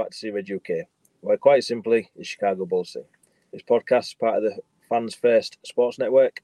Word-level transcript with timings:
Back 0.00 0.12
to 0.12 0.16
See 0.16 0.30
Red 0.30 0.50
UK, 0.50 0.86
where 1.20 1.36
quite 1.36 1.62
simply 1.62 2.10
is 2.16 2.26
Chicago 2.26 2.64
Bulls 2.64 2.94
team. 2.94 3.04
This 3.52 3.60
podcast 3.60 4.04
is 4.04 4.14
part 4.14 4.38
of 4.38 4.44
the 4.44 4.56
Fans 4.88 5.14
First 5.14 5.58
Sports 5.62 5.98
Network, 5.98 6.42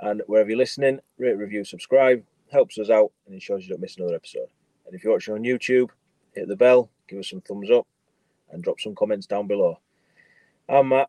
and 0.00 0.22
wherever 0.26 0.50
you're 0.50 0.58
listening, 0.58 1.00
rate, 1.16 1.38
review, 1.38 1.64
subscribe, 1.64 2.22
helps 2.52 2.78
us 2.78 2.90
out 2.90 3.12
and 3.24 3.34
ensures 3.34 3.62
you 3.62 3.70
don't 3.70 3.80
miss 3.80 3.96
another 3.96 4.14
episode. 4.14 4.48
And 4.84 4.94
if 4.94 5.02
you're 5.02 5.14
watching 5.14 5.32
on 5.32 5.42
YouTube, 5.42 5.88
hit 6.34 6.48
the 6.48 6.54
bell, 6.54 6.90
give 7.08 7.18
us 7.18 7.30
some 7.30 7.40
thumbs 7.40 7.70
up, 7.70 7.86
and 8.50 8.62
drop 8.62 8.78
some 8.78 8.94
comments 8.94 9.26
down 9.26 9.46
below. 9.46 9.80
I'm 10.68 10.90
Matt, 10.90 11.08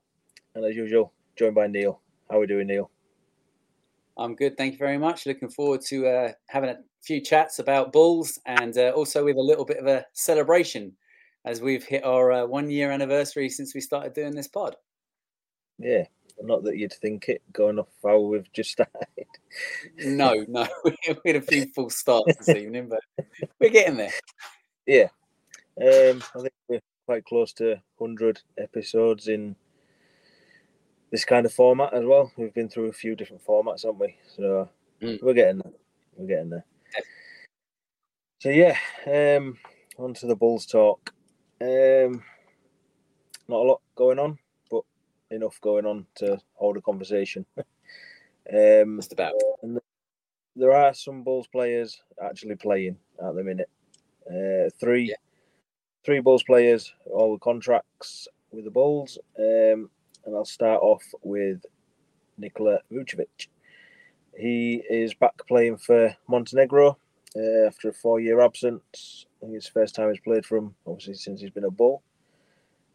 and 0.56 0.64
as 0.64 0.74
usual, 0.74 1.12
joined 1.36 1.56
by 1.56 1.68
Neill. 1.68 2.00
How 2.30 2.38
are 2.38 2.40
we 2.40 2.48
doing, 2.48 2.68
Neill? 2.68 2.90
I'm 4.18 4.36
good, 4.36 4.56
thank 4.56 4.72
you 4.72 4.80
very 4.80 4.98
much. 4.98 5.26
Looking 5.26 5.50
forward 5.50 5.82
to 5.88 6.08
uh, 6.08 6.32
having 6.48 6.70
a 6.70 6.78
few 7.02 7.20
chats 7.20 7.60
about 7.60 7.92
Bulls 7.92 8.40
and 8.46 8.78
uh, 8.78 8.92
also 8.96 9.26
with 9.26 9.36
a 9.36 9.42
little 9.42 9.66
bit 9.66 9.80
of 9.80 9.88
a 9.88 10.06
celebration 10.14 10.96
as 11.48 11.62
we've 11.62 11.86
hit 11.86 12.04
our 12.04 12.32
uh, 12.32 12.46
one 12.46 12.70
year 12.70 12.92
anniversary 12.92 13.50
since 13.50 13.74
we 13.74 13.80
started 13.80 14.14
doing 14.14 14.36
this 14.36 14.50
pod. 14.50 14.76
Yeah, 15.80 16.04
not 16.42 16.64
that 16.66 16.78
you'd 16.78 16.94
think 16.94 17.30
it 17.30 17.42
going 17.54 17.80
off 17.80 17.88
how 18.04 18.20
we've 18.20 18.52
just 18.52 18.72
started. 18.72 19.28
no, 19.98 20.46
no, 20.48 20.68
we 20.84 20.96
had 21.26 21.38
a 21.38 21.42
few 21.42 21.68
full 21.68 21.90
starts 21.90 22.36
this 22.36 22.50
evening, 22.50 22.90
but 22.90 23.00
we're 23.60 23.70
getting 23.70 23.96
there. 23.96 24.12
Yeah, 24.86 25.08
um, 25.82 26.22
I 26.36 26.42
think 26.42 26.54
we're 26.68 26.82
quite 27.06 27.26
close 27.26 27.54
to 27.54 27.82
100 27.98 28.42
episodes 28.58 29.30
in 29.30 29.56
this 31.12 31.24
kind 31.24 31.46
of 31.46 31.54
format 31.54 31.94
as 31.94 32.04
well. 32.04 32.32
We've 32.36 32.54
been 32.54 32.68
through 32.68 32.90
a 32.90 32.94
few 32.94 33.16
different 33.16 33.46
formats, 33.46 33.84
haven't 33.84 34.00
we? 34.00 34.18
So 34.36 34.70
mm. 35.02 35.22
we're 35.24 35.34
getting 35.34 35.60
there. 35.60 35.74
We're 36.18 36.28
getting 36.28 36.50
there. 36.50 36.66
So 38.40 38.50
yeah, 38.50 38.78
um, 39.06 39.58
on 39.98 40.14
to 40.16 40.28
the 40.28 40.36
Bulls 40.36 40.66
talk. 40.66 41.14
Um, 41.60 42.24
not 43.48 43.58
a 43.58 43.68
lot 43.68 43.82
going 43.96 44.20
on, 44.20 44.38
but 44.70 44.84
enough 45.32 45.60
going 45.62 45.86
on 45.86 46.06
to 46.16 46.40
hold 46.56 46.78
a 46.78 46.82
conversation. 46.82 47.46
um, 47.58 48.98
Just 48.98 49.14
about. 49.14 49.34
And 49.62 49.80
there 50.56 50.74
are 50.74 50.94
some 50.94 51.24
Bulls 51.24 51.48
players 51.48 52.02
actually 52.24 52.56
playing 52.56 52.98
at 53.24 53.36
the 53.36 53.44
minute. 53.44 53.70
Uh, 54.28 54.70
three, 54.80 55.10
yeah. 55.10 55.16
three 56.04 56.20
Bulls 56.20 56.44
players, 56.44 56.94
all 57.06 57.32
with 57.32 57.42
contracts 57.42 58.28
with 58.52 58.66
the 58.66 58.72
Bulls. 58.72 59.18
Um, 59.38 59.90
and 60.26 60.36
I'll 60.36 60.46
start 60.46 60.82
off 60.82 61.04
with 61.24 61.64
Nikola 62.38 62.80
Vucevic. 62.92 63.48
He 64.38 64.84
is 64.90 65.14
back 65.14 65.36
playing 65.48 65.78
for 65.78 66.16
Montenegro 66.28 66.98
uh, 67.36 67.68
after 67.68 67.90
a 67.90 67.94
four-year 67.94 68.42
absence. 68.42 69.27
I 69.38 69.46
think 69.46 69.56
it's 69.56 69.68
the 69.68 69.80
first 69.80 69.96
time 69.96 70.10
he's 70.10 70.20
played 70.20 70.46
for 70.46 70.58
him, 70.58 70.76
obviously 70.86 71.14
since 71.14 71.42
he's 71.42 71.52
been 71.52 71.64
a 71.64 71.72
Bull. 71.72 72.02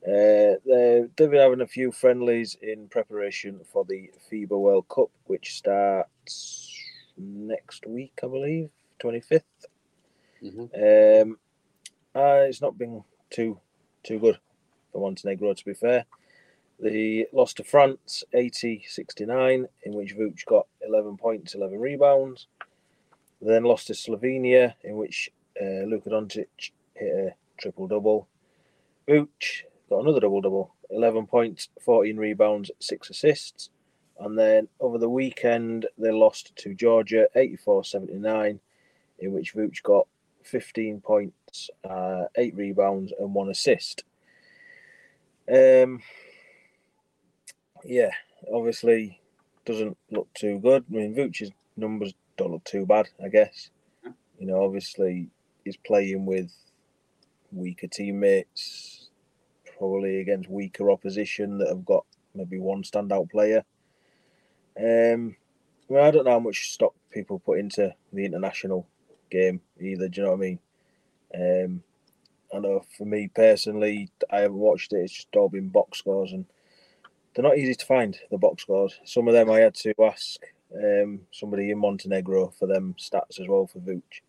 Uh, 0.05 0.59
they've 0.67 1.15
been 1.17 1.35
having 1.35 1.61
a 1.61 1.67
few 1.67 1.93
friendlies 1.93 2.57
in 2.61 2.89
preparation 2.89 3.61
for 3.73 3.85
the 3.85 4.11
FIBA 4.31 4.59
World 4.59 4.89
Cup, 4.89 5.11
which 5.27 5.55
starts 5.55 6.77
next 7.17 7.87
week, 7.87 8.19
I 8.25 8.27
believe, 8.27 8.71
25th. 9.01 9.43
Mm-hmm. 10.43 11.31
Um, 11.31 11.39
uh, 12.17 12.45
it's 12.49 12.61
not 12.61 12.77
been 12.77 13.05
too 13.31 13.61
too 14.03 14.19
good 14.19 14.39
for 14.91 15.01
Montenegro, 15.01 15.55
to 15.55 15.65
be 15.65 15.75
fair. 15.75 16.05
They 16.81 17.27
lost 17.33 17.59
to 17.59 17.65
France 17.65 18.25
80 18.35 18.85
69, 18.89 19.69
in 19.85 19.95
which 19.95 20.17
Vooch 20.17 20.45
got 20.47 20.67
11 20.87 21.17
points, 21.17 21.55
11 21.55 21.79
rebounds. 21.79 22.49
They 23.41 23.53
then 23.53 23.63
lost 23.63 23.87
to 23.87 23.93
Slovenia, 23.93 24.75
in 24.83 24.97
which 24.97 25.31
uh, 25.61 25.85
Luka 25.87 26.11
Doncic 26.11 26.71
hit 26.95 27.13
a 27.13 27.35
triple 27.61 27.89
double. 27.89 28.29
Vooch 29.09 29.63
got 29.89 30.01
another 30.01 30.21
double 30.21 30.41
double 30.41 30.75
11 30.91 31.27
points, 31.27 31.69
14 31.85 32.17
rebounds, 32.17 32.71
6 32.79 33.11
assists. 33.11 33.71
And 34.21 34.39
then 34.39 34.69
over 34.79 34.99
the 34.99 35.09
weekend, 35.09 35.87
they 35.99 36.13
lost 36.13 36.55
to 36.57 36.75
Georgia 36.75 37.29
84 37.35 37.85
79, 37.85 38.61
in 39.19 39.33
which 39.33 39.55
Vooch 39.55 39.83
got 39.83 40.07
15 40.45 41.01
points, 41.01 41.71
uh, 41.89 42.25
8 42.37 42.55
rebounds, 42.55 43.13
and 43.19 43.35
1 43.35 43.51
assist. 43.51 44.05
Um, 45.53 46.03
yeah, 47.85 48.11
obviously 48.53 49.21
doesn't 49.65 49.97
look 50.11 50.29
too 50.35 50.59
good. 50.59 50.85
I 50.91 50.95
mean, 50.95 51.15
Vooch's 51.15 51.51
numbers 51.77 52.15
don't 52.37 52.53
look 52.53 52.65
too 52.65 52.87
bad, 52.87 53.09
I 53.23 53.29
guess. 53.29 53.71
You 54.39 54.47
know, 54.47 54.63
obviously 54.65 55.31
he's 55.65 55.77
playing 55.77 56.27
with 56.27 56.53
weaker 57.51 57.87
teammates, 57.87 59.11
probably 59.79 60.21
against 60.21 60.51
weaker 60.51 60.91
opposition 60.91 61.59
that 61.59 61.69
have 61.69 61.85
got 61.85 62.05
maybe 62.35 62.59
one 62.59 62.83
standout 62.83 63.31
player. 63.31 63.65
Um, 64.79 65.37
well, 65.89 66.05
I 66.05 66.11
don't 66.11 66.25
know 66.25 66.33
how 66.33 66.41
much 66.41 66.73
stock 66.73 66.95
people 67.11 67.39
put 67.39 67.59
into 67.59 67.95
the 68.13 68.25
international 68.25 68.87
game 69.31 69.61
either. 69.81 70.09
Do 70.09 70.21
you 70.21 70.27
know 70.27 70.33
what 70.33 70.39
I 70.39 70.41
mean? 70.41 70.59
Um, 71.35 71.83
I 72.55 72.59
know 72.59 72.85
for 72.97 73.05
me 73.05 73.29
personally, 73.35 74.11
I 74.31 74.41
haven't 74.41 74.59
watched 74.59 74.93
it. 74.93 74.99
It's 74.99 75.13
just 75.13 75.37
all 75.37 75.49
been 75.49 75.69
box 75.69 75.99
scores 75.99 76.33
and 76.33 76.45
they're 77.35 77.43
not 77.43 77.57
easy 77.57 77.75
to 77.75 77.87
find 77.87 78.19
the 78.31 78.39
box 78.39 78.63
scores. 78.63 78.99
Some 79.05 79.29
of 79.29 79.35
them 79.35 79.51
I 79.51 79.61
had 79.61 79.75
to 79.77 79.95
ask 80.03 80.41
um, 80.75 81.21
somebody 81.31 81.71
in 81.71 81.79
Montenegro 81.79 82.53
for 82.59 82.67
them 82.67 82.95
stats 82.99 83.41
as 83.41 83.49
well 83.49 83.67
for 83.67 83.79
Vooch. 83.81 84.21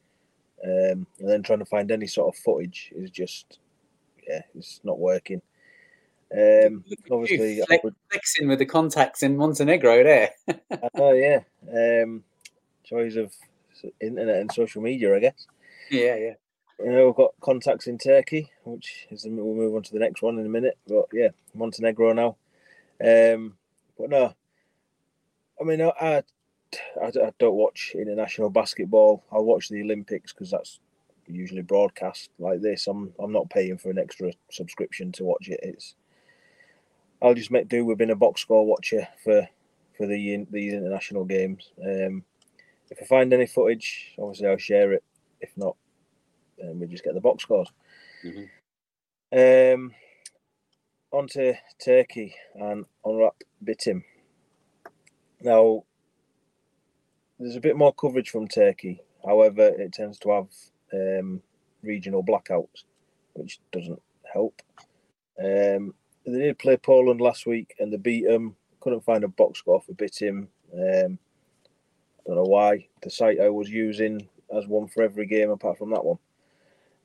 Um, 0.63 1.07
and 1.19 1.29
then 1.29 1.43
trying 1.43 1.59
to 1.59 1.65
find 1.65 1.91
any 1.91 2.07
sort 2.07 2.33
of 2.33 2.41
footage 2.41 2.91
is 2.95 3.09
just 3.09 3.59
yeah, 4.27 4.41
it's 4.55 4.79
not 4.83 4.99
working. 4.99 5.41
Um, 6.33 6.83
obviously, 7.11 7.61
Flex, 7.67 7.83
would, 7.83 7.95
flexing 8.09 8.47
with 8.47 8.59
the 8.59 8.65
contacts 8.65 9.23
in 9.23 9.37
Montenegro 9.37 10.03
there. 10.03 10.29
oh 10.95 11.13
yeah, 11.13 11.41
um, 11.71 12.23
joys 12.83 13.17
of 13.17 13.33
internet 13.99 14.39
and 14.39 14.51
social 14.51 14.81
media, 14.81 15.15
I 15.15 15.19
guess. 15.19 15.47
Yeah, 15.91 16.15
yeah. 16.15 16.33
You 16.79 16.91
know, 16.91 17.05
we've 17.07 17.15
got 17.15 17.33
contacts 17.41 17.87
in 17.87 17.97
Turkey, 17.97 18.49
which 18.63 19.07
is 19.11 19.25
we'll 19.29 19.53
move 19.53 19.75
on 19.75 19.83
to 19.83 19.93
the 19.93 19.99
next 19.99 20.21
one 20.21 20.39
in 20.39 20.45
a 20.45 20.49
minute. 20.49 20.77
But 20.87 21.05
yeah, 21.13 21.29
Montenegro 21.53 22.13
now. 22.13 22.35
Um, 23.03 23.57
but 23.97 24.09
no, 24.09 24.33
I 25.59 25.63
mean, 25.63 25.81
I, 25.81 25.91
I, 26.01 26.23
I 27.01 27.11
don't 27.39 27.55
watch 27.55 27.93
international 27.95 28.49
basketball. 28.49 29.23
I 29.31 29.39
watch 29.39 29.69
the 29.69 29.81
Olympics 29.81 30.33
because 30.33 30.51
that's 30.51 30.79
usually 31.27 31.61
broadcast 31.61 32.29
like 32.39 32.61
this. 32.61 32.87
I'm 32.87 33.13
I'm 33.19 33.31
not 33.31 33.49
paying 33.49 33.77
for 33.77 33.89
an 33.89 33.99
extra 33.99 34.31
subscription 34.51 35.11
to 35.13 35.23
watch 35.23 35.49
it. 35.49 35.59
It's 35.63 35.95
I'll 37.21 37.33
just 37.33 37.51
make 37.51 37.69
do 37.69 37.85
with 37.85 37.97
being 37.97 38.11
a 38.11 38.15
box 38.15 38.41
score 38.41 38.65
watcher 38.65 39.07
for 39.23 39.47
for 39.97 40.07
the 40.07 40.45
these 40.51 40.73
international 40.73 41.25
games. 41.25 41.71
Um, 41.83 42.23
if 42.89 43.01
I 43.01 43.05
find 43.05 43.33
any 43.33 43.47
footage, 43.47 44.13
obviously 44.19 44.47
I'll 44.47 44.57
share 44.57 44.93
it. 44.93 45.03
If 45.41 45.51
not, 45.57 45.75
then 46.57 46.79
we 46.79 46.87
just 46.87 47.03
get 47.03 47.13
the 47.13 47.21
box 47.21 47.43
scores. 47.43 47.71
Mm-hmm. 48.23 48.45
Um, 49.83 49.93
on 51.11 51.27
to 51.29 51.55
Turkey 51.83 52.35
and 52.55 52.85
Onuralp 53.05 53.31
Bitim. 53.63 54.03
Now, 55.41 55.83
there's 57.43 57.55
a 57.57 57.61
bit 57.61 57.77
more 57.77 57.93
coverage 57.93 58.29
from 58.29 58.47
Turkey. 58.47 59.01
However, 59.25 59.67
it 59.67 59.93
tends 59.93 60.17
to 60.19 60.31
have 60.31 60.47
um, 60.93 61.41
regional 61.81 62.23
blackouts, 62.23 62.83
which 63.33 63.59
doesn't 63.71 64.01
help. 64.31 64.61
Um, 65.39 65.93
they 66.25 66.39
did 66.39 66.59
play 66.59 66.77
Poland 66.77 67.19
last 67.19 67.45
week 67.45 67.75
and 67.79 67.91
they 67.91 67.97
beat 67.97 68.25
them. 68.25 68.55
Couldn't 68.79 69.03
find 69.03 69.23
a 69.23 69.27
box 69.27 69.59
score 69.59 69.81
for 69.81 69.93
Bitim. 69.93 70.47
Um, 70.73 71.19
don't 72.25 72.35
know 72.35 72.43
why. 72.43 72.87
The 73.01 73.09
site 73.09 73.39
I 73.39 73.49
was 73.49 73.69
using 73.69 74.27
has 74.53 74.67
one 74.67 74.87
for 74.87 75.03
every 75.03 75.25
game 75.25 75.49
apart 75.49 75.77
from 75.77 75.89
that 75.91 76.05
one. 76.05 76.19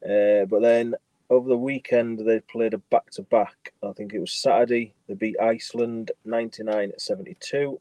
Uh, 0.05 0.45
but 0.47 0.63
then 0.63 0.95
over 1.31 1.49
the 1.49 1.57
weekend 1.57 2.21
they 2.21 2.41
played 2.41 2.75
a 2.75 2.79
back 2.79 3.11
to 3.13 3.23
back. 3.23 3.73
I 3.83 3.93
think 3.93 4.13
it 4.15 4.21
was 4.21 4.33
Saturday. 4.33 4.95
They 5.09 5.15
beat 5.15 5.41
Iceland 5.41 6.13
99 6.25 6.93
72. 6.97 7.81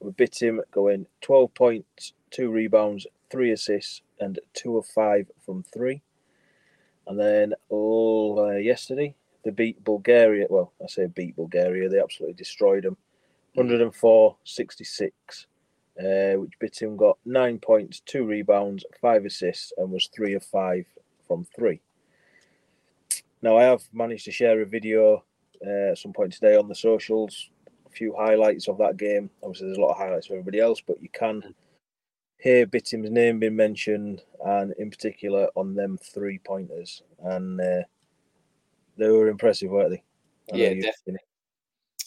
We 0.00 0.12
Bitim 0.12 0.60
going 0.70 1.06
12 1.22 1.54
points, 1.54 2.12
two 2.30 2.50
rebounds, 2.50 3.06
three 3.30 3.52
assists, 3.52 4.02
and 4.20 4.38
two 4.52 4.76
of 4.76 4.86
five 4.86 5.30
from 5.44 5.62
three. 5.62 6.02
And 7.06 7.18
then 7.18 7.54
all 7.68 8.38
uh, 8.40 8.56
yesterday 8.56 9.14
they 9.44 9.50
beat 9.50 9.84
Bulgaria. 9.84 10.46
Well, 10.50 10.72
I 10.82 10.86
say 10.88 11.06
beat 11.06 11.36
Bulgaria. 11.36 11.88
They 11.88 12.00
absolutely 12.00 12.34
destroyed 12.34 12.84
them. 12.84 12.96
104 13.54 14.36
66, 14.44 15.46
uh, 15.98 16.02
which 16.34 16.58
Bitim 16.60 16.96
got 16.96 17.16
nine 17.24 17.58
points, 17.58 18.00
two 18.00 18.24
rebounds, 18.24 18.84
five 19.00 19.24
assists, 19.24 19.72
and 19.78 19.90
was 19.90 20.08
three 20.14 20.34
of 20.34 20.44
five 20.44 20.84
from 21.26 21.46
three. 21.56 21.80
Now, 23.40 23.56
I 23.56 23.64
have 23.64 23.82
managed 23.92 24.26
to 24.26 24.32
share 24.32 24.60
a 24.60 24.66
video 24.66 25.24
uh, 25.64 25.92
at 25.92 25.98
some 25.98 26.12
point 26.12 26.32
today 26.32 26.56
on 26.56 26.68
the 26.68 26.74
socials, 26.74 27.50
few 27.96 28.14
highlights 28.16 28.68
of 28.68 28.78
that 28.78 28.96
game. 28.96 29.30
Obviously, 29.42 29.68
there's 29.68 29.78
a 29.78 29.80
lot 29.80 29.92
of 29.92 29.98
highlights 29.98 30.26
for 30.26 30.34
everybody 30.34 30.60
else, 30.60 30.80
but 30.80 31.02
you 31.02 31.08
can 31.08 31.54
hear 32.38 32.66
Bitim's 32.66 33.10
name 33.10 33.40
being 33.40 33.56
mentioned, 33.56 34.22
and 34.44 34.72
in 34.78 34.90
particular 34.90 35.48
on 35.54 35.74
them 35.74 35.98
three 35.98 36.38
pointers. 36.38 37.02
And 37.22 37.60
uh, 37.60 37.82
they 38.96 39.08
were 39.08 39.28
impressive, 39.28 39.70
weren't 39.70 39.90
they? 39.90 40.02
I 40.52 40.56
yeah, 40.56 40.74
definitely. 40.74 41.24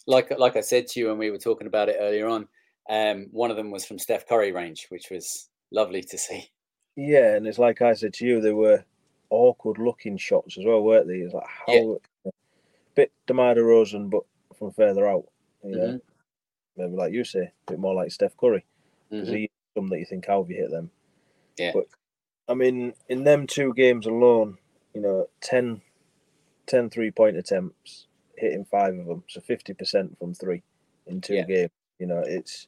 Like 0.08 0.32
like 0.40 0.56
I 0.56 0.62
said 0.62 0.88
to 0.88 1.00
you 1.00 1.08
when 1.08 1.18
we 1.18 1.32
were 1.32 1.38
talking 1.38 1.68
about 1.68 1.90
it 1.90 1.98
earlier 2.00 2.28
on, 2.28 2.48
um, 2.90 3.28
one 3.32 3.52
of 3.52 3.58
them 3.58 3.72
was 3.72 3.86
from 3.86 4.00
Steph 4.00 4.28
Curry 4.28 4.52
range, 4.52 4.88
which 4.90 5.10
was 5.10 5.50
lovely 5.72 6.02
to 6.04 6.18
see. 6.18 6.50
Yeah, 6.96 7.36
and 7.36 7.48
it's 7.48 7.60
like 7.60 7.82
I 7.82 7.94
said 7.94 8.14
to 8.16 8.26
you, 8.26 8.42
they 8.42 8.54
were 8.54 8.84
awkward 9.30 9.78
looking 9.78 10.18
shots 10.18 10.58
as 10.58 10.66
well, 10.66 10.82
weren't 10.82 11.08
they? 11.08 11.18
It's 11.18 11.34
like 11.34 11.48
how 11.48 12.00
yeah. 12.26 12.32
bit 12.96 13.12
DeMar 13.28 13.56
DeRozan, 13.56 14.10
but 14.10 14.24
from 14.58 14.72
further 14.72 15.08
out. 15.08 15.26
You 15.64 15.76
know, 15.76 15.88
mm-hmm. 15.88 15.98
maybe 16.78 16.96
like 16.96 17.14
you 17.14 17.24
say, 17.24 17.52
a 17.68 17.72
bit 17.72 17.80
more 17.80 17.96
like 17.96 18.12
Steph 18.12 18.38
Curry 18.38 18.66
because 19.10 19.28
mm-hmm. 19.28 19.38
he's 19.38 19.50
some 19.76 19.88
that 19.88 20.00
you 20.00 20.06
think 20.06 20.26
how 20.26 20.42
have 20.42 20.50
you 20.50 20.58
hit 20.58 20.72
them. 20.72 20.92
Yeah, 21.58 21.72
but 21.74 21.88
I 22.48 22.54
mean, 22.54 22.94
in 23.08 23.24
them 23.24 23.48
two 23.48 23.74
games 23.74 24.06
alone, 24.06 24.58
you 24.94 25.02
know, 25.02 25.28
10, 25.42 25.82
10 26.68 26.90
three 26.90 27.12
point 27.12 27.38
attempts, 27.38 28.08
hitting 28.36 28.66
five 28.66 28.98
of 28.98 29.06
them, 29.06 29.24
so 29.28 29.42
fifty 29.42 29.74
percent 29.74 30.18
from 30.18 30.34
three 30.34 30.64
in 31.08 31.22
two 31.22 31.36
yeah. 31.36 31.44
games. 31.44 31.72
You 32.00 32.08
know, 32.08 32.24
it's 32.26 32.68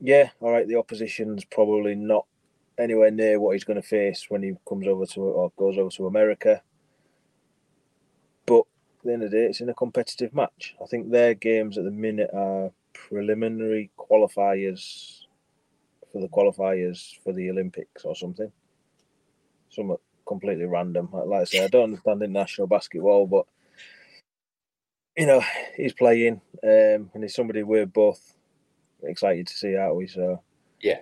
yeah, 0.00 0.30
all 0.40 0.52
right. 0.52 0.66
The 0.66 0.76
opposition's 0.76 1.44
probably 1.44 1.94
not 1.94 2.26
anywhere 2.78 3.10
near 3.10 3.40
what 3.40 3.52
he's 3.52 3.64
going 3.64 3.80
to 3.80 3.86
face 3.86 4.26
when 4.28 4.42
he 4.42 4.54
comes 4.68 4.86
over 4.86 5.04
to 5.04 5.20
or 5.20 5.52
goes 5.56 5.76
over 5.76 5.90
to 5.90 6.06
America. 6.06 6.62
The 9.08 9.14
end 9.14 9.22
of 9.22 9.30
the 9.30 9.38
day, 9.38 9.44
it's 9.46 9.62
in 9.62 9.70
a 9.70 9.74
competitive 9.74 10.34
match. 10.34 10.76
I 10.82 10.84
think 10.84 11.10
their 11.10 11.32
games 11.32 11.78
at 11.78 11.84
the 11.84 11.90
minute 11.90 12.28
are 12.34 12.70
preliminary 12.92 13.90
qualifiers 13.98 15.22
for 16.12 16.20
the 16.20 16.28
qualifiers 16.28 17.18
for 17.24 17.32
the 17.32 17.48
Olympics 17.48 18.04
or 18.04 18.14
something. 18.14 18.52
Something 19.70 19.96
completely 20.26 20.66
random. 20.66 21.08
Like 21.10 21.40
I 21.40 21.44
say, 21.44 21.64
I 21.64 21.68
don't 21.68 21.84
understand 21.84 22.22
international 22.22 22.66
basketball, 22.66 23.26
but 23.26 23.46
you 25.16 25.24
know, 25.24 25.42
he's 25.74 25.94
playing, 25.94 26.42
um, 26.62 27.10
and 27.14 27.22
he's 27.22 27.34
somebody 27.34 27.62
we're 27.62 27.86
both 27.86 28.34
excited 29.02 29.46
to 29.46 29.54
see, 29.54 29.74
aren't 29.74 29.96
we? 29.96 30.06
So 30.06 30.42
yeah, 30.82 30.98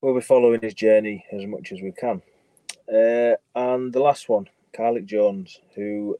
we'll 0.00 0.14
be 0.14 0.22
following 0.22 0.62
his 0.62 0.72
journey 0.72 1.26
as 1.32 1.44
much 1.44 1.70
as 1.70 1.82
we 1.82 1.92
can. 1.92 2.22
Uh, 2.88 3.36
and 3.54 3.92
the 3.92 4.00
last 4.00 4.30
one, 4.30 4.48
Carlik 4.74 5.04
Jones, 5.04 5.60
who 5.74 6.16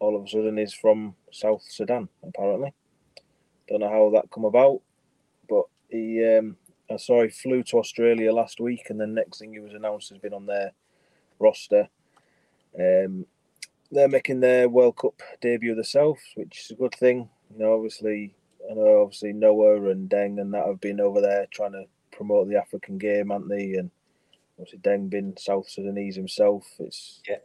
all 0.00 0.16
of 0.16 0.24
a 0.24 0.28
sudden 0.28 0.58
is 0.58 0.74
from 0.74 1.14
South 1.30 1.62
Sudan, 1.62 2.08
apparently. 2.22 2.72
Don't 3.68 3.80
know 3.80 3.90
how 3.90 4.10
that 4.14 4.30
come 4.30 4.44
about, 4.44 4.80
but 5.48 5.64
he, 5.88 6.24
um, 6.24 6.56
I 6.90 6.96
saw 6.96 7.22
he 7.22 7.28
flew 7.28 7.62
to 7.64 7.78
Australia 7.78 8.32
last 8.32 8.60
week, 8.60 8.90
and 8.90 9.00
then 9.00 9.14
next 9.14 9.38
thing 9.38 9.52
he 9.52 9.60
was 9.60 9.74
announced 9.74 10.08
has 10.08 10.18
been 10.18 10.34
on 10.34 10.46
their 10.46 10.72
roster. 11.38 11.88
Um, 12.78 13.26
they're 13.92 14.08
making 14.08 14.40
their 14.40 14.68
World 14.68 14.96
Cup 14.96 15.20
debut 15.40 15.74
themselves, 15.74 16.22
which 16.34 16.60
is 16.64 16.70
a 16.70 16.74
good 16.74 16.94
thing. 16.94 17.28
You 17.52 17.58
know, 17.58 17.74
obviously, 17.74 18.34
I 18.70 18.74
know 18.74 19.02
obviously 19.02 19.32
Noah 19.32 19.90
and 19.90 20.08
Deng 20.08 20.40
and 20.40 20.54
that 20.54 20.66
have 20.66 20.80
been 20.80 21.00
over 21.00 21.20
there 21.20 21.46
trying 21.50 21.72
to 21.72 21.84
promote 22.12 22.48
the 22.48 22.56
African 22.56 22.98
game, 22.98 23.30
haven't 23.30 23.48
they? 23.48 23.74
And 23.74 23.90
obviously 24.58 24.78
Deng 24.78 25.10
being 25.10 25.34
South 25.38 25.68
Sudanese 25.68 26.16
himself. 26.16 26.66
It's 26.78 27.20
yeah. 27.28 27.36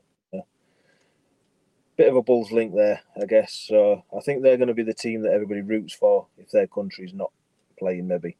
Bit 1.98 2.10
of 2.10 2.16
a 2.16 2.22
Bulls 2.22 2.52
link 2.52 2.76
there, 2.76 3.02
I 3.22 3.26
guess. 3.26 3.54
So 3.54 4.04
I 4.16 4.20
think 4.20 4.42
they're 4.42 4.58
going 4.58 4.68
to 4.68 4.74
be 4.74 4.84
the 4.84 4.94
team 4.94 5.22
that 5.22 5.34
everybody 5.34 5.62
roots 5.62 5.94
for 5.94 6.28
if 6.38 6.52
their 6.52 6.68
country's 6.68 7.14
not 7.14 7.32
playing, 7.80 8.08
maybe. 8.08 8.38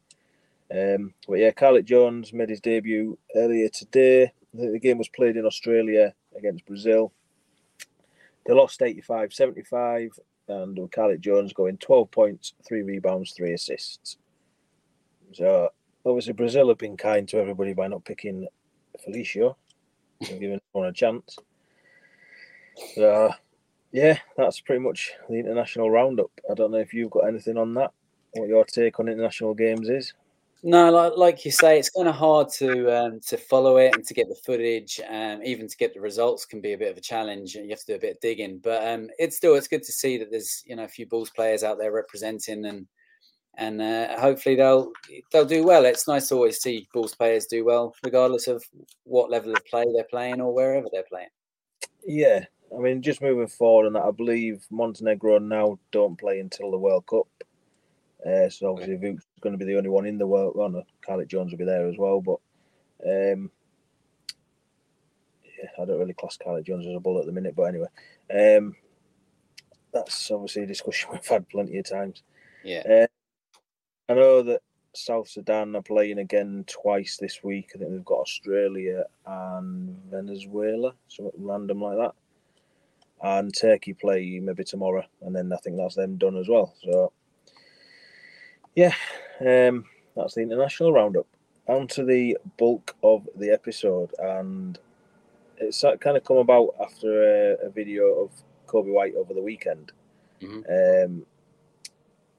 Um, 0.70 1.14
but 1.26 1.38
yeah, 1.38 1.52
Carlik 1.52 1.84
Jones 1.84 2.32
made 2.32 2.50
his 2.50 2.60
debut 2.60 3.18
earlier 3.34 3.68
today. 3.68 4.32
the 4.52 4.78
game 4.78 4.98
was 4.98 5.08
played 5.08 5.36
in 5.36 5.46
Australia 5.46 6.12
against 6.36 6.66
Brazil. 6.66 7.12
They 8.46 8.52
lost 8.52 8.82
85 8.82 9.32
75, 9.32 10.10
and 10.48 10.76
Carlik 10.90 11.20
Jones 11.20 11.52
going 11.52 11.78
12 11.78 12.10
points, 12.10 12.52
three 12.66 12.82
rebounds, 12.82 13.32
three 13.32 13.52
assists. 13.52 14.18
So 15.32 15.70
obviously 16.04 16.32
Brazil 16.32 16.68
have 16.68 16.78
been 16.78 16.96
kind 16.96 17.28
to 17.28 17.38
everybody 17.38 17.74
by 17.74 17.88
not 17.88 18.04
picking 18.04 18.46
Felicio 19.06 19.56
and 20.20 20.40
giving 20.40 20.60
everyone 20.70 20.90
a 20.90 20.92
chance. 20.92 21.36
So 22.94 23.32
yeah, 23.92 24.18
that's 24.36 24.60
pretty 24.60 24.80
much 24.80 25.12
the 25.28 25.36
international 25.36 25.90
roundup. 25.90 26.30
I 26.50 26.54
don't 26.54 26.70
know 26.70 26.78
if 26.78 26.92
you've 26.92 27.10
got 27.10 27.28
anything 27.28 27.56
on 27.56 27.74
that. 27.74 27.92
What 28.32 28.48
your 28.48 28.64
take 28.64 29.00
on 29.00 29.08
international 29.08 29.54
games 29.54 29.88
is? 29.88 30.12
No, 30.62 30.90
like, 30.90 31.12
like 31.16 31.44
you 31.44 31.50
say, 31.50 31.78
it's 31.78 31.90
kind 31.90 32.08
of 32.08 32.14
hard 32.14 32.48
to 32.54 32.90
um, 32.90 33.20
to 33.28 33.36
follow 33.36 33.76
it 33.76 33.94
and 33.94 34.04
to 34.04 34.14
get 34.14 34.28
the 34.28 34.34
footage, 34.34 35.00
um, 35.08 35.40
even 35.44 35.68
to 35.68 35.76
get 35.76 35.94
the 35.94 36.00
results 36.00 36.44
can 36.44 36.60
be 36.60 36.72
a 36.72 36.78
bit 36.78 36.90
of 36.90 36.96
a 36.96 37.00
challenge. 37.00 37.54
You 37.54 37.68
have 37.70 37.80
to 37.80 37.86
do 37.86 37.94
a 37.94 38.00
bit 38.00 38.16
of 38.16 38.20
digging, 38.20 38.58
but 38.58 38.86
um, 38.86 39.08
it's 39.18 39.36
still 39.36 39.54
it's 39.54 39.68
good 39.68 39.84
to 39.84 39.92
see 39.92 40.18
that 40.18 40.30
there's 40.30 40.64
you 40.66 40.74
know 40.74 40.84
a 40.84 40.88
few 40.88 41.06
Bulls 41.06 41.30
players 41.30 41.62
out 41.62 41.78
there 41.78 41.92
representing 41.92 42.64
and 42.64 42.86
and 43.58 43.80
uh, 43.80 44.18
hopefully 44.20 44.54
they'll 44.54 44.92
they'll 45.30 45.44
do 45.44 45.64
well. 45.64 45.84
It's 45.84 46.08
nice 46.08 46.28
to 46.28 46.34
always 46.34 46.60
see 46.60 46.88
Bulls 46.92 47.14
players 47.14 47.46
do 47.46 47.64
well, 47.64 47.94
regardless 48.04 48.48
of 48.48 48.64
what 49.04 49.30
level 49.30 49.52
of 49.52 49.64
play 49.66 49.84
they're 49.94 50.04
playing 50.04 50.40
or 50.40 50.54
wherever 50.54 50.88
they're 50.92 51.04
playing. 51.08 51.28
Yeah, 52.06 52.44
I 52.74 52.80
mean, 52.80 53.02
just 53.02 53.22
moving 53.22 53.46
forward, 53.46 53.86
and 53.86 53.96
I 53.96 54.10
believe 54.10 54.66
Montenegro 54.70 55.38
now 55.38 55.78
don't 55.92 56.18
play 56.18 56.40
until 56.40 56.70
the 56.70 56.78
World 56.78 57.06
Cup. 57.06 57.28
Uh, 58.26 58.48
so 58.48 58.70
obviously, 58.70 58.96
Vuk's 58.96 59.24
going 59.40 59.52
to 59.52 59.58
be 59.58 59.70
the 59.70 59.78
only 59.78 59.90
one 59.90 60.06
in 60.06 60.18
the 60.18 60.26
world. 60.26 60.54
Well, 60.56 60.68
no, 60.68 60.82
Carlik 61.06 61.28
Jones 61.28 61.52
will 61.52 61.58
be 61.58 61.64
there 61.64 61.86
as 61.86 61.96
well, 61.96 62.20
but 62.20 62.40
um, 63.04 63.50
yeah, 65.44 65.68
I 65.80 65.84
don't 65.84 65.98
really 65.98 66.14
class 66.14 66.36
Carlik 66.36 66.66
Jones 66.66 66.86
as 66.86 66.94
a 66.94 67.00
bull 67.00 67.20
at 67.20 67.26
the 67.26 67.32
minute. 67.32 67.54
But 67.54 67.64
anyway, 67.64 67.88
um, 68.34 68.74
that's 69.92 70.30
obviously 70.30 70.64
a 70.64 70.66
discussion 70.66 71.10
we've 71.12 71.26
had 71.26 71.48
plenty 71.48 71.78
of 71.78 71.88
times. 71.88 72.22
Yeah. 72.64 72.82
Uh, 72.88 73.06
I 74.08 74.14
know 74.14 74.42
that 74.42 74.62
South 74.92 75.28
Sudan 75.28 75.76
are 75.76 75.82
playing 75.82 76.18
again 76.18 76.64
twice 76.66 77.18
this 77.20 77.44
week. 77.44 77.70
I 77.74 77.78
think 77.78 77.90
they've 77.90 78.04
got 78.04 78.20
Australia 78.20 79.04
and 79.26 79.96
Venezuela, 80.10 80.94
something 81.08 81.32
random 81.38 81.82
like 81.82 81.98
that. 81.98 82.14
And 83.22 83.54
Turkey 83.56 83.94
play 83.94 84.40
maybe 84.42 84.64
tomorrow, 84.64 85.04
and 85.22 85.34
then 85.34 85.52
I 85.52 85.56
think 85.56 85.76
that's 85.76 85.94
them 85.94 86.16
done 86.16 86.36
as 86.36 86.48
well. 86.48 86.74
So, 86.84 87.12
yeah, 88.74 88.92
um, 89.40 89.84
that's 90.14 90.34
the 90.34 90.42
international 90.42 90.92
roundup. 90.92 91.26
On 91.66 91.88
to 91.88 92.04
the 92.04 92.38
bulk 92.58 92.94
of 93.02 93.28
the 93.36 93.50
episode, 93.50 94.12
and 94.18 94.78
it's 95.58 95.82
kind 96.00 96.16
of 96.16 96.24
come 96.24 96.36
about 96.36 96.74
after 96.80 97.54
a, 97.54 97.66
a 97.66 97.70
video 97.70 98.04
of 98.24 98.30
Coby 98.66 98.92
White 98.92 99.14
over 99.16 99.34
the 99.34 99.42
weekend. 99.42 99.92
Mm-hmm. 100.40 101.10
Um, 101.12 101.26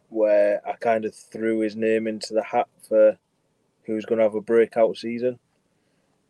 where 0.10 0.62
I 0.68 0.74
kind 0.74 1.06
of 1.06 1.16
threw 1.16 1.60
his 1.60 1.76
name 1.76 2.08
into 2.08 2.34
the 2.34 2.44
hat 2.44 2.68
for 2.88 3.18
who's 3.84 4.06
going 4.06 4.20
to 4.20 4.24
have 4.24 4.36
a 4.36 4.42
breakout 4.42 4.96
season. 4.98 5.40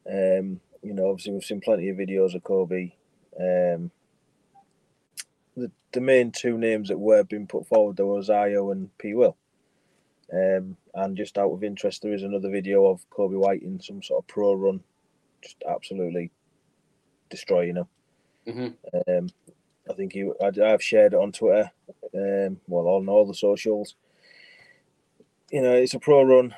Um, 0.10 0.62
you 0.82 0.94
know, 0.94 1.10
obviously 1.10 1.34
we've 1.34 1.44
seen 1.44 1.62
plenty 1.62 1.90
of 1.90 1.98
videos 1.98 2.34
of 2.34 2.44
Coby. 2.44 2.94
Um, 3.40 3.92
the 5.58 5.72
the 5.92 6.00
main 6.00 6.32
two 6.32 6.58
names 6.58 6.88
that 6.88 7.00
were 7.00 7.24
being 7.24 7.48
put 7.48 7.68
forward 7.68 7.98
there 7.98 8.06
was 8.06 8.30
Ayo 8.30 8.72
and 8.72 8.96
P 8.98 9.14
Will. 9.14 9.36
Um, 10.32 10.78
and 10.94 11.18
just 11.18 11.38
out 11.38 11.52
of 11.52 11.64
interest, 11.64 12.02
there 12.02 12.14
is 12.14 12.24
another 12.24 12.50
video 12.50 12.86
of 12.86 13.10
Coby 13.10 13.38
White 13.38 13.64
in 13.64 13.80
some 13.80 14.04
sort 14.04 14.24
of 14.24 14.28
pro 14.28 14.54
run, 14.54 14.82
just 15.42 15.64
absolutely 15.68 16.32
destroying 17.30 17.78
him. 17.78 17.88
Mm-hmm. 18.46 19.12
Um, 19.12 19.30
I 19.90 19.94
think 19.94 20.14
he, 20.14 20.30
I, 20.42 20.52
have 20.70 20.84
shared 20.84 21.14
it 21.14 21.20
on 21.20 21.32
Twitter, 21.32 21.72
um, 22.14 22.60
well, 22.68 22.88
on 22.88 23.08
all 23.08 23.26
the 23.26 23.34
socials. 23.34 23.96
You 25.50 25.62
know, 25.62 25.74
it's 25.74 25.94
a 25.94 26.00
pro 26.00 26.24
run, 26.24 26.54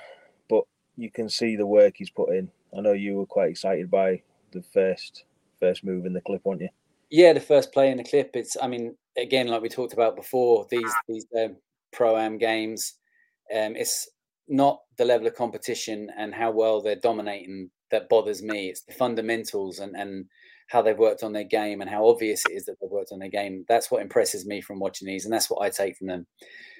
but 0.49 0.63
you 0.97 1.11
can 1.11 1.29
see 1.29 1.55
the 1.55 1.67
work 1.67 1.95
he's 1.97 2.09
put 2.09 2.33
in. 2.33 2.49
I 2.75 2.81
know 2.81 2.93
you 2.93 3.15
were 3.15 3.27
quite 3.27 3.51
excited 3.51 3.91
by 3.91 4.23
the 4.51 4.63
first 4.63 5.25
first 5.59 5.83
move 5.83 6.05
in 6.05 6.13
the 6.13 6.21
clip, 6.21 6.43
weren't 6.43 6.61
you? 6.61 6.69
Yeah, 7.09 7.33
the 7.33 7.39
first 7.39 7.71
play 7.73 7.89
in 7.89 7.97
the 7.97 8.03
clip. 8.03 8.31
It's, 8.35 8.55
I 8.61 8.67
mean, 8.67 8.95
again, 9.17 9.47
like 9.47 9.61
we 9.61 9.69
talked 9.69 9.93
about 9.93 10.15
before, 10.15 10.67
these 10.69 10.91
these 11.07 11.25
um, 11.37 11.55
pro 11.91 12.17
am 12.17 12.37
games, 12.37 12.93
um, 13.55 13.75
it's 13.75 14.07
not 14.47 14.79
the 14.97 15.05
level 15.05 15.27
of 15.27 15.35
competition 15.35 16.09
and 16.17 16.33
how 16.33 16.51
well 16.51 16.81
they're 16.81 16.95
dominating 16.95 17.69
that 17.91 18.09
bothers 18.09 18.43
me. 18.43 18.69
It's 18.69 18.83
the 18.83 18.93
fundamentals 18.93 19.79
and 19.79 19.95
and 19.95 20.25
how 20.67 20.83
they've 20.83 20.97
worked 20.97 21.23
on 21.23 21.33
their 21.33 21.43
game 21.43 21.81
and 21.81 21.89
how 21.89 22.07
obvious 22.07 22.43
it 22.47 22.53
is 22.53 22.65
that 22.65 22.75
they've 22.79 22.91
worked 22.91 23.11
on 23.11 23.17
their 23.19 23.29
game. 23.29 23.65
That's 23.67 23.89
what 23.89 24.03
impresses 24.03 24.45
me 24.45 24.61
from 24.61 24.79
watching 24.79 25.07
these, 25.07 25.25
and 25.25 25.33
that's 25.33 25.49
what 25.49 25.63
I 25.63 25.69
take 25.71 25.97
from 25.97 26.07
them. 26.07 26.27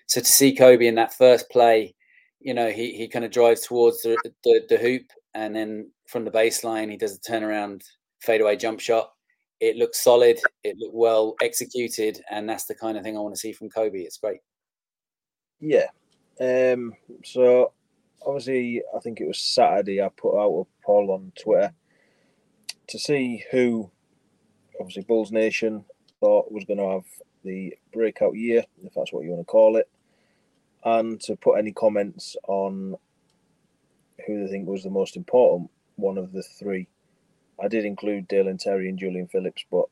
So 0.08 0.22
to 0.22 0.28
see 0.28 0.56
Coby 0.56 0.86
in 0.88 0.96
that 0.96 1.14
first 1.16 1.50
play, 1.50 1.96
you 2.40 2.54
know, 2.54 2.70
he 2.70 2.94
he 2.96 3.08
kind 3.08 3.26
of 3.26 3.32
drives 3.32 3.62
towards 3.62 4.04
the, 4.04 4.16
the, 4.44 4.62
the 4.70 4.78
hoop, 4.78 5.04
and 5.34 5.56
then 5.56 5.92
from 6.08 6.24
the 6.26 6.32
baseline, 6.32 6.92
he 6.92 6.98
does 6.98 7.16
a 7.18 7.32
turnaround 7.32 7.82
fadeaway 8.22 8.56
jump 8.58 8.80
shot. 8.80 9.12
It 9.60 9.76
looks 9.76 10.04
solid. 10.04 10.40
It 10.64 10.78
looked 10.78 10.96
well 10.96 11.36
executed, 11.42 12.22
and 12.32 12.48
that's 12.48 12.66
the 12.66 12.76
kind 12.76 12.98
of 12.98 13.04
thing 13.04 13.18
I 13.18 13.22
want 13.22 13.36
to 13.36 13.40
see 13.40 13.52
from 13.52 13.70
Coby. 13.70 14.06
It's 14.06 14.18
great. 14.18 14.40
Yeah. 15.60 15.88
Um, 16.40 16.94
so 17.26 17.74
obviously, 18.26 18.82
I 18.96 19.00
think 19.00 19.20
it 19.20 19.28
was 19.28 19.40
Saturday. 19.40 20.02
I 20.02 20.10
put 20.10 20.40
out 20.40 20.62
a 20.62 20.86
poll 20.86 21.12
on 21.12 21.32
Twitter 21.42 21.74
to 22.88 23.00
see 23.00 23.44
who 23.52 23.92
obviously 24.80 25.04
Bulls 25.04 25.32
Nation 25.32 25.84
thought 26.20 26.52
was 26.52 26.66
going 26.66 26.80
to 26.80 26.90
have 26.90 27.06
the 27.44 27.74
breakout 27.94 28.36
year, 28.36 28.64
if 28.84 28.94
that's 28.94 29.14
what 29.14 29.24
you 29.24 29.32
want 29.32 29.42
to 29.42 29.52
call 29.52 29.78
it, 29.78 29.90
and 30.84 31.20
to 31.22 31.36
put 31.36 31.58
any 31.58 31.72
comments 31.72 32.36
on 32.48 32.96
who 34.26 34.44
they 34.44 34.52
think 34.52 34.68
was 34.68 34.84
the 34.84 34.90
most 34.90 35.16
important 35.16 35.70
one 35.96 36.18
of 36.18 36.32
the 36.32 36.44
three. 36.44 36.88
I 37.62 37.68
did 37.68 37.86
include 37.86 38.28
Dalen 38.28 38.58
Terry 38.58 38.90
and 38.90 38.98
Julian 38.98 39.28
Phillips, 39.28 39.66
but 39.70 39.86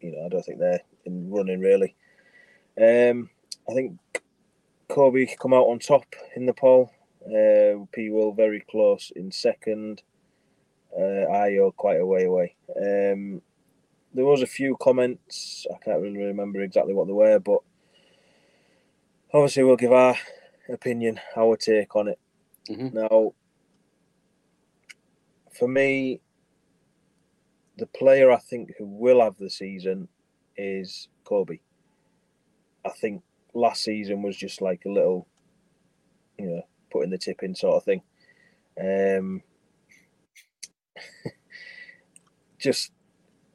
you 0.00 0.12
know 0.12 0.26
I 0.26 0.28
don't 0.28 0.44
think 0.44 0.58
they're 0.58 0.82
in 1.04 1.30
running 1.30 1.60
really. 1.60 1.94
Um, 2.80 3.30
I 3.68 3.74
think 3.74 3.98
Coby 4.88 5.38
come 5.38 5.54
out 5.54 5.66
on 5.66 5.78
top 5.78 6.04
in 6.36 6.46
the 6.46 6.52
poll. 6.52 6.90
Uh, 7.24 7.86
P 7.92 8.10
Will 8.10 8.32
very 8.32 8.60
close 8.60 9.12
in 9.14 9.32
second. 9.32 10.02
Uh, 10.96 11.26
Ayo 11.30 11.74
quite 11.74 12.00
a 12.00 12.06
way 12.06 12.24
away. 12.24 12.54
Um, 12.76 13.42
there 14.12 14.24
was 14.24 14.42
a 14.42 14.46
few 14.46 14.76
comments. 14.80 15.66
I 15.72 15.78
can't 15.84 16.00
really 16.00 16.22
remember 16.22 16.62
exactly 16.62 16.94
what 16.94 17.06
they 17.06 17.12
were, 17.12 17.40
but 17.40 17.60
obviously 19.32 19.64
we'll 19.64 19.76
give 19.76 19.92
our 19.92 20.16
opinion, 20.68 21.20
our 21.36 21.56
take 21.56 21.96
on 21.96 22.08
it. 22.08 22.18
Mm-hmm. 22.70 22.96
Now, 22.96 23.34
for 25.52 25.68
me, 25.68 26.20
the 27.76 27.86
player 27.86 28.30
I 28.30 28.38
think 28.38 28.72
who 28.78 28.86
will 28.86 29.20
have 29.22 29.36
the 29.36 29.50
season 29.50 30.08
is 30.56 31.08
Coby. 31.24 31.60
I 32.84 32.90
think 32.90 33.22
last 33.54 33.82
season 33.82 34.22
was 34.22 34.36
just 34.36 34.60
like 34.60 34.84
a 34.84 34.90
little, 34.90 35.26
you 36.38 36.46
know, 36.46 36.62
putting 36.92 37.10
the 37.10 37.18
tip 37.18 37.42
in 37.42 37.54
sort 37.54 37.76
of 37.76 37.84
thing. 37.84 38.02
Um, 38.80 39.42
just 42.58 42.92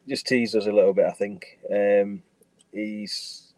just 0.08 0.28
teased 0.28 0.56
us 0.56 0.66
a 0.66 0.72
little 0.72 0.94
bit. 0.94 1.06
I 1.06 1.12
think 1.12 1.46
um, 1.72 2.24
he's. 2.72 3.54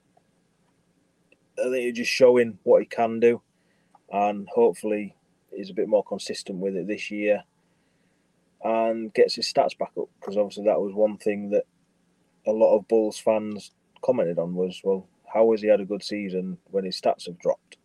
I 1.58 1.64
think 1.64 1.84
he's 1.84 1.98
just 1.98 2.12
showing 2.12 2.58
what 2.64 2.82
he 2.82 2.86
can 2.86 3.20
do, 3.20 3.42
and 4.12 4.48
hopefully 4.54 5.16
he's 5.54 5.70
a 5.70 5.76
bit 5.76 5.88
more 5.88 6.04
consistent 6.04 6.60
with 6.60 6.76
it 6.76 6.88
this 6.88 7.12
year, 7.12 7.44
and 8.64 9.14
gets 9.14 9.36
his 9.36 9.52
stats 9.52 9.78
back 9.78 9.92
up. 10.00 10.10
Because 10.20 10.38
obviously 10.38 10.66
that 10.66 10.80
was 10.80 10.94
one 10.94 11.18
thing 11.18 11.50
that 11.52 11.64
a 12.48 12.52
lot 12.52 12.76
of 12.76 12.88
Bulls 12.88 13.18
fans 13.18 13.72
commented 14.02 14.40
on 14.40 14.56
was, 14.56 14.82
well, 14.84 15.08
how 15.32 15.52
has 15.52 15.62
he 15.62 15.68
had 15.68 15.82
a 15.82 15.86
good 15.86 16.04
season 16.04 16.58
when 16.66 16.86
his 16.86 17.00
stats 17.00 17.26
have 17.28 17.40
dropped? 17.40 17.78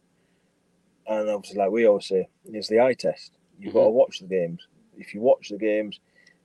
And 1.07 1.29
obviously, 1.29 1.59
like 1.59 1.71
we 1.71 1.87
always 1.87 2.07
say, 2.07 2.29
it's 2.47 2.69
the 2.69 2.81
eye 2.81 2.95
test. 2.95 3.39
You've 3.59 3.71
mm-hmm. 3.71 3.79
got 3.79 3.85
to 3.85 3.91
watch 3.91 4.19
the 4.19 4.27
games. 4.27 4.67
If 4.97 5.15
you 5.15 5.21
watch 5.21 5.51
the 5.51 5.59
games, 5.59 6.01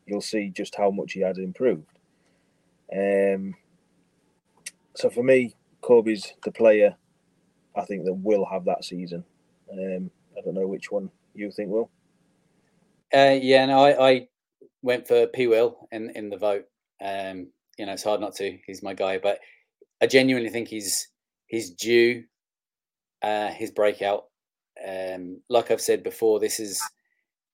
you'll 0.05 0.21
see 0.21 0.49
just 0.49 0.75
how 0.75 0.91
much 0.91 1.13
he 1.13 1.21
had 1.21 1.37
improved. 1.37 1.87
Um, 2.93 3.55
so 4.95 5.09
for 5.09 5.23
me, 5.23 5.55
Coby's 5.81 6.33
the 6.43 6.51
player 6.51 6.95
I 7.75 7.85
think 7.85 8.05
that 8.05 8.13
will 8.13 8.45
have 8.45 8.65
that 8.65 8.83
season. 8.83 9.23
Um, 9.71 10.11
I 10.37 10.41
don't 10.41 10.55
know 10.55 10.67
which 10.67 10.91
one 10.91 11.09
you 11.33 11.51
think 11.51 11.69
will. 11.69 11.89
Uh, 13.13 13.37
yeah, 13.41 13.65
no, 13.65 13.83
I, 13.83 14.09
I, 14.09 14.27
went 14.83 15.07
for 15.07 15.27
P. 15.27 15.47
Will 15.47 15.87
in 15.91 16.09
in 16.15 16.29
the 16.29 16.37
vote. 16.37 16.65
Um, 17.03 17.51
you 17.77 17.85
know, 17.85 17.93
it's 17.93 18.03
hard 18.03 18.21
not 18.21 18.35
to. 18.35 18.57
He's 18.65 18.83
my 18.83 18.93
guy, 18.93 19.17
but 19.17 19.39
I 20.01 20.07
genuinely 20.07 20.49
think 20.49 20.67
he's 20.67 21.07
he's 21.47 21.71
due 21.71 22.23
uh, 23.21 23.49
his 23.49 23.71
breakout. 23.71 24.25
Um, 24.87 25.41
like 25.49 25.69
I've 25.71 25.81
said 25.81 26.03
before, 26.03 26.39
this 26.39 26.59
is 26.59 26.81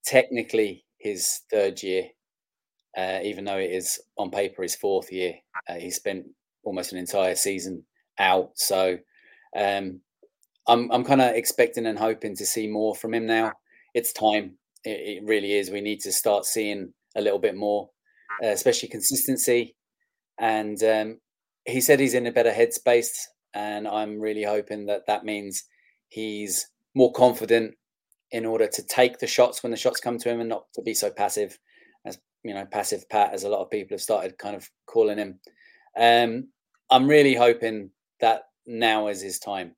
technically 0.06 0.86
his 1.00 1.42
third 1.52 1.84
year 1.84 2.10
uh, 2.98 3.20
even 3.24 3.46
though 3.46 3.58
it 3.58 3.72
is 3.72 4.00
on 4.18 4.32
paper 4.32 4.64
his 4.64 4.76
fourth 4.76 5.12
year. 5.12 5.36
Uh, 5.70 5.76
he 5.76 5.92
spent 5.92 6.26
almost 6.64 6.92
an 6.92 6.98
entire 6.98 7.36
season 7.36 7.84
out. 8.18 8.52
So 8.56 8.98
um, 9.56 10.02
I'm 10.68 10.92
I'm 10.92 11.04
kind 11.04 11.22
of 11.22 11.36
expecting 11.36 11.86
and 11.86 12.00
hoping 12.00 12.36
to 12.36 12.46
see 12.46 12.68
more 12.68 12.96
from 12.96 13.14
him 13.14 13.28
now. 13.28 13.54
It's 13.94 14.12
time. 14.12 14.58
It, 14.88 15.17
it, 15.17 15.24
really 15.25 15.53
is. 15.53 15.70
We 15.70 15.82
need 15.82 16.00
to 16.01 16.12
start 16.12 16.46
seeing 16.46 16.94
a 17.15 17.22
little 17.22 17.39
bit 17.39 17.56
more, 17.56 17.89
uh, 18.44 18.48
especially 18.48 18.89
consistency. 18.89 19.75
And 20.39 20.82
um, 20.84 21.20
he 21.65 21.82
said 21.82 22.00
he's 22.00 22.13
in 22.13 22.27
a 22.27 22.32
better 22.32 22.51
headspace, 22.51 23.10
and 23.53 23.88
I'm 23.88 24.20
really 24.20 24.44
hoping 24.44 24.86
that 24.86 25.08
that 25.08 25.25
means 25.25 25.63
he's 26.10 26.67
more 26.96 27.12
confident 27.12 27.75
in 28.32 28.46
order 28.46 28.67
to 28.67 28.84
take 28.84 29.20
the 29.20 29.27
shots 29.27 29.63
when 29.63 29.72
the 29.72 29.77
shots 29.77 30.00
come 30.00 30.17
to 30.20 30.29
him 30.29 30.39
and 30.39 30.50
not 30.50 30.65
to 30.75 30.82
be 30.82 30.94
so 30.94 31.10
passive 31.10 31.58
as 32.06 32.17
you 32.44 32.53
know, 32.53 32.65
passive 32.65 33.08
Pat, 33.10 33.34
as 33.34 33.44
a 33.44 33.50
lot 33.50 33.62
of 33.62 33.70
people 33.70 33.96
have 33.96 34.01
started 34.01 34.38
kind 34.38 34.56
of 34.56 34.70
calling 34.86 35.17
him. 35.17 35.39
Um, 35.98 36.50
I'm 36.89 37.08
really 37.08 37.36
hoping 37.36 37.91
that 38.22 38.44
now 38.65 39.08
is 39.08 39.22
his 39.22 39.39
time. 39.39 39.75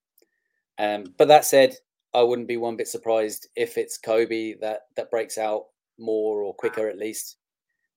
Um, 0.78 1.06
but 1.18 1.28
that 1.30 1.46
said, 1.46 1.76
I 2.14 2.24
wouldn't 2.24 2.48
be 2.48 2.58
one 2.58 2.76
bit 2.76 2.88
surprised 2.88 3.48
if 3.56 3.78
it's 3.78 4.00
Coby 4.00 4.60
that 4.62 4.82
that 4.96 5.12
breaks 5.12 5.38
out 5.38 5.66
more 5.98 6.42
or 6.42 6.54
quicker 6.54 6.88
at 6.88 6.98
least 6.98 7.38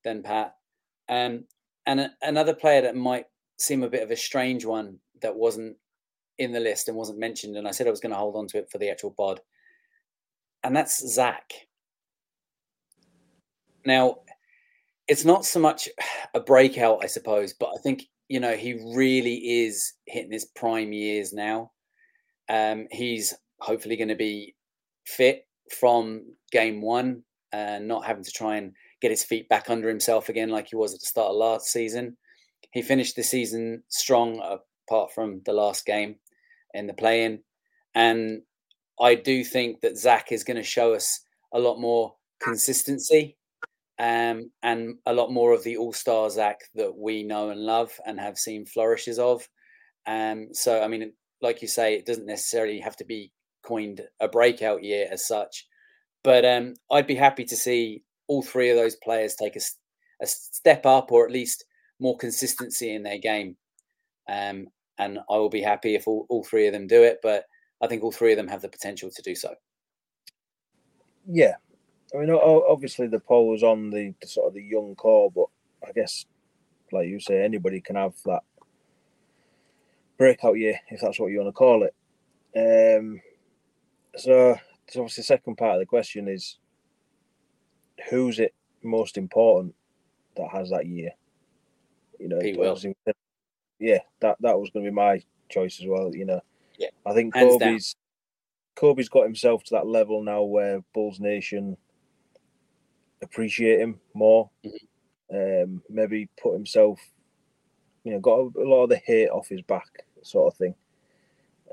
than 0.04 0.22
Pat. 0.22 0.54
Um, 1.08 1.44
and 1.86 2.00
a, 2.00 2.10
another 2.22 2.54
player 2.54 2.82
that 2.82 2.96
might 2.96 3.26
seem 3.58 3.82
a 3.82 3.90
bit 3.90 4.02
of 4.02 4.10
a 4.10 4.16
strange 4.16 4.64
one 4.64 4.98
that 5.20 5.34
wasn't 5.34 5.76
in 6.38 6.52
the 6.52 6.60
list 6.60 6.88
and 6.88 6.96
wasn't 6.96 7.18
mentioned, 7.18 7.56
and 7.56 7.66
I 7.66 7.70
said 7.70 7.86
I 7.86 7.90
was 7.90 8.00
going 8.00 8.12
to 8.12 8.18
hold 8.18 8.36
on 8.36 8.46
to 8.48 8.58
it 8.58 8.70
for 8.70 8.78
the 8.78 8.90
actual 8.90 9.12
pod, 9.12 9.40
and 10.62 10.74
that's 10.74 11.06
Zach. 11.08 11.52
Now, 13.84 14.18
it's 15.08 15.24
not 15.24 15.44
so 15.44 15.60
much 15.60 15.88
a 16.34 16.40
breakout, 16.40 17.00
I 17.02 17.06
suppose, 17.06 17.52
but 17.52 17.70
I 17.74 17.80
think 17.82 18.04
you 18.28 18.40
know 18.40 18.56
he 18.56 18.74
really 18.94 19.64
is 19.64 19.94
hitting 20.06 20.32
his 20.32 20.46
prime 20.56 20.92
years 20.92 21.32
now. 21.32 21.70
Um, 22.48 22.86
he's 22.90 23.34
hopefully 23.62 23.96
going 23.96 24.08
to 24.08 24.14
be 24.14 24.54
fit 25.06 25.46
from 25.70 26.22
game 26.50 26.82
one 26.82 27.22
and 27.52 27.86
not 27.86 28.04
having 28.04 28.24
to 28.24 28.30
try 28.30 28.56
and 28.56 28.72
get 29.00 29.10
his 29.10 29.24
feet 29.24 29.48
back 29.48 29.70
under 29.70 29.88
himself 29.88 30.28
again 30.28 30.48
like 30.48 30.68
he 30.68 30.76
was 30.76 30.94
at 30.94 31.00
the 31.00 31.06
start 31.06 31.30
of 31.30 31.36
last 31.36 31.66
season. 31.66 32.16
He 32.72 32.82
finished 32.82 33.16
the 33.16 33.22
season 33.22 33.82
strong, 33.88 34.40
apart 34.88 35.12
from 35.12 35.42
the 35.44 35.52
last 35.52 35.84
game 35.84 36.16
in 36.74 36.86
the 36.86 36.94
play-in, 36.94 37.40
and 37.94 38.42
I 39.00 39.14
do 39.14 39.44
think 39.44 39.80
that 39.80 39.98
Zach 39.98 40.32
is 40.32 40.44
going 40.44 40.56
to 40.56 40.62
show 40.62 40.94
us 40.94 41.20
a 41.52 41.58
lot 41.58 41.78
more 41.78 42.14
consistency 42.42 43.36
um, 43.98 44.50
and 44.62 44.94
a 45.06 45.12
lot 45.12 45.30
more 45.30 45.52
of 45.52 45.64
the 45.64 45.76
all 45.76 45.92
star 45.92 46.30
Zach 46.30 46.60
that 46.74 46.96
we 46.96 47.22
know 47.22 47.50
and 47.50 47.60
love 47.60 47.92
and 48.06 48.18
have 48.18 48.38
seen 48.38 48.64
flourishes 48.64 49.18
of. 49.18 49.46
Um, 50.06 50.48
so, 50.52 50.82
I 50.82 50.88
mean, 50.88 51.12
like 51.40 51.62
you 51.62 51.68
say, 51.68 51.94
it 51.94 52.06
doesn't 52.06 52.26
necessarily 52.26 52.80
have 52.80 52.96
to 52.96 53.04
be 53.04 53.32
coined 53.62 54.02
a 54.20 54.28
breakout 54.28 54.82
year 54.82 55.08
as 55.10 55.26
such, 55.26 55.66
but 56.22 56.44
um, 56.44 56.74
I'd 56.90 57.06
be 57.06 57.14
happy 57.14 57.44
to 57.44 57.56
see 57.56 58.02
all 58.28 58.42
three 58.42 58.70
of 58.70 58.76
those 58.76 58.96
players 58.96 59.34
take 59.34 59.56
a, 59.56 59.60
a 60.20 60.26
step 60.26 60.86
up 60.86 61.12
or 61.12 61.24
at 61.24 61.32
least 61.32 61.64
more 61.98 62.16
consistency 62.16 62.94
in 62.94 63.02
their 63.02 63.18
game. 63.18 63.56
Um, 64.28 64.68
and 64.98 65.18
I 65.30 65.36
will 65.36 65.48
be 65.48 65.62
happy 65.62 65.94
if 65.94 66.06
all, 66.06 66.26
all 66.28 66.44
three 66.44 66.66
of 66.66 66.72
them 66.72 66.86
do 66.86 67.02
it, 67.02 67.18
but 67.22 67.44
I 67.80 67.86
think 67.86 68.02
all 68.02 68.12
three 68.12 68.32
of 68.32 68.36
them 68.36 68.48
have 68.48 68.62
the 68.62 68.68
potential 68.68 69.10
to 69.10 69.22
do 69.22 69.34
so. 69.34 69.54
Yeah, 71.28 71.54
I 72.14 72.18
mean, 72.18 72.30
obviously 72.30 73.06
the 73.06 73.20
poll 73.20 73.48
was 73.48 73.62
on 73.62 73.90
the, 73.90 74.14
the, 74.20 74.26
sort 74.26 74.48
of 74.48 74.54
the 74.54 74.62
young 74.62 74.94
core, 74.96 75.30
but 75.30 75.46
I 75.86 75.92
guess, 75.92 76.26
like 76.90 77.08
you 77.08 77.20
say, 77.20 77.42
anybody 77.42 77.80
can 77.80 77.96
have 77.96 78.14
that 78.26 78.42
breakout 80.18 80.58
year 80.58 80.78
if 80.88 81.00
that's 81.00 81.18
what 81.18 81.28
you 81.28 81.38
want 81.38 81.48
to 81.48 81.52
call 81.52 81.84
it. 81.84 81.94
Um, 82.54 83.20
so, 84.16 84.56
so 84.88 85.00
obviously, 85.00 85.22
the 85.22 85.26
second 85.26 85.56
part 85.56 85.74
of 85.74 85.80
the 85.80 85.86
question 85.86 86.28
is, 86.28 86.58
who's 88.10 88.38
it 88.38 88.54
most 88.82 89.16
important 89.16 89.74
that 90.36 90.48
has 90.50 90.70
that 90.70 90.86
year? 90.86 91.10
You 92.18 92.28
know, 92.28 92.40
he 92.40 92.52
will. 92.52 92.78
Yeah, 93.78 93.98
that 94.20 94.36
that 94.40 94.58
was 94.58 94.70
going 94.70 94.84
to 94.84 94.90
be 94.90 94.94
my 94.94 95.22
choice 95.48 95.80
as 95.80 95.86
well. 95.86 96.14
You 96.14 96.26
know, 96.26 96.40
yeah, 96.78 96.90
I 97.04 97.14
think 97.14 97.34
Coby's 97.34 97.96
Coby's 98.76 99.08
got 99.08 99.24
himself 99.24 99.64
to 99.64 99.74
that 99.74 99.86
level 99.86 100.22
now 100.22 100.42
where 100.42 100.82
Bulls 100.94 101.20
Nation 101.20 101.76
appreciate 103.22 103.80
him 103.80 104.00
more. 104.14 104.50
Mm-hmm. 104.64 104.86
Um, 105.34 105.82
maybe 105.88 106.28
put 106.40 106.52
himself, 106.52 107.00
you 108.04 108.12
know, 108.12 108.20
got 108.20 108.38
a, 108.38 108.50
a, 108.58 108.68
lot 108.68 108.82
of 108.84 108.90
the 108.90 108.96
hate 108.96 109.30
off 109.30 109.48
his 109.48 109.62
back, 109.62 110.04
sort 110.22 110.52
of 110.52 110.58
thing. 110.58 110.74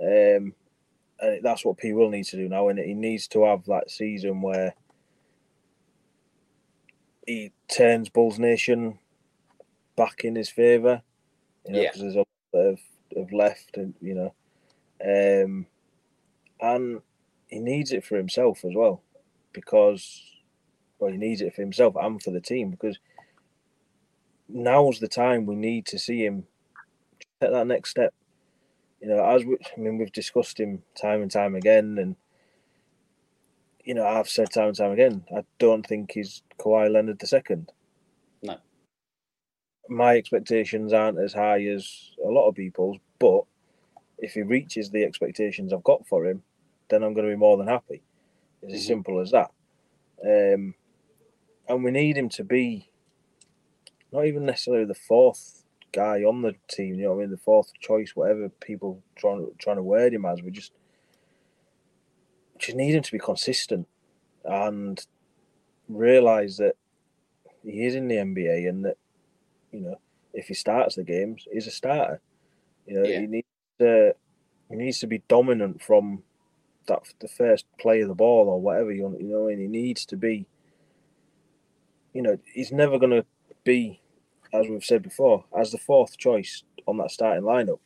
Um, 0.02 0.54
and 1.22 1.44
that's 1.44 1.66
what 1.66 1.78
P 1.78 1.94
will 1.94 2.10
need 2.10 2.26
to 2.26 2.38
do 2.38 2.50
now, 2.50 2.70
and 2.70 2.80
he 2.80 2.94
needs 2.94 3.28
to 3.30 3.46
have 3.46 3.66
that 3.66 3.92
season 3.92 4.42
where 4.42 4.74
he 7.26 7.52
turns 7.68 8.10
Bulls 8.10 8.40
Nation 8.40 9.00
back 9.96 10.24
in 10.24 10.36
his 10.36 10.50
favour. 10.50 11.02
You 11.66 11.74
know, 11.74 11.82
because 11.84 12.02
there's 12.02 12.16
a 12.16 12.20
lot 12.20 12.28
that 12.54 12.66
have, 12.66 13.24
have 13.24 13.34
left, 13.34 13.78
and 13.78 13.94
you 14.02 14.16
know, 14.16 14.34
um, 15.04 15.66
and 16.62 17.02
he 17.48 17.60
needs 17.60 17.92
it 17.92 18.06
for 18.06 18.16
himself 18.18 18.64
as 18.66 18.74
well, 18.76 19.02
because 19.54 20.22
well, 21.00 21.12
he 21.12 21.18
needs 21.18 21.42
it 21.42 21.56
for 21.56 21.62
himself 21.62 21.96
and 22.00 22.22
for 22.22 22.32
the 22.32 22.42
team 22.42 22.72
because 22.72 22.98
now's 24.48 25.00
the 25.00 25.08
time 25.08 25.46
we 25.46 25.56
need 25.56 25.86
to 25.86 25.98
see 25.98 26.26
him 26.26 26.44
take 27.40 27.52
that 27.52 27.68
next 27.68 27.92
step. 27.92 28.14
You 29.02 29.10
know, 29.10 29.24
as 29.24 29.46
we, 29.46 29.58
I 29.76 29.80
mean, 29.80 29.98
we've 29.98 30.12
discussed 30.12 30.60
him 30.60 30.84
time 31.00 31.22
and 31.22 31.32
time 31.32 31.56
again, 31.56 31.98
and 32.00 32.16
you 33.84 33.94
know, 33.94 34.06
I've 34.06 34.30
said 34.30 34.52
time 34.52 34.68
and 34.68 34.78
time 34.78 34.92
again, 34.92 35.24
I 35.36 35.44
don't 35.58 35.86
think 35.86 36.12
he's 36.12 36.44
Kawhi 36.60 36.92
Leonard 36.92 37.20
the 37.20 37.28
second. 37.28 37.72
No. 38.44 38.58
My 39.88 40.16
expectations 40.16 40.94
aren't 40.94 41.18
as 41.18 41.34
high 41.34 41.64
as 41.64 42.12
a 42.24 42.30
lot 42.30 42.48
of 42.48 42.56
people's, 42.56 42.98
but 43.20 43.44
if 44.20 44.34
he 44.34 44.42
reaches 44.42 44.90
the 44.90 45.04
expectations 45.04 45.72
I've 45.72 45.84
got 45.84 46.06
for 46.08 46.26
him, 46.26 46.44
then 46.90 47.04
I'm 47.04 47.14
going 47.14 47.26
to 47.26 47.32
be 47.32 47.40
more 47.40 47.58
than 47.58 47.68
happy. 47.68 48.04
It's 48.62 48.72
mm-hmm. 48.72 48.76
as 48.76 48.86
simple 48.86 49.22
as 49.22 49.32
that. 49.32 49.52
Um, 50.24 50.76
and 51.68 51.84
we 51.84 51.92
need 51.92 52.18
him 52.18 52.30
to 52.30 52.44
be 52.44 52.90
not 54.12 54.26
even 54.26 54.46
necessarily 54.46 54.86
the 54.86 54.96
fourth 54.96 55.59
guy 55.92 56.24
on 56.24 56.42
the 56.42 56.56
team. 56.68 56.96
You 56.96 57.06
know, 57.06 57.14
I 57.14 57.18
mean, 57.18 57.32
the 57.32 57.38
fourth 57.38 57.72
choice, 57.80 58.16
whatever 58.16 58.50
people 58.50 59.02
trying 59.16 59.48
trying 59.58 59.78
to 59.78 59.84
word 59.84 60.14
him 60.14 60.26
as. 60.26 60.42
We 60.42 60.52
just 60.52 60.74
just 62.58 62.78
need 62.78 62.96
him 62.96 63.04
to 63.04 63.12
be 63.12 63.20
consistent 63.20 63.88
and 64.44 65.06
realize 65.88 66.58
that 66.58 66.76
he 67.64 67.86
is 67.86 67.96
in 67.96 68.08
the 68.08 68.16
NBA 68.16 68.70
and 68.70 68.86
that 68.86 68.98
you 69.72 69.82
know 69.82 70.00
if 70.34 70.48
he 70.48 70.54
starts 70.54 70.96
the 70.96 71.04
games, 71.04 71.48
he's 71.52 71.68
a 71.68 71.72
starter. 71.72 72.22
You 72.86 73.02
know, 73.02 73.08
yeah. 73.08 73.22
he 73.22 73.28
needs 73.28 73.48
to 73.80 74.16
he 74.70 74.76
needs 74.76 75.00
to 75.00 75.08
be 75.08 75.24
dominant 75.28 75.82
from 75.82 76.24
that 76.88 77.02
the 77.20 77.28
first 77.28 77.66
play 77.80 78.02
of 78.02 78.08
the 78.08 78.16
ball 78.16 78.48
or 78.48 78.62
whatever 78.62 78.92
you 78.92 79.04
want. 79.04 79.22
You 79.22 79.28
know, 79.28 79.48
and 79.48 79.60
he 79.60 79.68
needs 79.68 80.06
to 80.08 80.18
be. 80.18 80.48
You 82.14 82.24
know, 82.24 82.40
he's 82.52 82.72
never 82.72 82.98
going 82.98 83.12
to 83.12 83.26
be, 83.64 84.02
as 84.54 84.68
we've 84.68 84.84
said 84.84 85.04
before, 85.04 85.46
as 85.58 85.72
the 85.72 85.78
fourth 85.78 86.18
choice 86.18 86.64
on 86.88 86.98
that 86.98 87.12
starting 87.12 87.44
lineup. 87.44 87.80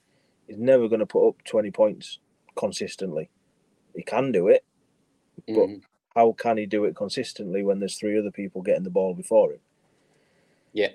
He's 0.47 0.57
never 0.57 0.87
going 0.87 0.99
to 0.99 1.05
put 1.05 1.27
up 1.27 1.43
twenty 1.45 1.71
points 1.71 2.19
consistently. 2.55 3.29
He 3.95 4.03
can 4.03 4.31
do 4.31 4.47
it, 4.47 4.63
but 5.47 5.55
mm-hmm. 5.55 5.77
how 6.15 6.33
can 6.33 6.57
he 6.57 6.65
do 6.65 6.85
it 6.85 6.95
consistently 6.95 7.63
when 7.63 7.79
there's 7.79 7.97
three 7.97 8.17
other 8.17 8.31
people 8.31 8.61
getting 8.61 8.83
the 8.83 8.89
ball 8.89 9.13
before 9.13 9.53
him? 9.53 9.59
Yeah. 10.73 10.89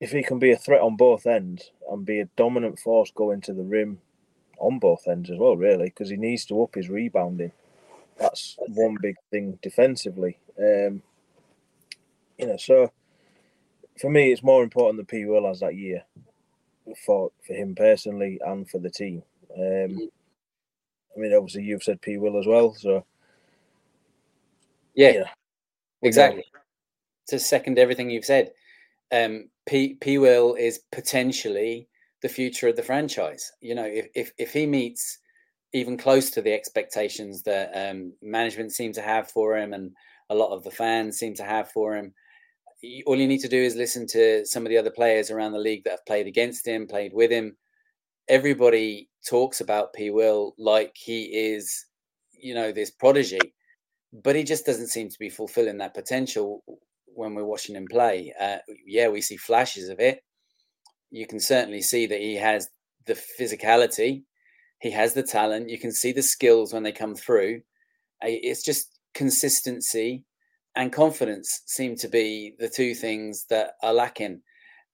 If 0.00 0.10
he 0.10 0.22
can 0.22 0.38
be 0.38 0.50
a 0.50 0.56
threat 0.56 0.80
on 0.80 0.96
both 0.96 1.26
ends 1.26 1.70
and 1.90 2.04
be 2.04 2.20
a 2.20 2.28
dominant 2.36 2.78
force 2.78 3.12
going 3.14 3.40
to 3.42 3.52
the 3.52 3.62
rim 3.62 4.00
on 4.58 4.78
both 4.78 5.06
ends 5.06 5.30
as 5.30 5.38
well, 5.38 5.56
really, 5.56 5.86
because 5.86 6.10
he 6.10 6.16
needs 6.16 6.44
to 6.46 6.62
up 6.62 6.74
his 6.74 6.88
rebounding. 6.88 7.52
That's 8.18 8.56
one 8.58 8.96
big 9.00 9.16
thing 9.30 9.58
defensively. 9.62 10.38
Um, 10.58 11.02
you 12.38 12.46
know, 12.46 12.56
so 12.56 12.92
for 14.00 14.10
me, 14.10 14.32
it's 14.32 14.42
more 14.42 14.62
important 14.62 14.98
that 14.98 15.08
P 15.08 15.24
Will 15.24 15.46
has 15.46 15.60
that 15.60 15.76
year 15.76 16.02
for 17.06 17.30
for 17.46 17.54
him 17.54 17.74
personally 17.74 18.40
and 18.44 18.68
for 18.68 18.78
the 18.78 18.90
team. 18.90 19.22
Um. 19.58 20.10
I 21.16 21.20
mean, 21.20 21.32
obviously, 21.32 21.62
you've 21.62 21.84
said 21.84 22.00
P 22.00 22.18
Will 22.18 22.40
as 22.40 22.46
well, 22.48 22.74
so 22.74 23.04
yeah, 24.96 25.10
yeah. 25.10 25.28
exactly. 26.02 26.44
To 27.28 27.38
second 27.38 27.78
everything 27.78 28.10
you've 28.10 28.24
said, 28.24 28.50
um, 29.12 29.48
P 29.64 29.94
P 30.00 30.18
Will 30.18 30.56
is 30.56 30.80
potentially 30.90 31.86
the 32.20 32.28
future 32.28 32.66
of 32.66 32.74
the 32.74 32.82
franchise. 32.82 33.52
You 33.60 33.76
know, 33.76 33.84
if 33.84 34.08
if, 34.16 34.32
if 34.38 34.52
he 34.52 34.66
meets 34.66 35.18
even 35.72 35.96
close 35.96 36.30
to 36.30 36.42
the 36.42 36.52
expectations 36.52 37.44
that 37.44 37.70
um, 37.74 38.12
management 38.20 38.72
seem 38.72 38.92
to 38.94 39.00
have 39.00 39.30
for 39.30 39.56
him, 39.56 39.72
and 39.72 39.92
a 40.30 40.34
lot 40.34 40.50
of 40.50 40.64
the 40.64 40.70
fans 40.72 41.16
seem 41.16 41.34
to 41.34 41.44
have 41.44 41.70
for 41.70 41.94
him, 41.94 42.12
all 43.06 43.16
you 43.16 43.28
need 43.28 43.40
to 43.40 43.48
do 43.48 43.62
is 43.62 43.76
listen 43.76 44.06
to 44.08 44.44
some 44.46 44.64
of 44.64 44.70
the 44.70 44.78
other 44.78 44.90
players 44.90 45.30
around 45.30 45.52
the 45.52 45.58
league 45.58 45.84
that 45.84 45.90
have 45.90 46.06
played 46.06 46.26
against 46.26 46.66
him, 46.66 46.86
played 46.86 47.12
with 47.12 47.30
him. 47.30 47.56
Everybody 48.28 49.08
talks 49.26 49.60
about 49.60 49.92
P. 49.92 50.10
Will 50.10 50.54
like 50.58 50.92
he 50.94 51.24
is, 51.24 51.86
you 52.32 52.54
know, 52.54 52.72
this 52.72 52.90
prodigy 52.90 53.38
but 54.22 54.36
he 54.36 54.44
just 54.44 54.64
doesn't 54.64 54.88
seem 54.88 55.08
to 55.08 55.18
be 55.18 55.28
fulfilling 55.28 55.78
that 55.78 55.94
potential 55.94 56.62
when 57.06 57.34
we're 57.34 57.44
watching 57.44 57.74
him 57.74 57.86
play. 57.90 58.32
Uh, 58.40 58.58
yeah, 58.86 59.08
we 59.08 59.20
see 59.20 59.36
flashes 59.36 59.88
of 59.88 59.98
it. 59.98 60.22
You 61.10 61.26
can 61.26 61.40
certainly 61.40 61.82
see 61.82 62.06
that 62.06 62.20
he 62.20 62.36
has 62.36 62.68
the 63.06 63.14
physicality, 63.14 64.22
he 64.80 64.90
has 64.90 65.14
the 65.14 65.22
talent. 65.22 65.68
You 65.68 65.78
can 65.78 65.92
see 65.92 66.12
the 66.12 66.22
skills 66.22 66.72
when 66.72 66.82
they 66.82 66.92
come 66.92 67.14
through. 67.14 67.62
It's 68.22 68.62
just 68.62 68.98
consistency 69.14 70.24
and 70.76 70.92
confidence 70.92 71.62
seem 71.66 71.96
to 71.96 72.08
be 72.08 72.54
the 72.58 72.68
two 72.68 72.94
things 72.94 73.46
that 73.50 73.72
are 73.82 73.92
lacking. 73.92 74.40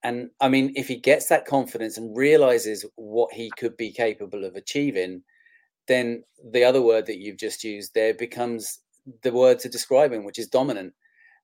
And 0.03 0.29
I 0.39 0.49
mean, 0.49 0.71
if 0.75 0.87
he 0.87 0.95
gets 0.95 1.27
that 1.27 1.45
confidence 1.45 1.97
and 1.97 2.15
realizes 2.15 2.85
what 2.95 3.33
he 3.33 3.51
could 3.57 3.77
be 3.77 3.91
capable 3.91 4.45
of 4.45 4.55
achieving, 4.55 5.23
then 5.87 6.23
the 6.51 6.63
other 6.63 6.81
word 6.81 7.05
that 7.07 7.19
you've 7.19 7.37
just 7.37 7.63
used 7.63 7.93
there 7.93 8.13
becomes 8.13 8.79
the 9.23 9.31
word 9.31 9.59
to 9.59 9.69
describe 9.69 10.11
him, 10.11 10.23
which 10.23 10.39
is 10.39 10.47
dominant. 10.47 10.93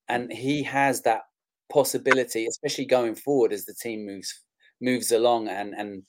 And 0.07 0.31
he 0.31 0.63
has 0.63 1.01
that 1.01 1.21
possibility, 1.69 2.45
especially 2.45 2.85
going 2.85 3.15
forward 3.15 3.51
as 3.53 3.65
the 3.65 3.73
team 3.73 4.05
moves 4.05 4.41
moves 4.79 5.11
along 5.11 5.47
and 5.47 5.73
and 5.73 6.03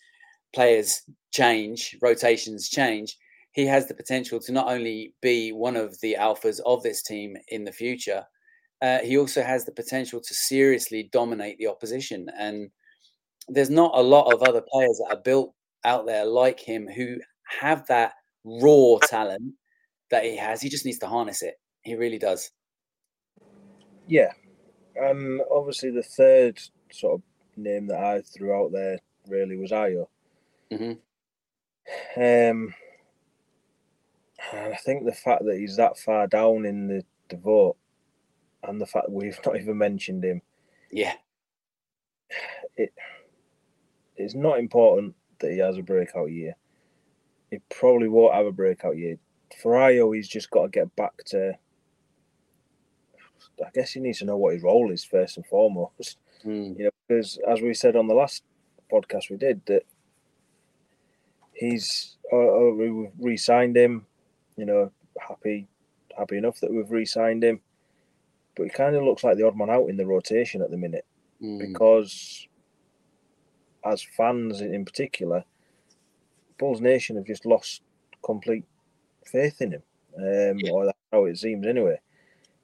players 0.54 1.02
change, 1.30 1.96
rotations 2.00 2.68
change. 2.68 3.16
He 3.58 3.66
has 3.66 3.88
the 3.88 3.94
potential 3.94 4.38
to 4.38 4.52
not 4.52 4.68
only 4.68 5.14
be 5.20 5.50
one 5.50 5.74
of 5.74 6.00
the 6.00 6.16
alphas 6.16 6.60
of 6.64 6.80
this 6.84 7.02
team 7.02 7.36
in 7.48 7.64
the 7.64 7.72
future, 7.72 8.24
uh, 8.82 9.00
he 9.00 9.18
also 9.18 9.42
has 9.42 9.64
the 9.64 9.72
potential 9.72 10.20
to 10.20 10.32
seriously 10.32 11.08
dominate 11.10 11.58
the 11.58 11.66
opposition. 11.66 12.28
And 12.38 12.70
there's 13.48 13.68
not 13.68 13.90
a 13.96 14.00
lot 14.00 14.32
of 14.32 14.44
other 14.44 14.62
players 14.70 15.00
that 15.02 15.12
are 15.12 15.20
built 15.20 15.56
out 15.84 16.06
there 16.06 16.24
like 16.24 16.60
him 16.60 16.86
who 16.86 17.16
have 17.60 17.84
that 17.88 18.12
raw 18.44 18.98
talent 19.02 19.54
that 20.12 20.22
he 20.22 20.36
has. 20.36 20.62
He 20.62 20.68
just 20.68 20.84
needs 20.84 21.00
to 21.00 21.08
harness 21.08 21.42
it. 21.42 21.54
He 21.82 21.96
really 21.96 22.20
does. 22.20 22.52
Yeah. 24.06 24.30
Um, 25.04 25.42
obviously, 25.50 25.90
the 25.90 26.04
third 26.04 26.60
sort 26.92 27.14
of 27.14 27.22
name 27.56 27.88
that 27.88 27.98
I 27.98 28.20
threw 28.20 28.54
out 28.54 28.70
there 28.70 29.00
really 29.26 29.56
was 29.56 29.72
Ayo. 29.72 30.06
Mm-hmm. 30.70 30.92
Um, 32.22 32.72
and 34.52 34.72
I 34.72 34.76
think 34.76 35.04
the 35.04 35.12
fact 35.12 35.44
that 35.44 35.58
he's 35.58 35.76
that 35.76 35.98
far 35.98 36.26
down 36.26 36.64
in 36.64 36.88
the, 36.88 37.04
the 37.28 37.36
vote 37.36 37.76
and 38.62 38.80
the 38.80 38.86
fact 38.86 39.10
we've 39.10 39.38
not 39.44 39.56
even 39.56 39.78
mentioned 39.78 40.24
him. 40.24 40.42
Yeah. 40.90 41.14
It 42.76 42.92
it's 44.16 44.34
not 44.34 44.58
important 44.58 45.14
that 45.38 45.52
he 45.52 45.58
has 45.58 45.78
a 45.78 45.82
breakout 45.82 46.30
year. 46.30 46.56
He 47.50 47.58
probably 47.70 48.08
won't 48.08 48.34
have 48.34 48.46
a 48.46 48.52
breakout 48.52 48.96
year 48.96 49.16
for 49.56 49.72
Ayo, 49.72 50.14
he's 50.14 50.28
just 50.28 50.50
got 50.50 50.64
to 50.64 50.68
get 50.68 50.94
back 50.96 51.16
to. 51.26 51.56
I 53.64 53.70
guess 53.74 53.92
he 53.92 54.00
needs 54.00 54.20
to 54.20 54.24
know 54.24 54.36
what 54.36 54.54
his 54.54 54.62
role 54.62 54.92
is 54.92 55.04
first 55.04 55.36
and 55.36 55.46
foremost. 55.46 56.18
Mm. 56.44 56.78
You 56.78 56.84
know, 56.84 56.90
because 57.06 57.38
as 57.48 57.60
we 57.60 57.74
said 57.74 57.96
on 57.96 58.06
the 58.06 58.14
last 58.14 58.42
podcast 58.92 59.30
we 59.30 59.36
did, 59.36 59.60
that 59.66 59.82
he's 61.54 62.16
uh, 62.32 62.36
uh, 62.36 62.70
we 62.72 63.08
re-signed 63.18 63.76
him. 63.76 64.06
You 64.58 64.66
know, 64.66 64.92
happy, 65.18 65.68
happy 66.18 66.36
enough 66.36 66.60
that 66.60 66.70
we've 66.70 66.90
re-signed 66.90 67.42
him, 67.42 67.60
but 68.56 68.64
he 68.64 68.70
kind 68.70 68.96
of 68.96 69.04
looks 69.04 69.24
like 69.24 69.36
the 69.36 69.46
odd 69.46 69.56
man 69.56 69.70
out 69.70 69.88
in 69.88 69.96
the 69.96 70.04
rotation 70.04 70.60
at 70.60 70.70
the 70.70 70.76
minute 70.76 71.06
mm. 71.40 71.58
because, 71.60 72.46
as 73.84 74.02
fans 74.02 74.60
in 74.60 74.84
particular, 74.84 75.44
Bulls 76.58 76.80
Nation 76.80 77.16
have 77.16 77.24
just 77.24 77.46
lost 77.46 77.82
complete 78.22 78.64
faith 79.24 79.62
in 79.62 79.72
him, 79.72 79.82
um, 80.16 80.58
yeah. 80.58 80.70
or 80.72 80.86
that's 80.86 80.98
how 81.12 81.24
it 81.24 81.38
seems 81.38 81.66
anyway. 81.66 82.00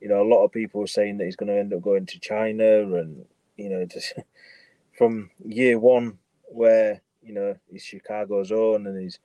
You 0.01 0.09
know, 0.09 0.21
a 0.21 0.29
lot 0.29 0.45
of 0.45 0.53
people 0.53 0.83
are 0.83 0.89
saying 0.89 1.19
that 1.19 1.25
he's 1.25 1.37
going 1.37 1.49
to 1.49 1.59
end 1.59 1.73
up 1.73 1.81
going 1.81 2.07
to 2.07 2.19
China, 2.19 2.99
and 2.99 3.25
you 3.57 3.71
know, 3.71 3.87
just 3.87 4.15
from 4.99 5.31
year 5.45 5.79
one, 5.79 6.19
where 6.47 7.01
you 7.23 7.33
know 7.33 7.55
he's 7.71 7.85
Chicago's 7.85 8.53
own 8.53 8.87
and 8.87 9.01
he's 9.01 9.19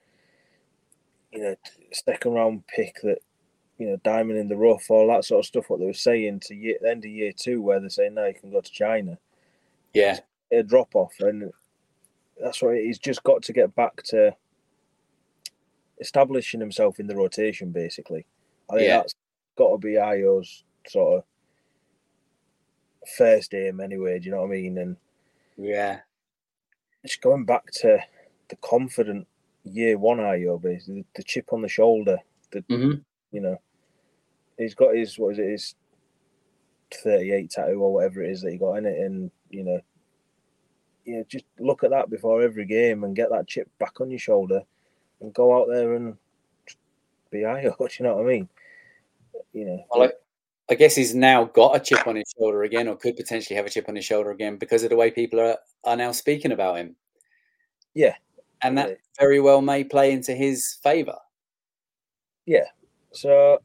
you 1.31 1.41
know 1.41 1.55
second 1.91 2.33
round 2.33 2.65
pick 2.67 2.95
that 3.03 3.19
you 3.77 3.87
know 3.87 3.97
diamond 4.03 4.39
in 4.39 4.47
the 4.47 4.57
rough, 4.57 4.89
all 4.89 5.07
that 5.07 5.25
sort 5.25 5.39
of 5.39 5.45
stuff. 5.45 5.69
What 5.69 5.79
they 5.79 5.85
were 5.85 5.93
saying 5.93 6.41
to 6.41 6.55
year, 6.55 6.77
the 6.81 6.89
end 6.89 7.05
of 7.05 7.11
year 7.11 7.31
two, 7.35 7.61
where 7.61 7.79
they're 7.79 7.89
saying 7.89 8.15
no, 8.15 8.27
he 8.27 8.33
can 8.33 8.51
go 8.51 8.61
to 8.61 8.71
China. 8.71 9.17
Yeah, 9.93 10.19
a 10.51 10.63
drop 10.63 10.95
off, 10.95 11.13
and 11.19 11.51
that's 12.41 12.61
why 12.61 12.81
he's 12.81 12.99
just 12.99 13.23
got 13.23 13.41
to 13.43 13.53
get 13.53 13.75
back 13.75 14.03
to 14.03 14.35
establishing 15.99 16.59
himself 16.59 16.99
in 16.99 17.07
the 17.07 17.15
rotation, 17.15 17.71
basically. 17.71 18.25
I 18.69 18.75
think 18.75 18.87
yeah. 18.87 18.97
that's 18.97 19.15
got 19.57 19.71
to 19.71 19.77
be 19.77 19.93
Ayo's 19.93 20.63
sort 20.87 21.19
of 21.19 21.23
first 23.17 23.53
aim, 23.53 23.79
anyway. 23.79 24.19
Do 24.19 24.25
you 24.25 24.31
know 24.31 24.41
what 24.41 24.47
I 24.47 24.51
mean? 24.51 24.77
And 24.77 24.97
yeah, 25.57 25.99
just 27.05 27.21
going 27.21 27.45
back 27.45 27.71
to 27.81 27.99
the 28.49 28.55
confident 28.57 29.27
year 29.63 29.97
one 29.97 30.17
Ayo, 30.17 30.61
basically, 30.61 31.01
the, 31.01 31.05
the 31.17 31.23
chip 31.23 31.51
on 31.53 31.61
the 31.61 31.67
shoulder. 31.67 32.17
The 32.51 32.61
mm-hmm. 32.61 32.99
you 33.31 33.41
know, 33.41 33.57
he's 34.57 34.75
got 34.75 34.95
his 34.95 35.17
what 35.17 35.33
is 35.33 35.39
it? 35.39 35.49
His 35.49 35.75
thirty-eight 37.03 37.51
tattoo 37.51 37.81
or 37.81 37.93
whatever 37.93 38.23
it 38.23 38.31
is 38.31 38.41
that 38.41 38.51
he 38.51 38.57
got 38.57 38.75
in 38.75 38.85
it, 38.85 38.99
and 38.99 39.31
you 39.49 39.63
know, 39.63 39.79
you 41.05 41.17
know, 41.17 41.25
just 41.27 41.45
look 41.59 41.83
at 41.83 41.91
that 41.91 42.09
before 42.09 42.41
every 42.41 42.65
game 42.65 43.03
and 43.03 43.15
get 43.15 43.29
that 43.31 43.47
chip 43.47 43.69
back 43.79 44.01
on 44.01 44.09
your 44.09 44.19
shoulder 44.19 44.61
and 45.21 45.33
go 45.33 45.59
out 45.59 45.67
there 45.69 45.95
and 45.95 46.15
be 47.31 47.39
Ayo. 47.39 47.77
Do 47.77 47.87
you 47.99 48.05
know 48.05 48.15
what 48.15 48.25
I 48.25 48.27
mean? 48.27 48.49
You 49.53 49.65
know. 49.65 49.85
Well, 49.89 50.03
I, 50.03 50.11
I 50.71 50.75
guess 50.75 50.95
he's 50.95 51.15
now 51.15 51.45
got 51.45 51.75
a 51.75 51.79
chip 51.79 52.05
on 52.05 52.15
his 52.15 52.33
shoulder 52.37 52.63
again, 52.63 52.87
or 52.87 52.95
could 52.95 53.17
potentially 53.17 53.57
have 53.57 53.65
a 53.65 53.69
chip 53.69 53.89
on 53.89 53.95
his 53.95 54.05
shoulder 54.05 54.31
again 54.31 54.57
because 54.57 54.83
of 54.83 54.89
the 54.89 54.95
way 54.95 55.09
people 55.09 55.39
are, 55.39 55.57
are 55.83 55.95
now 55.95 56.11
speaking 56.11 56.51
about 56.51 56.77
him. 56.77 56.95
Yeah. 57.93 58.15
And 58.61 58.77
that 58.77 58.97
very 59.19 59.39
well 59.39 59.61
may 59.61 59.83
play 59.83 60.11
into 60.11 60.33
his 60.33 60.77
favour. 60.83 61.17
Yeah. 62.45 62.65
So, 63.11 63.59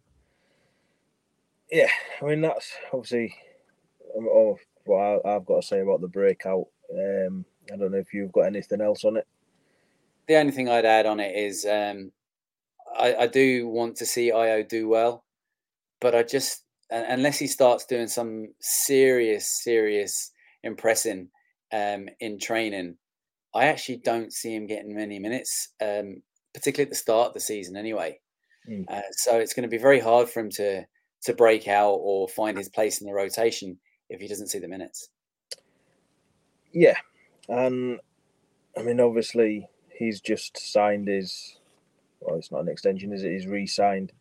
yeah, 1.71 1.89
I 2.23 2.25
mean, 2.25 2.41
that's 2.41 2.73
obviously 2.93 3.35
oh, 4.17 4.59
what 4.85 5.27
I've 5.27 5.47
got 5.47 5.63
to 5.63 5.67
say 5.67 5.81
about 5.81 6.01
the 6.01 6.09
breakout. 6.09 6.67
Um, 6.93 7.45
I 7.73 7.77
don't 7.77 7.93
know 7.93 7.99
if 7.99 8.13
you've 8.13 8.33
got 8.33 8.47
anything 8.47 8.81
else 8.81 9.05
on 9.05 9.17
it. 9.17 9.27
The 10.29 10.37
only 10.37 10.53
thing 10.53 10.69
I'd 10.69 10.85
add 10.85 11.07
on 11.07 11.21
it 11.21 11.37
is 11.37 11.67
um, 11.67 12.13
I, 12.97 13.15
I 13.15 13.27
do 13.27 13.69
want 13.69 13.97
to 13.97 14.07
see 14.07 14.31
Ayo 14.31 14.67
do 14.67 14.89
well, 14.89 15.25
but 16.01 16.15
I 16.15 16.23
just 16.23 16.63
unless 16.91 17.39
he 17.39 17.47
starts 17.47 17.87
doing 17.87 18.07
some 18.07 18.49
serious, 18.61 19.47
serious 19.63 20.31
impressing 20.63 21.29
um, 21.73 22.09
in 22.21 22.39
training, 22.39 22.97
I 23.55 23.67
actually 23.67 23.99
don't 23.99 24.33
see 24.33 24.55
him 24.55 24.67
getting 24.67 24.95
many 24.95 25.19
minutes, 25.19 25.69
um, 25.81 26.23
particularly 26.53 26.89
at 26.89 26.91
the 26.91 26.97
start 26.97 27.29
of 27.29 27.35
the 27.35 27.41
season. 27.41 27.77
Anyway, 27.77 28.19
mm. 28.69 28.85
uh, 28.89 29.03
so 29.13 29.39
it's 29.39 29.55
going 29.55 29.63
to 29.63 29.69
be 29.69 29.79
very 29.79 30.01
hard 30.01 30.29
for 30.29 30.41
him 30.41 30.51
to 30.51 30.85
to 31.23 31.35
break 31.35 31.69
out 31.69 31.95
or 32.03 32.29
find 32.29 32.59
his 32.59 32.69
place 32.69 33.01
in 33.01 33.07
the 33.07 33.15
rotation 33.15 33.79
if 34.11 34.21
he 34.21 34.29
doesn't 34.29 34.49
see 34.49 34.59
the 34.59 34.69
minutes. 34.69 35.09
Yeah, 36.73 36.97
and 37.49 38.01
I 38.77 38.83
mean, 38.83 39.01
obviously, 39.01 39.69
he's 39.97 40.21
just 40.21 40.59
signed 40.59 41.09
his. 41.09 41.59
Well, 42.21 42.37
it's 42.37 42.51
not 42.51 42.63
an 42.63 42.69
extension, 42.69 43.13
is 43.13 43.23
it? 43.23 43.33
He's 43.33 43.47
re-signed, 43.47 44.13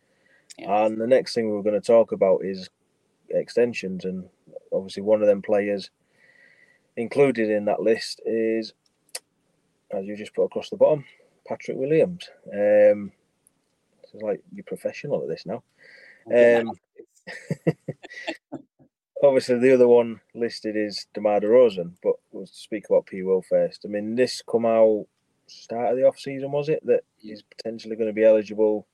yeah. 0.60 0.86
and 0.86 1.00
the 1.00 1.08
next 1.08 1.34
thing 1.34 1.50
we're 1.50 1.64
going 1.64 1.80
to 1.80 1.86
talk 1.86 2.12
about 2.12 2.42
is 2.44 2.70
extensions, 3.30 4.06
and 4.06 4.26
obviously, 4.72 5.04
one 5.04 5.22
of 5.22 5.28
them 5.28 5.42
players 5.42 5.90
included 6.96 7.50
in 7.50 7.66
that 7.66 7.82
list 7.82 8.22
is, 8.26 8.74
as 9.94 10.06
you 10.06 10.16
just 10.16 10.34
put 10.34 10.44
across 10.44 10.70
the 10.70 10.78
bottom, 10.78 11.06
Patrick 11.48 11.78
Williams. 11.78 12.30
Um, 12.52 13.12
it's 14.02 14.14
like 14.22 14.42
you're 14.54 14.64
professional 14.64 15.22
at 15.22 15.30
this 15.30 15.46
now. 15.46 15.64
Um, 16.34 16.72
obviously 19.24 19.58
the 19.60 19.74
other 19.74 19.88
one 19.88 20.20
listed 20.36 20.76
is 20.76 21.08
DeMar 21.14 21.40
DeRozan, 21.40 21.94
but 22.04 22.16
we'll 22.32 22.46
speak 22.46 22.86
about 22.90 23.06
P. 23.06 23.24
Will 23.24 23.42
first. 23.42 23.86
I 23.86 23.88
mean, 23.88 24.16
this 24.16 24.44
come 24.50 24.66
out 24.66 25.06
start 25.48 25.92
of 25.92 25.98
the 25.98 26.06
off 26.06 26.20
season, 26.20 26.52
was 26.52 26.70
it 26.70 26.86
that 26.86 27.02
he's 27.18 27.42
potentially 27.42 27.96
going 27.96 28.10
to 28.10 28.14
be 28.14 28.26
eligible, 28.26 28.86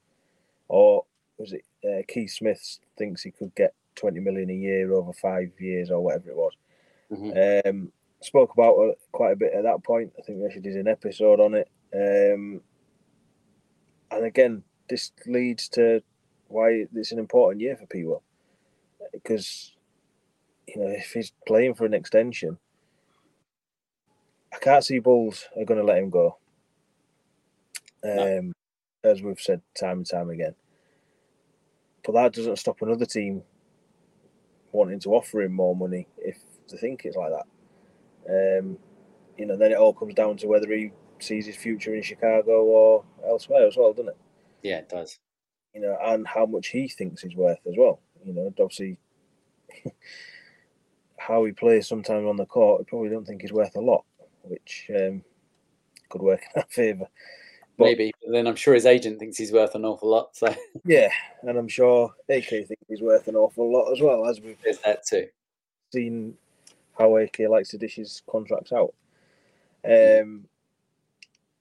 or 0.67 1.05
was 1.37 1.53
it 1.53 1.63
uh, 1.83 2.03
Keith 2.07 2.31
Smith 2.31 2.79
thinks 2.97 3.23
he 3.23 3.31
could 3.31 3.53
get 3.55 3.73
twenty 3.95 4.19
million 4.19 4.49
a 4.49 4.53
year 4.53 4.93
over 4.93 5.13
five 5.13 5.51
years 5.59 5.89
or 5.89 6.01
whatever 6.01 6.29
it 6.29 6.35
was. 6.35 6.53
Mm-hmm. 7.11 7.69
Um, 7.69 7.91
spoke 8.21 8.53
about 8.53 8.77
it 8.79 8.99
quite 9.11 9.31
a 9.33 9.37
bit 9.37 9.53
at 9.53 9.63
that 9.63 9.83
point. 9.83 10.11
I 10.17 10.21
think 10.21 10.39
we 10.39 10.45
actually 10.45 10.61
did 10.61 10.75
an 10.75 10.87
episode 10.87 11.39
on 11.39 11.53
it. 11.55 11.69
Um, 11.93 12.61
and 14.11 14.25
again, 14.25 14.63
this 14.89 15.11
leads 15.25 15.69
to 15.69 16.01
why 16.47 16.85
it's 16.93 17.11
an 17.11 17.19
important 17.19 17.61
year 17.61 17.75
for 17.75 17.85
P. 17.85 18.03
Will 18.03 18.23
because 19.13 19.73
you 20.67 20.81
know, 20.81 20.89
if 20.89 21.11
he's 21.13 21.31
playing 21.47 21.73
for 21.73 21.85
an 21.85 21.93
extension, 21.93 22.57
I 24.53 24.57
can't 24.57 24.83
see 24.83 24.99
Bulls 24.99 25.47
are 25.57 25.65
going 25.65 25.79
to 25.79 25.85
let 25.85 25.99
him 25.99 26.09
go. 26.09 26.37
Um, 28.03 28.53
no. 29.03 29.11
As 29.11 29.21
we've 29.21 29.39
said 29.39 29.61
time 29.79 29.99
and 29.99 30.09
time 30.09 30.29
again. 30.29 30.55
But 32.03 32.13
that 32.13 32.33
doesn't 32.33 32.57
stop 32.57 32.81
another 32.81 33.05
team 33.05 33.43
wanting 34.71 34.99
to 35.01 35.13
offer 35.13 35.41
him 35.41 35.53
more 35.53 35.75
money 35.75 36.07
if 36.17 36.37
they 36.69 36.77
think 36.77 37.05
it's 37.05 37.17
like 37.17 37.31
that. 37.31 37.45
Um, 38.29 38.77
you 39.37 39.45
know, 39.45 39.57
then 39.57 39.71
it 39.71 39.77
all 39.77 39.93
comes 39.93 40.13
down 40.13 40.37
to 40.37 40.47
whether 40.47 40.71
he 40.71 40.91
sees 41.19 41.45
his 41.45 41.55
future 41.55 41.95
in 41.95 42.03
Chicago 42.03 42.63
or 42.63 43.03
elsewhere 43.25 43.67
as 43.67 43.77
well, 43.77 43.93
doesn't 43.93 44.09
it? 44.09 44.17
Yeah, 44.63 44.77
it 44.77 44.89
does. 44.89 45.17
You 45.73 45.81
know, 45.81 45.97
and 46.03 46.27
how 46.27 46.45
much 46.45 46.67
he 46.67 46.87
thinks 46.87 47.21
he's 47.21 47.35
worth 47.35 47.59
as 47.67 47.75
well. 47.77 48.01
You 48.23 48.33
know, 48.33 48.53
obviously 48.59 48.97
how 51.17 51.45
he 51.45 51.51
plays 51.51 51.87
sometimes 51.87 52.27
on 52.27 52.37
the 52.37 52.45
court, 52.45 52.81
I 52.81 52.89
probably 52.89 53.09
don't 53.09 53.25
think 53.25 53.41
he's 53.41 53.53
worth 53.53 53.75
a 53.75 53.81
lot, 53.81 54.03
which 54.43 54.89
um, 54.95 55.23
could 56.09 56.21
work 56.21 56.41
in 56.41 56.61
our 56.61 56.67
favour. 56.69 57.07
Maybe, 57.77 58.11
but 58.21 58.33
then 58.33 58.45
I'm 58.45 58.57
sure 58.57 58.73
his 58.73 58.85
agent 58.85 59.19
thinks 59.19 59.37
he's 59.37 59.53
worth 59.53 59.73
an 59.73 59.85
awful 59.85 60.09
lot. 60.09 60.35
So 60.35 60.53
yeah, 60.85 61.09
and 61.43 61.57
I'm 61.57 61.69
sure 61.69 62.13
AK 62.27 62.49
thinks 62.49 62.83
he's 62.89 63.01
worth 63.01 63.29
an 63.29 63.37
awful 63.37 63.71
lot 63.71 63.91
as 63.93 64.01
well, 64.01 64.25
as 64.25 64.41
we've 64.41 64.57
There's 64.61 64.79
that 64.79 65.05
too. 65.05 65.27
seen 65.93 66.35
how 66.99 67.15
AK 67.17 67.39
likes 67.49 67.69
to 67.69 67.77
dish 67.77 67.95
his 67.95 68.21
contracts 68.29 68.73
out. 68.73 68.93
Um, 69.85 70.45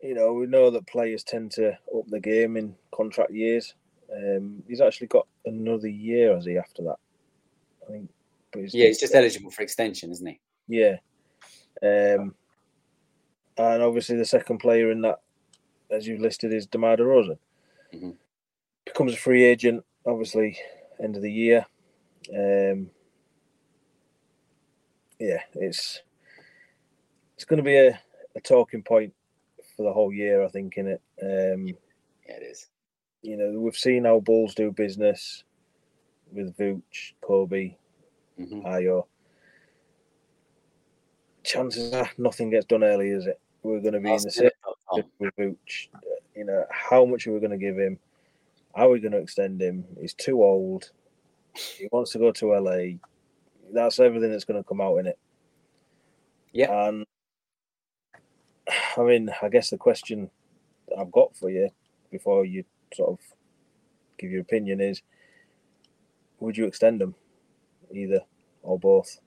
you 0.02 0.14
know, 0.14 0.32
we 0.32 0.46
know 0.46 0.70
that 0.70 0.86
players 0.86 1.22
tend 1.22 1.52
to 1.52 1.70
up 1.70 2.08
the 2.08 2.20
game 2.20 2.56
in 2.56 2.74
contract 2.90 3.32
years. 3.32 3.74
Um, 4.12 4.62
he's 4.66 4.80
actually 4.80 5.06
got 5.06 5.26
another 5.46 5.88
year, 5.88 6.34
has 6.34 6.44
he? 6.44 6.58
After 6.58 6.82
that, 6.82 6.96
I 7.86 7.92
think 7.92 8.10
he's 8.54 8.74
yeah, 8.74 8.86
he's 8.86 9.00
just 9.00 9.14
eligible 9.14 9.50
for 9.50 9.62
extension, 9.62 10.10
isn't 10.10 10.26
he? 10.26 10.40
Yeah. 10.66 10.96
Um, 11.82 12.34
and 13.56 13.82
obviously 13.82 14.16
the 14.16 14.24
second 14.24 14.58
player 14.58 14.90
in 14.90 15.00
that, 15.02 15.20
as 15.90 16.06
you've 16.06 16.20
listed, 16.20 16.52
is 16.52 16.66
DeMar 16.66 16.96
DeRozan. 16.96 17.38
Mm-hmm. 17.94 18.10
Becomes 18.84 19.14
a 19.14 19.16
free 19.16 19.44
agent, 19.44 19.84
obviously, 20.06 20.58
end 21.02 21.16
of 21.16 21.22
the 21.22 21.32
year. 21.32 21.66
Um, 22.34 22.90
yeah, 25.18 25.40
it's 25.54 26.02
it's 27.34 27.44
going 27.44 27.58
to 27.58 27.62
be 27.62 27.76
a, 27.76 27.98
a 28.36 28.40
talking 28.40 28.82
point 28.82 29.12
for 29.76 29.84
the 29.84 29.92
whole 29.92 30.12
year, 30.12 30.44
I 30.44 30.48
think, 30.48 30.76
in 30.76 30.88
it. 30.88 31.02
Um, 31.22 31.66
yeah, 32.26 32.36
it 32.36 32.42
is. 32.42 32.66
You 33.22 33.36
know, 33.36 33.60
we've 33.60 33.76
seen 33.76 34.04
how 34.04 34.20
Bulls 34.20 34.54
do 34.54 34.70
business 34.70 35.44
with 36.32 36.56
Vooch, 36.56 37.12
Coby, 37.22 37.76
mm-hmm. 38.38 38.66
Ayo. 38.66 39.04
Chances 41.44 41.92
are 41.94 42.10
nothing 42.18 42.50
gets 42.50 42.66
done 42.66 42.84
early, 42.84 43.10
is 43.10 43.26
it? 43.26 43.40
We're 43.62 43.80
going 43.80 43.94
to 43.94 44.00
be 44.00 44.08
I'll 44.08 44.16
in 44.16 44.22
the 44.22 44.30
same 44.30 44.50
with 45.18 45.36
Vooch. 45.36 45.88
You 46.34 46.44
know, 46.44 46.64
how 46.70 47.04
much 47.04 47.26
are 47.26 47.32
we 47.32 47.40
going 47.40 47.50
to 47.50 47.56
give 47.56 47.76
him? 47.76 47.98
Are 48.74 48.88
we 48.88 49.00
going 49.00 49.12
to 49.12 49.18
extend 49.18 49.60
him? 49.60 49.84
He's 50.00 50.14
too 50.14 50.42
old. 50.42 50.90
He 51.54 51.88
wants 51.90 52.12
to 52.12 52.18
go 52.18 52.30
to 52.32 52.54
LA. 52.54 52.98
That's 53.72 54.00
everything 54.00 54.30
that's 54.30 54.44
going 54.44 54.62
to 54.62 54.68
come 54.68 54.80
out 54.80 54.96
in 54.98 55.06
it. 55.06 55.18
Yeah. 56.52 56.88
And 56.88 57.04
I 58.96 59.02
mean, 59.02 59.30
I 59.42 59.48
guess 59.48 59.70
the 59.70 59.76
question 59.76 60.30
I've 60.98 61.12
got 61.12 61.36
for 61.36 61.50
you 61.50 61.68
before 62.10 62.44
you 62.44 62.64
sort 62.94 63.10
of 63.10 63.18
give 64.18 64.30
your 64.30 64.40
opinion 64.40 64.80
is 64.80 65.02
would 66.40 66.56
you 66.56 66.66
extend 66.66 67.00
them 67.00 67.14
either 67.92 68.20
or 68.62 68.78
both? 68.78 69.18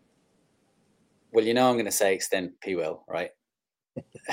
Well, 1.32 1.46
you 1.46 1.54
know, 1.54 1.70
I'm 1.70 1.76
going 1.76 1.86
to 1.86 1.92
say 1.92 2.14
extend 2.14 2.60
P 2.62 2.76
will, 2.76 3.04
right? 3.08 3.32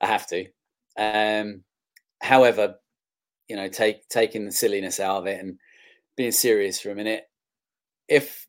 I 0.00 0.06
have 0.06 0.26
to. 0.28 0.46
Um, 0.96 1.64
however, 2.20 2.76
you 3.48 3.56
know, 3.56 3.68
take 3.68 4.08
taking 4.08 4.44
the 4.44 4.52
silliness 4.52 5.00
out 5.00 5.18
of 5.18 5.26
it 5.26 5.40
and 5.40 5.58
being 6.16 6.32
serious 6.32 6.80
for 6.80 6.90
a 6.90 6.94
minute. 6.94 7.24
If 8.08 8.46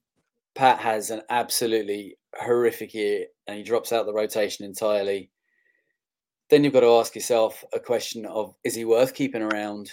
Pat 0.57 0.79
has 0.79 1.09
an 1.09 1.21
absolutely 1.29 2.17
horrific 2.35 2.93
year 2.93 3.27
and 3.47 3.57
he 3.57 3.63
drops 3.63 3.93
out 3.93 4.05
the 4.05 4.13
rotation 4.13 4.65
entirely, 4.65 5.29
then 6.49 6.63
you've 6.63 6.73
got 6.73 6.81
to 6.81 6.99
ask 6.99 7.15
yourself 7.15 7.63
a 7.73 7.79
question 7.79 8.25
of: 8.25 8.55
Is 8.63 8.75
he 8.75 8.85
worth 8.85 9.13
keeping 9.13 9.41
around? 9.41 9.89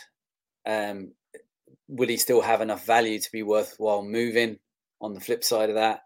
Um, 0.66 1.12
will 1.86 2.08
he 2.08 2.16
still 2.16 2.40
have 2.40 2.60
enough 2.60 2.86
value 2.86 3.20
to 3.20 3.32
be 3.32 3.42
worthwhile 3.42 4.02
moving? 4.02 4.58
on 5.04 5.14
the 5.14 5.20
flip 5.20 5.44
side 5.44 5.68
of 5.68 5.76
that. 5.76 6.00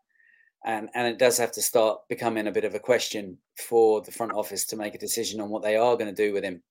And, 0.64 0.90
and 0.94 1.06
it 1.06 1.18
does 1.18 1.38
have 1.38 1.52
to 1.52 1.62
start 1.62 2.00
becoming 2.08 2.48
a 2.48 2.52
bit 2.52 2.64
of 2.64 2.74
a 2.74 2.80
question 2.80 3.38
for 3.56 4.02
the 4.02 4.10
front 4.10 4.32
office 4.32 4.66
to 4.66 4.76
make 4.76 4.94
a 4.94 4.98
decision 4.98 5.40
on 5.40 5.50
what 5.50 5.62
they 5.62 5.76
are 5.76 5.96
going 5.96 6.12
to 6.12 6.26
do 6.26 6.32
with 6.32 6.42
him. 6.42 6.62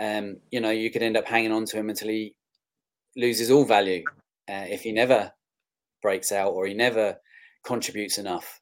Um, 0.00 0.38
you 0.50 0.60
know, 0.60 0.70
you 0.70 0.90
could 0.90 1.02
end 1.02 1.16
up 1.16 1.28
hanging 1.28 1.52
on 1.52 1.66
to 1.66 1.76
him 1.76 1.90
until 1.90 2.08
he 2.08 2.34
loses 3.14 3.50
all 3.50 3.64
value 3.64 4.02
uh, 4.48 4.64
if 4.68 4.82
he 4.82 4.90
never 4.90 5.32
breaks 6.04 6.30
out 6.30 6.52
or 6.52 6.66
he 6.66 6.74
never 6.74 7.16
contributes 7.64 8.18
enough. 8.18 8.60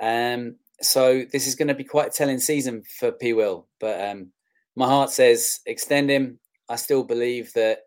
Um, 0.00 0.56
so 0.80 1.24
this 1.32 1.46
is 1.46 1.54
going 1.54 1.68
to 1.68 1.74
be 1.74 1.84
quite 1.84 2.08
a 2.08 2.10
telling 2.10 2.40
season 2.40 2.82
for 2.98 3.12
P. 3.12 3.32
Will, 3.32 3.68
but 3.78 4.00
um, 4.08 4.32
my 4.74 4.86
heart 4.86 5.10
says 5.10 5.60
extend 5.66 6.10
him. 6.10 6.40
I 6.68 6.76
still 6.76 7.04
believe 7.04 7.52
that 7.52 7.80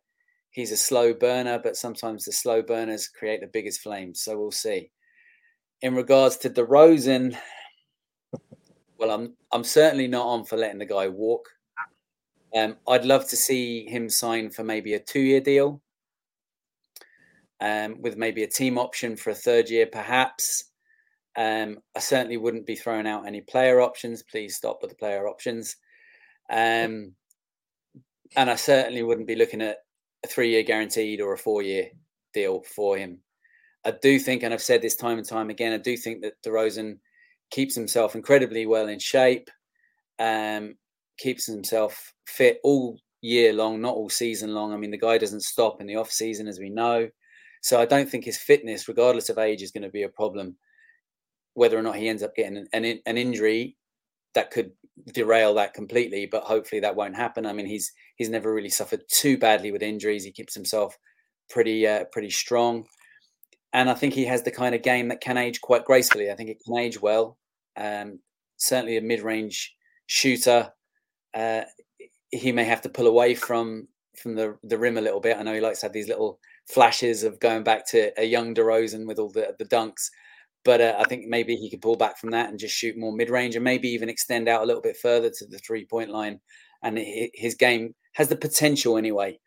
he's 0.52 0.72
a 0.72 0.78
slow 0.78 1.14
burner, 1.14 1.60
but 1.60 1.76
sometimes 1.76 2.24
the 2.24 2.32
slow 2.32 2.62
burners 2.62 3.10
create 3.10 3.42
the 3.42 3.48
biggest 3.48 3.82
flames. 3.82 4.22
So 4.22 4.38
we'll 4.38 4.52
see. 4.52 4.92
In 5.82 5.96
regards 5.96 6.38
to 6.38 6.50
DeRozan, 6.50 7.36
Well, 9.02 9.10
I'm 9.10 9.34
I'm 9.52 9.64
certainly 9.64 10.08
not 10.08 10.28
on 10.28 10.46
for 10.46 10.58
letting 10.58 10.78
the 10.78 10.86
guy 10.86 11.08
walk. 11.08 11.50
Um, 12.56 12.78
I'd 12.88 13.04
love 13.04 13.28
to 13.30 13.36
see 13.36 13.88
him 13.88 14.12
sign 14.12 14.52
for 14.52 14.64
maybe 14.64 14.94
a 14.94 15.00
two-year 15.00 15.42
deal, 15.42 15.82
um, 17.62 18.02
with 18.02 18.18
maybe 18.18 18.44
a 18.44 18.48
team 18.48 18.78
option 18.78 19.16
for 19.16 19.30
a 19.30 19.36
third 19.36 19.70
year, 19.70 19.86
perhaps. 19.86 20.66
Um, 21.38 21.78
I 21.96 22.00
certainly 22.00 22.38
wouldn't 22.38 22.66
be 22.66 22.76
throwing 22.76 23.08
out 23.08 23.28
any 23.28 23.42
player 23.42 23.80
options. 23.80 24.24
Please 24.24 24.58
stop 24.58 24.80
with 24.82 24.90
the 24.90 24.98
player 24.98 25.28
options. 25.28 25.78
Um, 26.50 27.14
and 28.36 28.50
I 28.50 28.56
certainly 28.56 29.04
wouldn't 29.04 29.28
be 29.28 29.36
looking 29.36 29.62
at 29.62 29.78
a 30.26 30.28
three-year 30.28 30.64
guaranteed 30.64 31.22
or 31.22 31.34
a 31.34 31.38
four-year 31.38 31.90
deal 32.34 32.64
for 32.76 32.98
him. 32.98 33.20
I 33.86 33.94
do 34.02 34.20
think, 34.20 34.44
and 34.44 34.54
I've 34.54 34.62
said 34.62 34.82
this 34.82 34.96
time 34.96 35.18
and 35.18 35.28
time 35.28 35.50
again, 35.50 35.74
I 35.74 35.78
do 35.78 35.96
think 35.98 36.22
that 36.22 36.34
DeRozan 36.46 36.98
keeps 37.50 37.76
himself 37.76 38.16
incredibly 38.16 38.66
well 38.66 38.88
in 38.88 39.00
shape, 39.00 39.50
um, 40.20 40.76
keeps 41.18 41.46
himself 41.46 42.14
fit 42.28 42.60
all 42.64 42.98
year 43.22 43.54
long, 43.54 43.82
not 43.82 43.96
all 43.96 44.10
season 44.10 44.54
long. 44.54 44.74
I 44.74 44.78
mean, 44.78 44.92
the 44.92 44.98
guy 44.98 45.18
doesn't 45.18 45.42
stop 45.42 45.82
in 45.82 45.88
the 45.88 45.96
off 45.96 46.12
season, 46.12 46.48
as 46.48 46.60
we 46.60 46.70
know. 46.70 47.10
So 47.62 47.80
I 47.80 47.86
don't 47.86 48.10
think 48.10 48.26
his 48.26 48.38
fitness, 48.38 48.88
regardless 48.88 49.30
of 49.30 49.38
age, 49.38 49.62
is 49.62 49.72
going 49.72 49.84
to 49.84 49.90
be 49.90 50.04
a 50.04 50.10
problem. 50.10 50.58
Whether 51.54 51.78
or 51.78 51.84
not 51.84 51.96
he 51.96 52.10
ends 52.10 52.24
up 52.24 52.36
getting 52.36 52.66
an, 52.74 53.00
an 53.06 53.18
injury 53.18 53.78
that 54.34 54.52
could 54.52 54.72
derail 55.14 55.54
that 55.56 55.74
completely, 55.74 56.26
but 56.26 56.44
hopefully 56.44 56.80
that 56.82 56.96
won't 56.96 57.16
happen. 57.16 57.46
I 57.46 57.54
mean, 57.54 57.66
he's 57.66 57.92
he's 58.16 58.30
never 58.30 58.54
really 58.54 58.70
suffered 58.70 59.04
too 59.10 59.38
badly 59.38 59.72
with 59.72 59.84
injuries. 59.84 60.24
He 60.24 60.32
keeps 60.32 60.54
himself 60.54 60.98
pretty 61.50 61.86
uh, 61.86 62.06
pretty 62.12 62.30
strong, 62.30 62.86
and 63.74 63.90
I 63.90 63.94
think 63.94 64.14
he 64.14 64.26
has 64.26 64.44
the 64.44 64.52
kind 64.52 64.74
of 64.74 64.82
game 64.82 65.10
that 65.10 65.22
can 65.22 65.38
age 65.38 65.62
quite 65.62 65.86
gracefully. 65.86 66.32
I 66.32 66.36
think 66.36 66.50
it 66.50 66.62
can 66.66 66.78
age 66.78 67.02
well. 67.02 67.38
Um, 67.78 68.20
certainly 68.58 68.98
a 68.98 69.02
mid-range 69.02 69.74
shooter. 70.08 70.72
Uh, 71.34 71.64
he 72.32 72.52
may 72.52 72.64
have 72.64 72.82
to 72.82 72.90
pull 72.90 73.08
away 73.08 73.36
from 73.36 73.88
from 74.16 74.36
the 74.36 74.58
the 74.64 74.78
rim 74.78 74.98
a 74.98 75.02
little 75.02 75.22
bit. 75.22 75.38
I 75.38 75.44
know 75.44 75.54
he 75.54 75.62
likes 75.62 75.82
to 75.82 75.88
have 75.88 75.94
these 75.94 76.08
little 76.08 76.40
flashes 76.68 77.24
of 77.24 77.40
going 77.40 77.64
back 77.64 77.88
to 77.90 78.12
a 78.20 78.26
young 78.26 78.54
DeRozan 78.54 79.08
with 79.08 79.20
all 79.20 79.30
the 79.30 79.56
the 79.60 79.66
dunks, 79.66 80.10
but 80.64 80.82
uh, 80.82 80.96
I 81.00 81.04
think 81.06 81.26
maybe 81.28 81.56
he 81.56 81.70
could 81.70 81.82
pull 81.82 81.96
back 81.96 82.18
from 82.18 82.32
that 82.32 82.50
and 82.50 82.60
just 82.60 82.76
shoot 82.76 82.98
more 82.98 83.14
mid 83.14 83.30
range, 83.30 83.56
and 83.56 83.64
maybe 83.64 83.90
even 83.90 84.10
extend 84.10 84.48
out 84.48 84.64
a 84.64 84.66
little 84.66 84.82
bit 84.82 84.98
further 84.98 85.30
to 85.30 85.46
the 85.48 85.60
three 85.60 85.86
point 85.86 86.10
line. 86.10 86.40
And 86.84 87.00
his 87.36 87.56
game 87.56 87.94
has 88.14 88.28
the 88.28 88.36
potential 88.36 88.98
anyway 88.98 89.40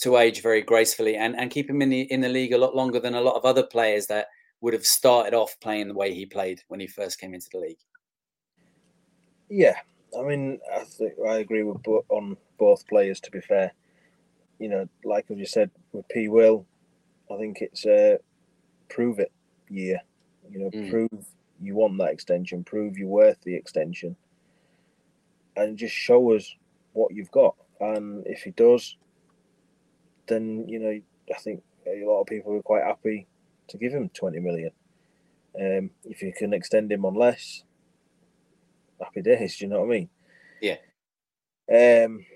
to 0.00 0.16
age 0.16 0.42
very 0.42 0.60
gracefully 0.60 1.14
and, 1.14 1.36
and 1.38 1.50
keep 1.50 1.70
him 1.70 1.80
in 1.80 1.88
the 1.88 2.02
in 2.12 2.20
the 2.20 2.28
league 2.28 2.52
a 2.52 2.58
lot 2.58 2.74
longer 2.74 2.98
than 2.98 3.14
a 3.14 3.20
lot 3.20 3.36
of 3.36 3.44
other 3.44 3.62
players 3.62 4.06
that 4.08 4.26
would 4.60 4.72
have 4.72 4.84
started 4.84 5.34
off 5.34 5.54
playing 5.60 5.88
the 5.88 5.94
way 5.94 6.12
he 6.12 6.26
played 6.26 6.60
when 6.68 6.80
he 6.80 6.86
first 6.86 7.20
came 7.20 7.34
into 7.34 7.48
the 7.52 7.58
league. 7.58 7.78
Yeah, 9.48 9.76
I 10.18 10.22
mean, 10.22 10.58
I 10.74 10.84
think 10.84 11.12
I 11.28 11.36
agree 11.36 11.62
with 11.62 11.86
on 12.08 12.36
both 12.58 12.86
players. 12.88 13.20
To 13.20 13.30
be 13.30 13.40
fair, 13.40 13.72
you 14.58 14.68
know, 14.68 14.88
like 15.04 15.26
I 15.30 15.34
just 15.34 15.52
said 15.52 15.70
with 15.92 16.08
P. 16.08 16.28
Will, 16.28 16.66
I 17.30 17.36
think 17.36 17.60
it's 17.60 17.84
a 17.86 18.18
prove 18.88 19.18
it 19.18 19.32
year. 19.68 20.00
You 20.50 20.60
know, 20.60 20.70
mm. 20.70 20.90
prove 20.90 21.26
you 21.60 21.74
want 21.74 21.98
that 21.98 22.10
extension, 22.10 22.64
prove 22.64 22.98
you're 22.98 23.08
worth 23.08 23.40
the 23.42 23.54
extension, 23.54 24.16
and 25.56 25.78
just 25.78 25.94
show 25.94 26.32
us 26.32 26.54
what 26.92 27.14
you've 27.14 27.30
got. 27.30 27.54
And 27.80 28.26
if 28.26 28.42
he 28.42 28.50
does, 28.50 28.96
then 30.26 30.66
you 30.68 30.78
know, 30.78 31.00
I 31.34 31.38
think 31.38 31.62
a 31.86 32.04
lot 32.04 32.20
of 32.20 32.26
people 32.26 32.56
are 32.56 32.62
quite 32.62 32.84
happy 32.84 33.26
to 33.68 33.78
give 33.78 33.92
him 33.92 34.10
20 34.10 34.40
million. 34.40 34.70
Um, 35.58 35.90
if 36.04 36.22
you 36.22 36.32
can 36.36 36.52
extend 36.52 36.90
him 36.90 37.04
on 37.04 37.14
less, 37.14 37.62
happy 39.00 39.22
days. 39.22 39.56
Do 39.56 39.64
you 39.64 39.70
know 39.70 39.80
what 39.80 39.86
I 39.86 39.98
mean? 39.98 40.08
Yeah. 40.60 40.76
Um, 41.70 42.26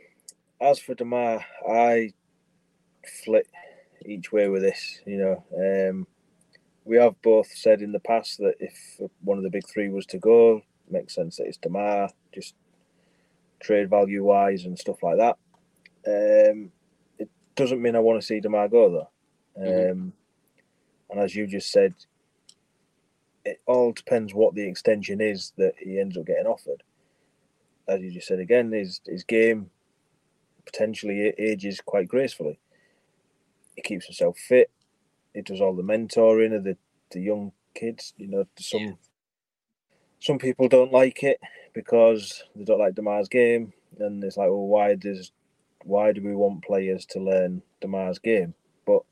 as 0.60 0.78
for 0.78 0.94
Demar, 0.94 1.44
I 1.68 2.12
flit 3.24 3.46
each 4.04 4.32
way 4.32 4.48
with 4.48 4.62
this. 4.62 5.00
You 5.06 5.18
know, 5.18 5.90
um, 5.90 6.06
we 6.84 6.96
have 6.96 7.20
both 7.22 7.48
said 7.54 7.82
in 7.82 7.92
the 7.92 8.00
past 8.00 8.38
that 8.38 8.54
if 8.58 9.00
one 9.22 9.38
of 9.38 9.44
the 9.44 9.50
big 9.50 9.68
three 9.68 9.88
was 9.88 10.06
to 10.06 10.18
go, 10.18 10.62
makes 10.90 11.14
sense 11.14 11.36
that 11.36 11.46
it's 11.46 11.58
Demar, 11.58 12.10
just 12.34 12.54
trade 13.60 13.90
value 13.90 14.24
wise 14.24 14.64
and 14.64 14.78
stuff 14.78 15.02
like 15.02 15.18
that. 15.18 15.36
Um, 16.06 16.70
it 17.18 17.28
doesn't 17.54 17.82
mean 17.82 17.96
I 17.96 18.00
want 18.00 18.20
to 18.20 18.26
see 18.26 18.40
Demar 18.40 18.68
go 18.68 18.90
though. 18.90 19.62
Mm-hmm. 19.62 19.92
Um, 19.92 20.12
and 21.10 21.20
as 21.20 21.34
you 21.34 21.46
just 21.46 21.70
said, 21.70 21.94
it 23.44 23.60
all 23.66 23.92
depends 23.92 24.34
what 24.34 24.54
the 24.54 24.66
extension 24.66 25.20
is 25.20 25.52
that 25.56 25.74
he 25.78 25.98
ends 25.98 26.16
up 26.16 26.26
getting 26.26 26.46
offered. 26.46 26.82
As 27.88 28.00
you 28.02 28.10
just 28.10 28.28
said 28.28 28.40
again, 28.40 28.70
his 28.72 29.00
his 29.06 29.24
game 29.24 29.70
potentially 30.70 31.32
ages 31.38 31.80
quite 31.84 32.08
gracefully. 32.08 32.58
He 33.74 33.82
keeps 33.82 34.06
himself 34.06 34.38
fit. 34.38 34.70
He 35.34 35.42
does 35.42 35.60
all 35.60 35.74
the 35.74 35.82
mentoring 35.82 36.54
of 36.54 36.64
the, 36.64 36.76
the 37.10 37.20
young 37.20 37.52
kids. 37.74 38.12
You 38.16 38.28
know, 38.28 38.44
some 38.58 38.80
yeah. 38.80 38.92
some 40.20 40.38
people 40.38 40.68
don't 40.68 40.92
like 40.92 41.22
it 41.22 41.40
because 41.72 42.44
they 42.54 42.64
don't 42.64 42.80
like 42.80 42.94
Demar's 42.94 43.28
game, 43.28 43.72
and 43.98 44.22
it's 44.22 44.36
like, 44.36 44.48
well, 44.48 44.66
why 44.66 44.94
does 44.94 45.32
why 45.84 46.12
do 46.12 46.22
we 46.22 46.34
want 46.34 46.64
players 46.64 47.06
to 47.06 47.20
learn 47.20 47.62
Demar's 47.80 48.18
game? 48.18 48.54
But 48.84 49.02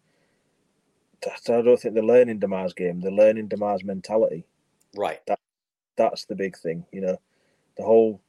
I 1.24 1.62
don't 1.62 1.80
think 1.80 1.94
they're 1.94 2.02
learning 2.02 2.40
Demar's 2.40 2.74
game. 2.74 3.00
They're 3.00 3.10
learning 3.10 3.48
Demar's 3.48 3.84
mentality. 3.84 4.44
Right. 4.94 5.24
That 5.26 5.40
that's 5.96 6.26
the 6.26 6.34
big 6.34 6.56
thing. 6.58 6.84
You 6.92 7.00
know, 7.00 7.20
the 7.76 7.84
whole. 7.84 8.20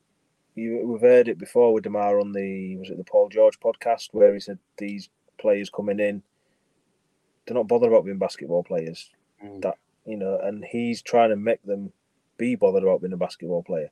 You, 0.58 0.82
we've 0.88 1.02
heard 1.02 1.28
it 1.28 1.38
before 1.38 1.72
with 1.72 1.84
Demar 1.84 2.20
on 2.20 2.32
the 2.32 2.78
was 2.78 2.90
it 2.90 2.98
the 2.98 3.04
Paul 3.04 3.30
George 3.30 3.60
podcast 3.60 4.08
where 4.12 4.34
he 4.34 4.40
said 4.40 4.58
these 4.80 5.08
players 5.38 5.70
coming 5.70 6.00
in, 6.00 6.24
they're 7.46 7.54
not 7.54 7.68
bothered 7.68 7.90
about 7.90 8.06
being 8.06 8.18
basketball 8.18 8.64
players. 8.64 9.12
Mm. 9.44 9.62
That 9.62 9.78
you 10.04 10.18
know, 10.18 10.40
and 10.42 10.66
he's 10.66 11.04
trying 11.04 11.30
to 11.30 11.36
make 11.36 11.62
them 11.62 11.94
be 12.38 12.56
bothered 12.56 12.82
about 12.82 13.02
being 13.02 13.14
a 13.14 13.18
basketball 13.18 13.62
player. 13.62 13.92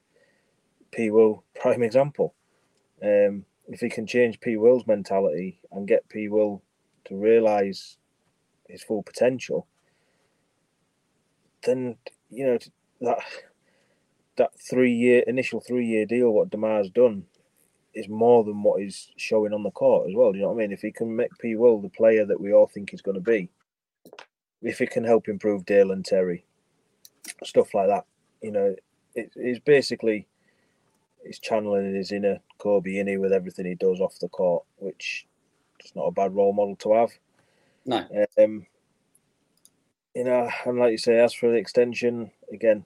P. 0.89 1.11
Will, 1.11 1.43
prime 1.53 1.83
example. 1.83 2.33
Um, 3.03 3.45
if 3.67 3.81
he 3.81 3.89
can 3.89 4.07
change 4.07 4.39
P. 4.39 4.57
Will's 4.57 4.87
mentality 4.87 5.59
and 5.71 5.87
get 5.87 6.09
P. 6.09 6.29
Will 6.29 6.63
to 7.05 7.15
realise 7.15 7.97
his 8.67 8.81
full 8.81 9.03
potential, 9.03 9.67
then 11.63 11.97
you 12.31 12.47
know 12.47 12.57
that 13.01 13.19
that 14.37 14.51
three 14.59 14.93
year 14.93 15.23
initial 15.27 15.61
three 15.61 15.85
year 15.85 16.05
deal 16.05 16.31
what 16.31 16.49
Demar's 16.49 16.89
done 16.89 17.25
is 17.93 18.09
more 18.09 18.43
than 18.43 18.61
what 18.61 18.81
he's 18.81 19.11
showing 19.15 19.53
on 19.53 19.63
the 19.63 19.71
court 19.71 20.09
as 20.09 20.15
well. 20.15 20.31
Do 20.31 20.37
you 20.37 20.43
know 20.43 20.51
what 20.51 20.61
I 20.61 20.67
mean? 20.67 20.71
If 20.71 20.81
he 20.81 20.91
can 20.91 21.15
make 21.15 21.37
P 21.39 21.55
Will 21.55 21.79
the 21.79 21.89
player 21.89 22.25
that 22.25 22.39
we 22.39 22.53
all 22.53 22.67
think 22.67 22.89
he's 22.89 23.01
going 23.01 23.15
to 23.15 23.21
be, 23.21 23.49
if 24.61 24.79
he 24.79 24.85
can 24.85 25.03
help 25.03 25.27
improve 25.27 25.65
Dalen 25.65 26.03
Terry, 26.03 26.45
stuff 27.43 27.73
like 27.73 27.87
that, 27.87 28.05
you 28.41 28.51
know, 28.51 28.75
it, 29.15 29.31
it's 29.35 29.59
basically 29.59 30.27
he's 31.25 31.39
channeling 31.39 31.95
his 31.95 32.11
inner 32.11 32.39
Kobe 32.57 32.95
Innie 32.95 33.19
with 33.19 33.31
everything 33.31 33.65
he 33.65 33.75
does 33.75 34.01
off 34.01 34.19
the 34.19 34.27
court, 34.27 34.65
which 34.77 35.25
is 35.83 35.95
not 35.95 36.05
a 36.05 36.11
bad 36.11 36.35
role 36.35 36.53
model 36.53 36.75
to 36.77 36.93
have. 36.93 37.11
No. 37.85 38.05
Um, 38.37 38.65
you 40.15 40.23
know, 40.23 40.49
and 40.65 40.79
like 40.79 40.91
you 40.91 40.97
say, 40.97 41.19
as 41.19 41.33
for 41.33 41.49
the 41.49 41.57
extension, 41.57 42.31
again, 42.51 42.85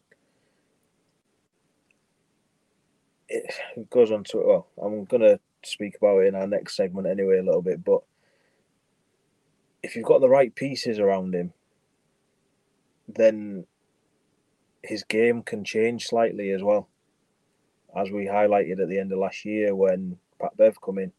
it, 3.30 3.90
goes 3.90 4.12
on 4.12 4.24
to 4.26 4.38
well, 4.38 4.68
I'm 4.82 5.06
going 5.06 5.22
to 5.22 5.40
speak 5.64 5.96
about 5.98 6.20
it 6.20 6.28
in 6.28 6.36
our 6.36 6.48
next 6.48 6.76
segment 6.76 7.08
anyway, 7.08 7.40
a 7.40 7.44
little 7.44 7.62
bit, 7.62 7.84
but 7.84 8.02
if 9.82 9.96
you've 9.96 10.06
got 10.06 10.22
the 10.22 10.30
right 10.30 10.54
pieces 10.54 11.00
around 11.00 11.34
him, 11.34 11.54
then 13.08 13.66
his 14.84 15.04
game 15.04 15.42
can 15.42 15.64
change 15.64 16.06
slightly 16.06 16.52
as 16.52 16.62
well. 16.64 16.88
As 17.96 18.12
we 18.12 18.26
highlighted 18.26 18.82
at 18.82 18.90
the 18.90 19.00
end 19.00 19.12
of 19.12 19.20
last 19.20 19.46
year 19.46 19.74
when 19.74 20.18
Pat 20.40 20.56
Bev 20.58 20.80
come 20.82 21.00
in. 21.00 21.12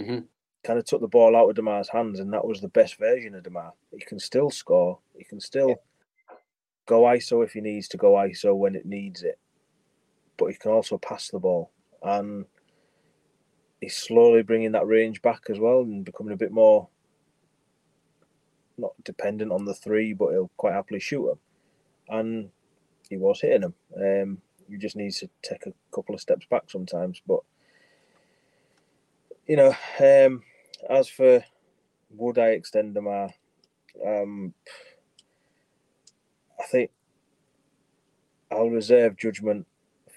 Mm-hmm 0.00 0.18
kind 0.64 0.78
of 0.78 0.84
took 0.84 1.00
the 1.00 1.08
ball 1.08 1.36
out 1.36 1.48
of 1.48 1.56
Demar's 1.56 1.88
hands, 1.88 2.20
and 2.20 2.32
that 2.32 2.46
was 2.46 2.60
the 2.60 2.68
best 2.68 2.98
version 2.98 3.34
of 3.34 3.42
Demar. 3.42 3.72
He 3.90 4.00
can 4.00 4.18
still 4.18 4.50
score. 4.50 4.98
He 5.16 5.24
can 5.24 5.40
still 5.40 5.80
go 6.86 7.02
ISO 7.02 7.44
if 7.44 7.52
he 7.52 7.60
needs 7.60 7.88
to 7.88 7.96
go 7.96 8.12
ISO 8.12 8.56
when 8.56 8.74
it 8.74 8.86
needs 8.86 9.22
it, 9.22 9.38
but 10.38 10.46
he 10.46 10.54
can 10.54 10.70
also 10.70 10.96
pass 10.98 11.28
the 11.28 11.38
ball, 11.38 11.70
and 12.02 12.46
he's 13.80 13.96
slowly 13.96 14.42
bringing 14.42 14.72
that 14.72 14.86
range 14.86 15.20
back 15.22 15.42
as 15.50 15.58
well 15.58 15.80
and 15.80 16.04
becoming 16.04 16.32
a 16.32 16.36
bit 16.36 16.52
more 16.52 16.88
not 18.76 18.92
dependent 19.04 19.50
on 19.50 19.64
the 19.64 19.74
three, 19.74 20.12
but 20.12 20.30
he'll 20.30 20.50
quite 20.56 20.72
happily 20.72 21.00
shoot 21.00 21.26
them, 21.26 21.38
and 22.08 22.50
he 23.10 23.16
was 23.16 23.40
hitting 23.40 23.62
them. 23.62 23.74
Um, 23.96 24.38
he 24.70 24.76
just 24.76 24.96
needs 24.96 25.18
to 25.20 25.28
take 25.42 25.66
a 25.66 25.72
couple 25.92 26.14
of 26.14 26.20
steps 26.20 26.46
back 26.46 26.64
sometimes, 26.68 27.20
but 27.26 27.40
you 29.46 29.56
know, 29.56 29.74
um, 30.00 30.42
as 30.88 31.08
for 31.08 31.44
would 32.10 32.38
I 32.38 32.48
extend 32.48 32.94
them? 32.94 33.08
Uh, 33.08 33.28
um, 34.06 34.54
I 36.60 36.64
think 36.64 36.90
I'll 38.50 38.70
reserve 38.70 39.16
judgment 39.16 39.66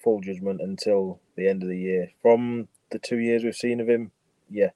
full 0.04 0.22
judgment 0.22 0.62
until 0.62 1.20
the 1.36 1.48
end 1.48 1.64
of 1.64 1.70
the 1.70 1.78
year. 1.78 2.12
From 2.22 2.68
the 2.92 3.00
two 3.00 3.20
years 3.20 3.44
we've 3.44 3.56
seen 3.56 3.80
of 3.80 3.90
him, 3.90 4.12
yeah, 4.50 4.72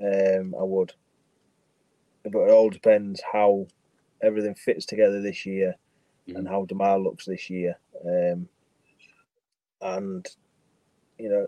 um, 0.00 0.54
I 0.58 0.62
would. 0.62 0.94
But 2.24 2.38
it 2.38 2.50
all 2.50 2.70
depends 2.70 3.22
how 3.32 3.66
everything 4.22 4.54
fits 4.54 4.84
together 4.84 5.22
this 5.22 5.46
year 5.46 5.76
mm-hmm. 6.28 6.36
and 6.36 6.48
how 6.48 6.64
Demar 6.64 6.98
looks 6.98 7.26
this 7.26 7.48
year. 7.48 7.78
Um, 8.04 8.48
and 9.80 10.26
you 11.18 11.28
know, 11.28 11.46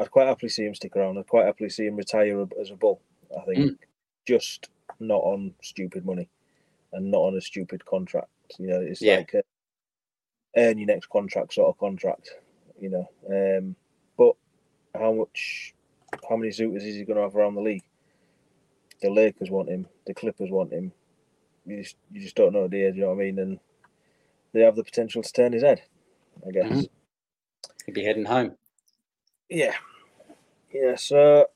I'd 0.00 0.10
quite 0.10 0.28
happily 0.28 0.48
see 0.48 0.64
him 0.64 0.74
stick 0.74 0.96
around. 0.96 1.18
I'd 1.18 1.26
quite 1.26 1.46
happily 1.46 1.70
see 1.70 1.86
him 1.86 1.96
retire 1.96 2.46
as 2.60 2.70
a 2.70 2.76
bull. 2.76 3.00
I 3.36 3.44
think 3.44 3.58
mm. 3.58 3.78
just 4.26 4.68
not 5.00 5.20
on 5.22 5.54
stupid 5.62 6.04
money 6.04 6.28
and 6.92 7.10
not 7.10 7.20
on 7.20 7.36
a 7.36 7.40
stupid 7.40 7.84
contract. 7.84 8.28
You 8.58 8.68
know, 8.68 8.80
it's 8.80 9.00
yeah. 9.00 9.18
like 9.18 9.34
a 9.34 9.42
earn 10.56 10.78
your 10.78 10.86
next 10.86 11.08
contract 11.08 11.54
sort 11.54 11.68
of 11.68 11.78
contract. 11.78 12.30
You 12.80 12.90
know, 12.90 13.08
um, 13.30 13.76
but 14.16 14.34
how 14.98 15.12
much, 15.12 15.74
how 16.28 16.36
many 16.36 16.52
suitors 16.52 16.84
is 16.84 16.96
he 16.96 17.04
going 17.04 17.16
to 17.16 17.22
have 17.22 17.36
around 17.36 17.54
the 17.54 17.60
league? 17.60 17.84
The 19.00 19.10
Lakers 19.10 19.50
want 19.50 19.68
him. 19.68 19.86
The 20.06 20.14
Clippers 20.14 20.50
want 20.50 20.72
him. 20.72 20.92
You 21.66 21.82
just 21.82 21.96
you 22.10 22.20
just 22.20 22.34
don't 22.34 22.52
know, 22.52 22.68
do 22.68 22.76
you? 22.76 22.90
Do 22.90 22.96
you 22.96 23.02
know 23.02 23.10
what 23.10 23.22
I 23.22 23.24
mean? 23.24 23.38
And 23.38 23.60
they 24.52 24.60
have 24.60 24.76
the 24.76 24.84
potential 24.84 25.22
to 25.22 25.32
turn 25.32 25.52
his 25.52 25.62
head. 25.62 25.82
I 26.46 26.50
guess. 26.50 26.66
Mm-hmm. 26.66 26.80
He'd 27.86 27.94
be 27.94 28.04
heading 28.04 28.24
home. 28.24 28.56
Yeah, 29.48 29.74
yeah. 30.72 30.96
So 30.96 31.46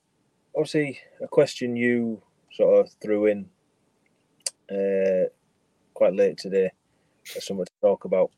obviously, 0.56 1.00
a 1.20 1.28
question 1.28 1.76
you 1.76 2.22
sort 2.52 2.87
of 2.87 2.92
threw 3.02 3.26
in 3.26 3.48
uh, 4.70 5.28
quite 5.94 6.14
late 6.14 6.38
today 6.38 6.70
as 7.37 7.46
something 7.46 7.64
to 7.64 7.72
talk 7.80 8.04
about. 8.04 8.30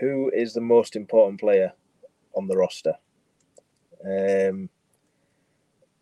Who 0.00 0.30
is 0.34 0.54
the 0.54 0.60
most 0.60 0.96
important 0.96 1.40
player 1.40 1.72
on 2.34 2.46
the 2.46 2.56
roster? 2.56 2.94
Um, 4.04 4.68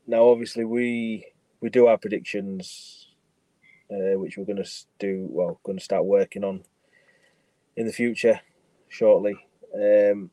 now, 0.06 0.28
obviously, 0.28 0.64
we 0.64 1.26
we 1.60 1.70
do 1.70 1.86
our 1.86 1.98
predictions, 1.98 3.08
uh, 3.90 4.18
which 4.18 4.36
we're 4.36 4.44
going 4.44 4.62
to 4.62 4.70
do. 4.98 5.26
Well, 5.30 5.60
going 5.64 5.78
to 5.78 5.84
start 5.84 6.04
working 6.04 6.44
on 6.44 6.64
in 7.76 7.86
the 7.86 7.92
future 7.92 8.40
shortly. 8.88 9.34
Um, 9.74 10.30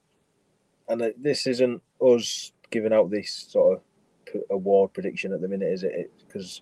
and 0.87 1.13
this 1.17 1.47
isn't 1.47 1.81
us 2.01 2.51
giving 2.71 2.93
out 2.93 3.09
this 3.09 3.31
sort 3.31 3.77
of 4.35 4.41
award 4.49 4.93
prediction 4.93 5.33
at 5.33 5.41
the 5.41 5.47
minute, 5.47 5.71
is 5.71 5.83
it? 5.83 6.11
Because 6.19 6.61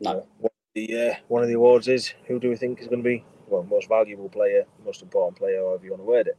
no. 0.00 0.12
Know, 0.12 0.26
one, 0.38 0.50
of 0.52 0.74
the, 0.74 1.10
uh, 1.10 1.14
one 1.28 1.42
of 1.42 1.48
the 1.48 1.54
awards 1.54 1.88
is 1.88 2.14
who 2.26 2.38
do 2.38 2.48
we 2.48 2.56
think 2.56 2.80
is 2.80 2.88
going 2.88 3.02
to 3.02 3.08
be 3.08 3.24
well 3.48 3.62
most 3.62 3.88
valuable 3.88 4.28
player, 4.28 4.64
most 4.84 5.02
important 5.02 5.38
player, 5.38 5.58
however 5.58 5.84
you 5.84 5.90
want 5.90 6.02
to 6.02 6.06
word 6.06 6.28
it. 6.28 6.38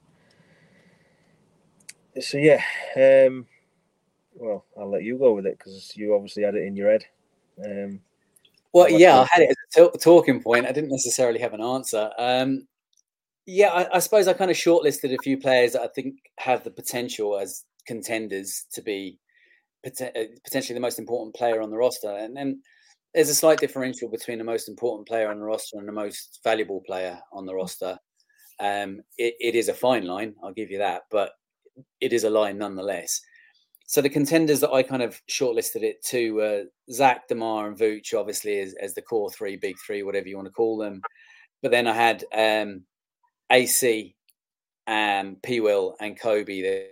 So 2.24 2.38
yeah, 2.38 2.62
um, 2.96 3.46
well, 4.36 4.66
I'll 4.78 4.90
let 4.90 5.04
you 5.04 5.18
go 5.18 5.34
with 5.34 5.46
it 5.46 5.58
because 5.58 5.96
you 5.96 6.14
obviously 6.14 6.44
had 6.44 6.56
it 6.56 6.64
in 6.64 6.76
your 6.76 6.92
head. 6.92 7.06
Um, 7.64 8.02
well, 8.74 8.90
yeah, 8.90 9.20
I 9.20 9.28
had 9.32 9.44
it 9.44 9.56
as 9.78 9.90
a 9.94 9.98
talking 9.98 10.42
point. 10.42 10.66
I 10.66 10.72
didn't 10.72 10.92
necessarily 10.92 11.40
have 11.40 11.54
an 11.54 11.62
answer. 11.62 12.12
Um, 12.18 12.68
yeah, 13.46 13.70
I, 13.70 13.96
I, 13.96 14.00
suppose 14.00 14.28
I 14.28 14.34
kind 14.34 14.52
of 14.52 14.58
shortlisted 14.58 15.14
a 15.14 15.22
few 15.22 15.38
players 15.38 15.74
that 15.74 15.82
I 15.82 15.88
think 15.88 16.16
have 16.40 16.64
the 16.64 16.72
potential 16.72 17.38
as 17.38 17.64
contenders 17.86 18.66
to 18.74 18.82
be 18.82 19.20
pot- 19.84 20.02
uh, 20.02 20.24
potentially 20.44 20.74
the 20.74 20.82
most 20.82 21.00
important 21.00 21.36
player 21.36 21.62
on 21.62 21.70
the 21.70 21.78
roster. 21.78 22.10
And 22.10 22.36
then 22.36 22.62
there's 23.16 23.30
a 23.30 23.36
slight 23.36 23.60
differential 23.60 24.10
between 24.10 24.38
the 24.38 24.44
most 24.44 24.68
important 24.68 25.08
player 25.08 25.30
on 25.30 25.40
the 25.40 25.46
roster 25.46 25.78
and 25.80 25.88
the 25.88 25.94
most 25.94 26.42
valuable 26.44 26.82
player 26.86 27.18
on 27.32 27.46
the 27.46 27.56
roster. 27.56 27.98
Um, 28.60 29.02
it, 29.18 29.36
it 29.40 29.56
is 29.56 29.70
a 29.70 29.74
fine 29.74 30.06
line, 30.06 30.36
I'll 30.44 30.54
give 30.54 30.70
you 30.70 30.78
that, 30.80 31.04
but 31.10 31.32
it 32.02 32.14
is 32.14 32.26
a 32.26 32.30
line 32.30 32.58
nonetheless. 32.58 33.22
So 33.88 34.02
the 34.02 34.10
contenders 34.10 34.60
that 34.60 34.72
I 34.72 34.84
kind 34.84 35.02
of 35.02 35.22
shortlisted 35.30 35.84
it 35.84 36.04
to 36.06 36.42
uh, 36.42 36.64
Zach, 36.92 37.28
Demar, 37.28 37.68
and 37.68 37.78
Vooch, 37.78 38.14
obviously 38.14 38.60
as, 38.60 38.74
as 38.82 38.94
the 38.96 39.02
core 39.02 39.32
three, 39.32 39.56
big 39.56 39.76
three, 39.86 40.04
whatever 40.04 40.28
you 40.28 40.36
want 40.36 40.48
to 40.48 40.54
call 40.54 40.78
them. 40.78 41.02
But 41.62 41.72
then 41.72 41.88
I 41.88 41.94
had 41.94 42.24
um, 42.34 42.84
AC, 43.50 44.16
and 44.88 45.42
P 45.42 45.62
Will, 45.62 45.96
and 46.00 46.20
Coby 46.20 46.62
there. 46.62 46.88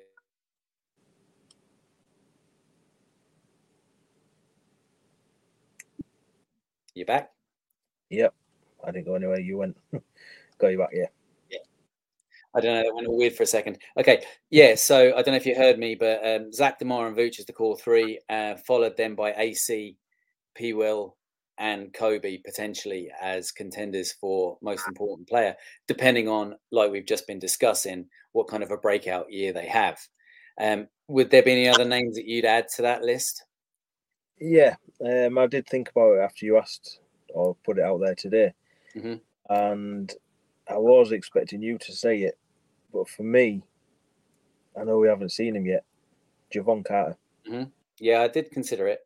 You 6.96 7.06
back? 7.06 7.32
Yep. 8.10 8.34
I 8.86 8.92
didn't 8.92 9.06
go 9.06 9.16
anywhere. 9.16 9.40
You 9.40 9.58
went. 9.58 9.78
Got 10.60 10.68
you 10.68 10.78
back, 10.78 10.90
yeah. 10.94 11.08
Yeah. 11.50 11.60
I 12.54 12.62
don't 12.62 12.76
know. 12.76 12.84
That 12.84 12.96
went 12.96 13.12
weird 13.12 13.34
for 13.34 13.44
a 13.44 13.48
second. 13.48 13.80
Okay. 13.98 14.24
Yeah. 14.50 14.76
So 14.76 15.10
I 15.10 15.22
don't 15.22 15.28
know 15.28 15.36
if 15.36 15.46
you 15.46 15.56
heard 15.56 15.80
me, 15.80 15.96
but 15.96 16.26
um, 16.26 16.52
Zach 16.52 16.80
Demar 16.80 17.08
and 17.08 17.18
Vooch 17.18 17.40
is 17.40 17.46
the 17.46 17.54
core 17.54 17.78
three, 17.78 18.20
uh, 18.30 18.56
followed 18.58 18.96
then 18.98 19.16
by 19.16 19.34
AC, 19.34 19.98
P 20.56 20.74
Will, 20.74 21.16
and 21.58 21.94
Coby 21.94 22.44
potentially 22.44 23.10
as 23.22 23.52
contenders 23.52 24.12
for 24.12 24.58
most 24.62 24.88
important 24.88 25.28
player, 25.28 25.56
depending 25.88 26.28
on, 26.28 26.56
like 26.72 26.92
we've 26.92 27.06
just 27.06 27.28
been 27.28 27.40
discussing, 27.40 28.08
what 28.32 28.48
kind 28.48 28.64
of 28.64 28.72
a 28.72 28.78
breakout 28.78 29.32
year 29.32 29.54
they 29.54 29.68
have. 29.68 30.00
Um, 30.60 30.88
would 31.08 31.30
there 31.30 31.44
be 31.44 31.52
any 31.52 31.68
other 31.68 31.86
names 31.86 32.16
that 32.16 32.26
you'd 32.26 32.46
add 32.46 32.68
to 32.76 32.84
that 32.84 33.04
list? 33.04 33.44
Yeah, 34.40 34.76
um, 35.06 35.38
I 35.38 35.48
did 35.48 35.68
think 35.68 35.90
about 35.90 36.14
it 36.14 36.22
after 36.22 36.46
you 36.46 36.58
asked 36.58 37.00
or 37.34 37.56
put 37.64 37.78
it 37.78 37.84
out 37.84 38.00
there 38.02 38.16
today, 38.16 38.54
mm-hmm. 38.96 39.16
and 39.54 40.14
I 40.70 40.78
was 40.78 41.12
expecting 41.12 41.62
you 41.62 41.78
to 41.80 41.92
say 41.92 42.22
it, 42.22 42.38
but 42.92 43.10
for 43.10 43.24
me, 43.24 43.64
I 44.80 44.84
know 44.84 44.98
we 44.98 45.08
haven't 45.08 45.32
seen 45.32 45.56
him 45.56 45.66
yet. 45.66 45.84
Jevon 46.54 46.86
Carter. 46.86 47.18
Mm-hmm. 47.50 47.70
Yeah, 48.00 48.22
I 48.22 48.28
did 48.28 48.52
consider 48.52 48.88
it 48.88 49.06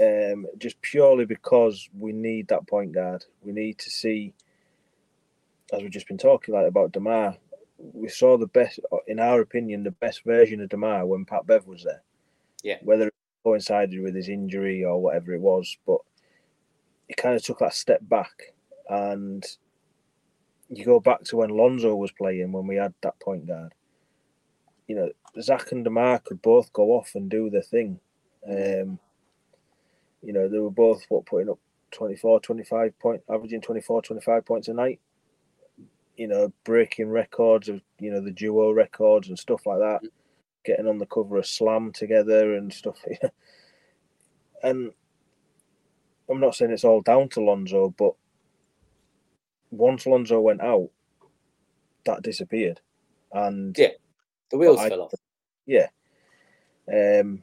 um, 0.00 0.46
just 0.58 0.80
purely 0.82 1.24
because 1.24 1.88
we 1.98 2.12
need 2.12 2.48
that 2.48 2.66
point 2.66 2.92
guard. 2.92 3.24
We 3.42 3.52
need 3.52 3.78
to 3.78 3.90
see, 3.90 4.34
as 5.72 5.82
we've 5.82 5.90
just 5.90 6.08
been 6.08 6.18
talking 6.18 6.54
like 6.54 6.66
about 6.66 6.92
Demar. 6.92 7.36
We 7.78 8.08
saw 8.08 8.38
the 8.38 8.46
best, 8.46 8.80
in 9.06 9.20
our 9.20 9.40
opinion, 9.40 9.82
the 9.82 9.90
best 9.90 10.24
version 10.24 10.60
of 10.60 10.70
Demar 10.70 11.04
when 11.06 11.24
Pat 11.24 11.46
Bev 11.46 11.66
was 11.66 11.84
there. 11.84 12.02
Yeah. 12.62 12.78
Whether 12.82 13.10
coincided 13.46 14.00
with 14.00 14.16
his 14.16 14.28
injury 14.28 14.84
or 14.84 15.00
whatever 15.00 15.32
it 15.32 15.40
was, 15.40 15.76
but 15.86 16.00
he 17.06 17.14
kind 17.14 17.36
of 17.36 17.44
took 17.44 17.60
that 17.60 17.74
step 17.74 18.00
back. 18.02 18.54
And 18.88 19.46
you 20.68 20.84
go 20.84 20.98
back 20.98 21.22
to 21.24 21.36
when 21.36 21.50
Lonzo 21.50 21.94
was 21.94 22.10
playing, 22.10 22.50
when 22.50 22.66
we 22.66 22.74
had 22.74 22.92
that 23.02 23.20
point 23.20 23.46
guard. 23.46 23.72
You 24.88 24.96
know, 24.96 25.10
Zach 25.40 25.70
and 25.70 25.84
Demar 25.84 26.18
could 26.18 26.42
both 26.42 26.72
go 26.72 26.90
off 26.90 27.12
and 27.14 27.30
do 27.30 27.48
their 27.48 27.62
thing. 27.62 28.00
Um, 28.48 28.98
you 30.22 30.32
know, 30.32 30.48
they 30.48 30.58
were 30.58 30.70
both 30.70 31.04
what 31.08 31.26
putting 31.26 31.48
up 31.48 31.60
24, 31.92 32.40
25 32.40 32.98
point, 32.98 33.22
averaging 33.30 33.60
24, 33.60 34.02
25 34.02 34.44
points 34.44 34.66
a 34.66 34.74
night. 34.74 34.98
You 36.16 36.26
know, 36.26 36.52
breaking 36.64 37.10
records 37.10 37.68
of 37.68 37.80
you 38.00 38.10
know 38.10 38.20
the 38.20 38.32
duo 38.32 38.72
records 38.72 39.28
and 39.28 39.38
stuff 39.38 39.66
like 39.66 39.78
that. 39.78 40.00
Getting 40.66 40.88
on 40.88 40.98
the 40.98 41.06
cover 41.06 41.38
of 41.38 41.46
Slam 41.46 41.92
together 41.92 42.54
and 42.54 42.72
stuff. 42.72 42.98
and 44.62 44.92
I'm 46.28 46.40
not 46.40 46.54
saying 46.54 46.72
it's 46.72 46.84
all 46.84 47.00
down 47.00 47.28
to 47.30 47.40
Lonzo, 47.40 47.94
but 47.96 48.14
once 49.70 50.06
Lonzo 50.06 50.40
went 50.40 50.60
out, 50.60 50.90
that 52.04 52.22
disappeared. 52.22 52.80
And 53.32 53.76
yeah, 53.78 53.90
the 54.50 54.58
wheels 54.58 54.80
I, 54.80 54.88
fell 54.88 55.02
off. 55.02 55.14
Yeah. 55.66 55.88
Um, 56.88 57.42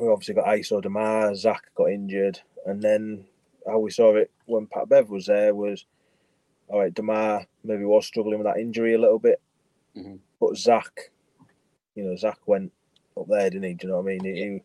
we 0.00 0.08
obviously 0.08 0.34
got 0.34 0.46
ISO 0.46 0.80
Demar, 0.80 1.34
Zach 1.34 1.62
got 1.74 1.90
injured, 1.90 2.40
and 2.66 2.80
then 2.80 3.24
how 3.66 3.78
we 3.78 3.90
saw 3.90 4.14
it 4.16 4.30
when 4.46 4.66
Pat 4.66 4.88
Bev 4.88 5.10
was 5.10 5.26
there 5.26 5.54
was 5.54 5.84
all 6.70 6.78
right, 6.78 6.94
Demar 6.94 7.46
maybe 7.64 7.84
was 7.84 8.06
struggling 8.06 8.38
with 8.38 8.46
that 8.46 8.60
injury 8.60 8.94
a 8.94 9.00
little 9.00 9.18
bit, 9.18 9.40
mm-hmm. 9.96 10.16
but 10.38 10.56
Zach, 10.56 11.10
you 11.94 12.04
know, 12.04 12.16
Zach 12.16 12.38
went 12.46 12.72
up 13.18 13.26
there, 13.28 13.50
didn't 13.50 13.64
he? 13.64 13.74
Do 13.74 13.86
you 13.86 13.92
know 13.92 14.00
what 14.00 14.12
I 14.12 14.16
mean? 14.16 14.24
He, 14.24 14.42
he, 14.42 14.62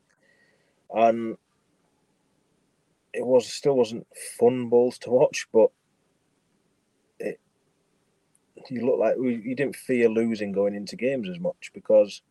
and 0.93 1.38
it 3.13 3.26
was 3.26 3.51
still 3.51 3.76
wasn't 3.76 4.07
fun 4.38 4.69
balls 4.69 4.97
to 4.99 5.09
watch, 5.09 5.47
but 5.53 5.69
it 7.19 7.39
you 8.69 8.86
look 8.86 8.99
like 8.99 9.15
you 9.17 9.55
didn't 9.55 9.76
fear 9.76 10.09
losing 10.09 10.51
going 10.51 10.76
into 10.76 10.95
games 10.95 11.30
as 11.30 11.39
much 11.39 11.71
because 11.73 12.21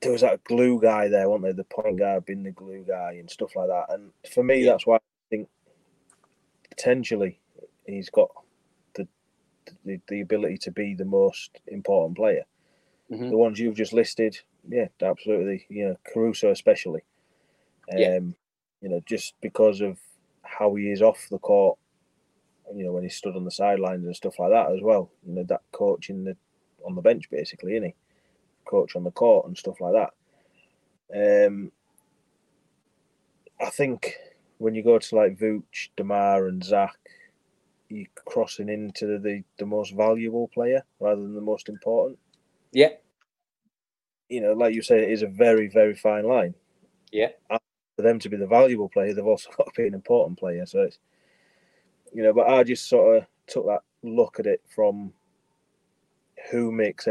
there 0.00 0.12
was 0.12 0.22
that 0.22 0.42
glue 0.44 0.80
guy 0.80 1.08
there, 1.08 1.28
wasn't 1.28 1.44
there? 1.44 1.52
The 1.52 1.64
point 1.64 1.98
guard 1.98 2.26
being 2.26 2.42
the 2.42 2.50
glue 2.50 2.84
guy 2.86 3.16
and 3.18 3.30
stuff 3.30 3.54
like 3.54 3.68
that. 3.68 3.86
And 3.90 4.10
for 4.32 4.42
me, 4.42 4.64
yeah. 4.64 4.72
that's 4.72 4.86
why 4.86 4.96
I 4.96 5.00
think 5.30 5.48
potentially 6.70 7.38
he's 7.86 8.10
got 8.10 8.30
the 8.94 9.06
the, 9.84 10.00
the 10.08 10.20
ability 10.22 10.58
to 10.58 10.70
be 10.70 10.94
the 10.94 11.04
most 11.04 11.60
important 11.68 12.16
player. 12.16 12.44
Mm-hmm. 13.10 13.30
The 13.30 13.36
ones 13.36 13.58
you've 13.58 13.76
just 13.76 13.92
listed, 13.92 14.38
yeah, 14.68 14.88
absolutely. 15.00 15.66
You 15.68 15.88
know, 15.88 15.96
Caruso 16.12 16.50
especially. 16.50 17.02
Um, 17.92 17.98
yeah. 17.98 18.18
You 18.80 18.88
know, 18.88 19.00
just 19.06 19.34
because 19.40 19.80
of 19.80 19.98
how 20.42 20.74
he 20.74 20.90
is 20.90 21.02
off 21.02 21.28
the 21.30 21.38
court, 21.38 21.78
you 22.74 22.84
know, 22.84 22.92
when 22.92 23.02
he 23.02 23.08
stood 23.08 23.36
on 23.36 23.44
the 23.44 23.50
sidelines 23.50 24.04
and 24.06 24.16
stuff 24.16 24.38
like 24.38 24.50
that 24.50 24.72
as 24.72 24.80
well. 24.82 25.10
You 25.26 25.34
know, 25.34 25.44
that 25.44 25.62
coaching 25.72 26.24
the 26.24 26.36
on 26.84 26.94
the 26.94 27.02
bench 27.02 27.30
basically, 27.30 27.72
isn't 27.76 27.88
he? 27.88 27.94
Coach 28.64 28.96
on 28.96 29.04
the 29.04 29.10
court 29.10 29.46
and 29.46 29.56
stuff 29.56 29.80
like 29.80 29.92
that. 29.92 31.46
Um, 31.46 31.72
I 33.60 33.70
think 33.70 34.16
when 34.58 34.74
you 34.74 34.82
go 34.82 34.98
to 34.98 35.16
like 35.16 35.38
Vooch, 35.38 35.90
Demar, 35.96 36.46
and 36.46 36.64
Zach, 36.64 36.96
you're 37.88 38.06
crossing 38.14 38.68
into 38.68 39.18
the 39.18 39.42
the 39.58 39.66
most 39.66 39.94
valuable 39.94 40.48
player 40.48 40.82
rather 41.00 41.20
than 41.20 41.34
the 41.34 41.40
most 41.40 41.68
important. 41.68 42.18
Yeah. 42.72 42.90
You 44.28 44.40
know, 44.40 44.52
like 44.52 44.74
you 44.74 44.82
say, 44.82 45.02
it 45.02 45.10
is 45.10 45.22
a 45.22 45.26
very, 45.26 45.68
very 45.68 45.94
fine 45.94 46.24
line. 46.24 46.54
Yeah. 47.12 47.28
And 47.50 47.60
for 47.96 48.02
them 48.02 48.18
to 48.20 48.28
be 48.28 48.36
the 48.36 48.46
valuable 48.46 48.88
player, 48.88 49.14
they've 49.14 49.24
also 49.24 49.50
got 49.56 49.66
to 49.66 49.82
be 49.82 49.86
an 49.86 49.94
important 49.94 50.38
player. 50.38 50.66
So 50.66 50.82
it's, 50.82 50.98
you 52.12 52.22
know, 52.22 52.32
but 52.32 52.48
I 52.48 52.64
just 52.64 52.88
sort 52.88 53.18
of 53.18 53.26
took 53.46 53.66
that 53.66 53.82
look 54.02 54.40
at 54.40 54.46
it 54.46 54.62
from 54.74 55.12
who 56.50 56.72
makes 56.72 57.06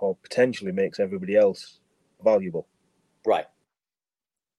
or 0.00 0.16
potentially 0.16 0.72
makes 0.72 0.98
everybody 0.98 1.36
else 1.36 1.80
valuable. 2.24 2.66
Right. 3.24 3.46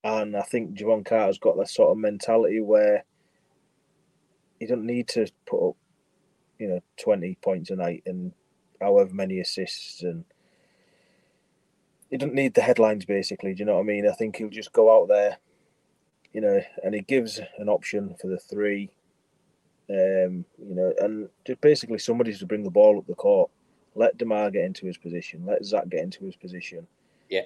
And 0.03 0.35
I 0.35 0.41
think 0.41 0.77
Jevon 0.77 1.05
Carter's 1.05 1.37
got 1.37 1.57
that 1.57 1.69
sort 1.69 1.91
of 1.91 1.97
mentality 1.97 2.61
where 2.61 3.03
he 4.59 4.65
doesn't 4.65 4.85
need 4.85 5.07
to 5.09 5.27
put 5.45 5.69
up, 5.69 5.75
you 6.59 6.67
know, 6.67 6.79
20 7.01 7.37
points 7.41 7.69
a 7.69 7.75
night 7.75 8.03
and 8.05 8.33
however 8.79 9.13
many 9.13 9.39
assists 9.39 10.03
and 10.03 10.25
he 12.13 12.17
doesn't 12.17 12.35
need 12.35 12.53
the 12.53 12.61
headlines 12.61 13.05
basically. 13.05 13.55
Do 13.55 13.61
you 13.61 13.65
know 13.65 13.73
what 13.73 13.79
I 13.79 13.85
mean? 13.85 14.07
I 14.07 14.13
think 14.13 14.35
he'll 14.35 14.47
just 14.47 14.71
go 14.71 14.95
out 14.95 15.07
there, 15.07 15.37
you 16.31 16.41
know, 16.41 16.61
and 16.83 16.93
he 16.93 17.01
gives 17.01 17.39
an 17.57 17.67
option 17.67 18.15
for 18.21 18.27
the 18.27 18.37
three, 18.37 18.91
um, 19.89 20.45
you 20.59 20.75
know, 20.75 20.93
and 20.99 21.27
just 21.43 21.59
basically 21.59 21.97
somebody's 21.97 22.37
to 22.37 22.45
bring 22.45 22.63
the 22.63 22.69
ball 22.69 22.99
up 22.99 23.07
the 23.07 23.15
court. 23.15 23.49
Let 23.95 24.15
Demar 24.19 24.51
get 24.51 24.63
into 24.63 24.85
his 24.85 24.95
position. 24.95 25.43
Let 25.47 25.65
Zach 25.65 25.89
get 25.89 26.01
into 26.01 26.23
his 26.23 26.35
position. 26.35 26.85
Yeah. 27.29 27.45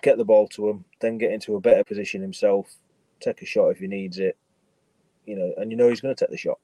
Get 0.00 0.16
the 0.16 0.24
ball 0.24 0.48
to 0.48 0.70
him, 0.70 0.86
then 1.02 1.18
get 1.18 1.32
into 1.32 1.54
a 1.56 1.60
better 1.60 1.84
position 1.84 2.22
himself. 2.22 2.74
Take 3.20 3.42
a 3.42 3.46
shot 3.46 3.68
if 3.68 3.80
he 3.80 3.86
needs 3.86 4.18
it. 4.18 4.38
You 5.26 5.36
know, 5.36 5.52
and 5.58 5.70
you 5.70 5.76
know 5.76 5.90
he's 5.90 6.00
going 6.00 6.14
to 6.14 6.24
take 6.24 6.30
the 6.30 6.38
shot. 6.38 6.58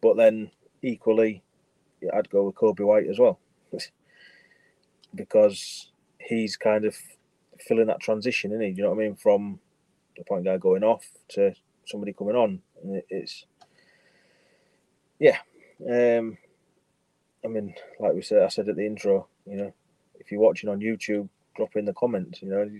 But 0.00 0.16
then 0.16 0.52
equally, 0.80 1.42
I'd 2.14 2.30
go 2.30 2.44
with 2.44 2.54
Coby 2.54 2.86
White 2.86 3.08
as 3.08 3.18
well, 3.18 3.40
because 5.14 5.90
he's 6.18 6.56
kind 6.56 6.84
of 6.84 6.96
filling 7.60 7.86
that 7.86 8.00
transition, 8.00 8.52
isn't 8.52 8.62
he? 8.62 8.70
Do 8.70 8.76
you 8.78 8.82
know 8.84 8.90
what 8.90 9.02
I 9.02 9.06
mean? 9.06 9.16
From 9.16 9.58
the 10.16 10.24
point 10.24 10.44
guy 10.44 10.56
going 10.56 10.84
off 10.84 11.04
to 11.30 11.54
somebody 11.86 12.12
coming 12.12 12.36
on, 12.36 12.60
and 12.82 13.02
it's 13.08 13.46
yeah. 15.18 15.38
Um, 15.80 16.36
I 17.44 17.48
mean, 17.48 17.74
like 18.00 18.14
we 18.14 18.22
said, 18.22 18.42
I 18.42 18.48
said 18.48 18.68
at 18.68 18.76
the 18.76 18.86
intro, 18.86 19.26
you 19.46 19.56
know, 19.56 19.72
if 20.18 20.30
you're 20.30 20.40
watching 20.40 20.70
on 20.70 20.80
YouTube, 20.80 21.28
drop 21.56 21.76
in 21.76 21.84
the 21.84 21.92
comments. 21.92 22.42
You 22.42 22.48
know, 22.48 22.70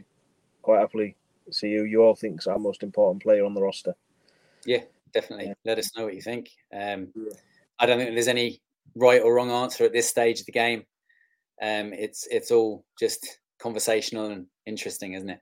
quite 0.62 0.80
happily 0.80 1.16
see 1.50 1.76
who 1.76 1.84
you 1.84 2.02
all 2.02 2.14
think's 2.14 2.46
our 2.46 2.58
most 2.58 2.82
important 2.82 3.22
player 3.22 3.44
on 3.44 3.54
the 3.54 3.62
roster. 3.62 3.94
Yeah, 4.64 4.82
definitely. 5.12 5.46
Yeah. 5.46 5.54
Let 5.64 5.78
us 5.78 5.96
know 5.96 6.04
what 6.04 6.14
you 6.14 6.22
think. 6.22 6.50
Um, 6.72 7.08
yeah. 7.14 7.32
I 7.78 7.86
don't 7.86 7.98
think 7.98 8.12
there's 8.12 8.28
any 8.28 8.60
right 8.94 9.20
or 9.20 9.34
wrong 9.34 9.50
answer 9.50 9.84
at 9.84 9.92
this 9.92 10.08
stage 10.08 10.40
of 10.40 10.46
the 10.46 10.52
game. 10.52 10.84
Um, 11.62 11.92
it's 11.92 12.26
it's 12.30 12.50
all 12.50 12.84
just 12.98 13.38
conversational 13.58 14.26
and 14.26 14.46
interesting, 14.66 15.14
isn't 15.14 15.30
it? 15.30 15.40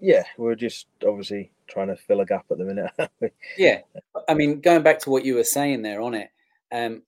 Yeah, 0.00 0.22
we're 0.38 0.54
just 0.54 0.86
obviously 1.06 1.52
trying 1.68 1.88
to 1.88 1.96
fill 1.96 2.20
a 2.20 2.26
gap 2.26 2.46
at 2.50 2.58
the 2.58 2.64
minute. 2.64 2.90
yeah, 3.58 3.80
I 4.28 4.34
mean, 4.34 4.60
going 4.60 4.82
back 4.82 4.98
to 5.00 5.10
what 5.10 5.24
you 5.24 5.34
were 5.34 5.44
saying 5.44 5.82
there 5.82 6.00
on 6.00 6.14
it, 6.14 6.30
um, 6.72 7.02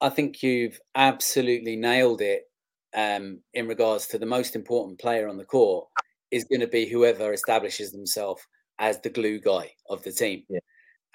I 0.00 0.08
think 0.08 0.42
you've 0.42 0.80
absolutely 0.94 1.76
nailed 1.76 2.20
it 2.20 2.48
um, 2.94 3.40
in 3.52 3.66
regards 3.66 4.06
to 4.08 4.18
the 4.18 4.26
most 4.26 4.56
important 4.56 4.98
player 4.98 5.28
on 5.28 5.36
the 5.36 5.44
court 5.44 5.88
is 6.30 6.44
going 6.44 6.60
to 6.60 6.66
be 6.66 6.86
whoever 6.86 7.32
establishes 7.32 7.92
themselves 7.92 8.42
as 8.78 9.00
the 9.00 9.10
glue 9.10 9.40
guy 9.40 9.70
of 9.88 10.02
the 10.02 10.12
team. 10.12 10.44
Yeah. 10.48 10.60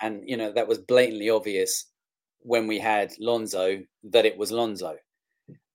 And, 0.01 0.27
you 0.27 0.37
know, 0.37 0.51
that 0.51 0.67
was 0.67 0.79
blatantly 0.79 1.29
obvious 1.29 1.85
when 2.39 2.67
we 2.67 2.79
had 2.79 3.13
Lonzo 3.19 3.83
that 4.03 4.25
it 4.25 4.37
was 4.37 4.51
Lonzo. 4.51 4.97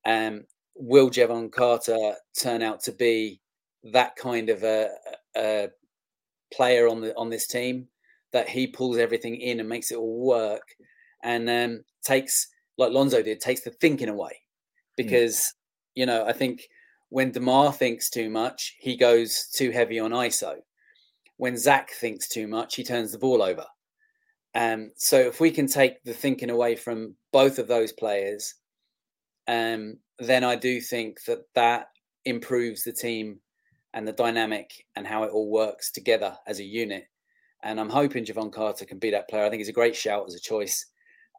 Um, 0.04 0.44
will 0.74 1.10
Jevon 1.10 1.52
Carter 1.52 2.14
turn 2.40 2.62
out 2.62 2.80
to 2.84 2.92
be 2.92 3.40
that 3.92 4.16
kind 4.16 4.48
of 4.48 4.62
a, 4.62 4.90
a 5.36 5.68
player 6.52 6.88
on 6.88 7.00
the 7.00 7.16
on 7.16 7.30
this 7.30 7.46
team 7.46 7.88
that 8.32 8.48
he 8.48 8.66
pulls 8.66 8.98
everything 8.98 9.36
in 9.36 9.60
and 9.60 9.68
makes 9.68 9.90
it 9.90 9.96
all 9.96 10.26
work 10.26 10.74
and 11.22 11.48
um, 11.48 11.82
takes 12.02 12.48
like 12.78 12.92
Lonzo 12.92 13.22
did, 13.22 13.40
takes 13.40 13.62
the 13.62 13.70
thinking 13.70 14.08
away. 14.08 14.30
Hmm. 14.30 15.04
Because, 15.04 15.36
mm. 15.36 15.52
you 15.96 16.06
know, 16.06 16.24
I 16.24 16.32
think 16.32 16.68
when 17.10 17.32
DeMar 17.32 17.72
thinks 17.72 18.08
too 18.08 18.30
much, 18.30 18.76
he 18.78 18.96
goes 18.96 19.48
too 19.54 19.70
heavy 19.70 19.98
on 19.98 20.12
ISO. 20.12 20.54
When 21.36 21.56
Zach 21.56 21.90
thinks 21.90 22.28
too 22.28 22.48
much, 22.48 22.76
he 22.76 22.84
turns 22.84 23.12
the 23.12 23.18
ball 23.18 23.42
over. 23.42 23.64
Um, 24.54 24.90
so 24.96 25.18
if 25.18 25.40
we 25.40 25.50
can 25.50 25.66
take 25.66 26.02
the 26.04 26.14
thinking 26.14 26.50
away 26.50 26.74
from 26.74 27.14
both 27.32 27.58
of 27.58 27.68
those 27.68 27.92
players, 27.92 28.54
um, 29.48 29.98
then 30.18 30.44
I 30.44 30.54
do 30.54 30.80
think 30.80 31.24
that 31.24 31.40
that 31.54 31.88
improves 32.24 32.84
the 32.84 32.92
team 32.92 33.40
and 33.94 34.06
the 34.06 34.12
dynamic 34.12 34.86
and 34.94 35.06
how 35.06 35.24
it 35.24 35.32
all 35.32 35.50
works 35.50 35.90
together 35.90 36.36
as 36.46 36.60
a 36.60 36.64
unit. 36.64 37.04
And 37.62 37.80
I'm 37.80 37.88
hoping 37.88 38.24
Jevon 38.24 38.52
Carter 38.52 38.84
can 38.84 38.98
be 38.98 39.10
that 39.10 39.28
player. 39.28 39.44
I 39.44 39.50
think 39.50 39.60
he's 39.60 39.68
a 39.68 39.72
great 39.72 39.96
shout 39.96 40.26
as 40.28 40.34
a 40.34 40.40
choice. 40.40 40.86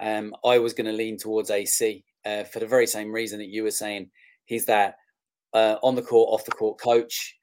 Um, 0.01 0.35
I 0.43 0.57
was 0.57 0.73
going 0.73 0.87
to 0.87 0.91
lean 0.91 1.17
towards 1.17 1.51
AC 1.51 2.03
uh, 2.25 2.43
for 2.43 2.59
the 2.59 2.67
very 2.67 2.87
same 2.87 3.13
reason 3.13 3.39
that 3.39 3.49
you 3.49 3.63
were 3.63 3.71
saying. 3.71 4.09
He's 4.45 4.65
that 4.65 4.95
uh, 5.53 5.75
on 5.83 5.95
the 5.95 6.01
court, 6.01 6.33
off 6.33 6.45
the 6.45 6.51
court 6.51 6.79
coach. 6.79 7.37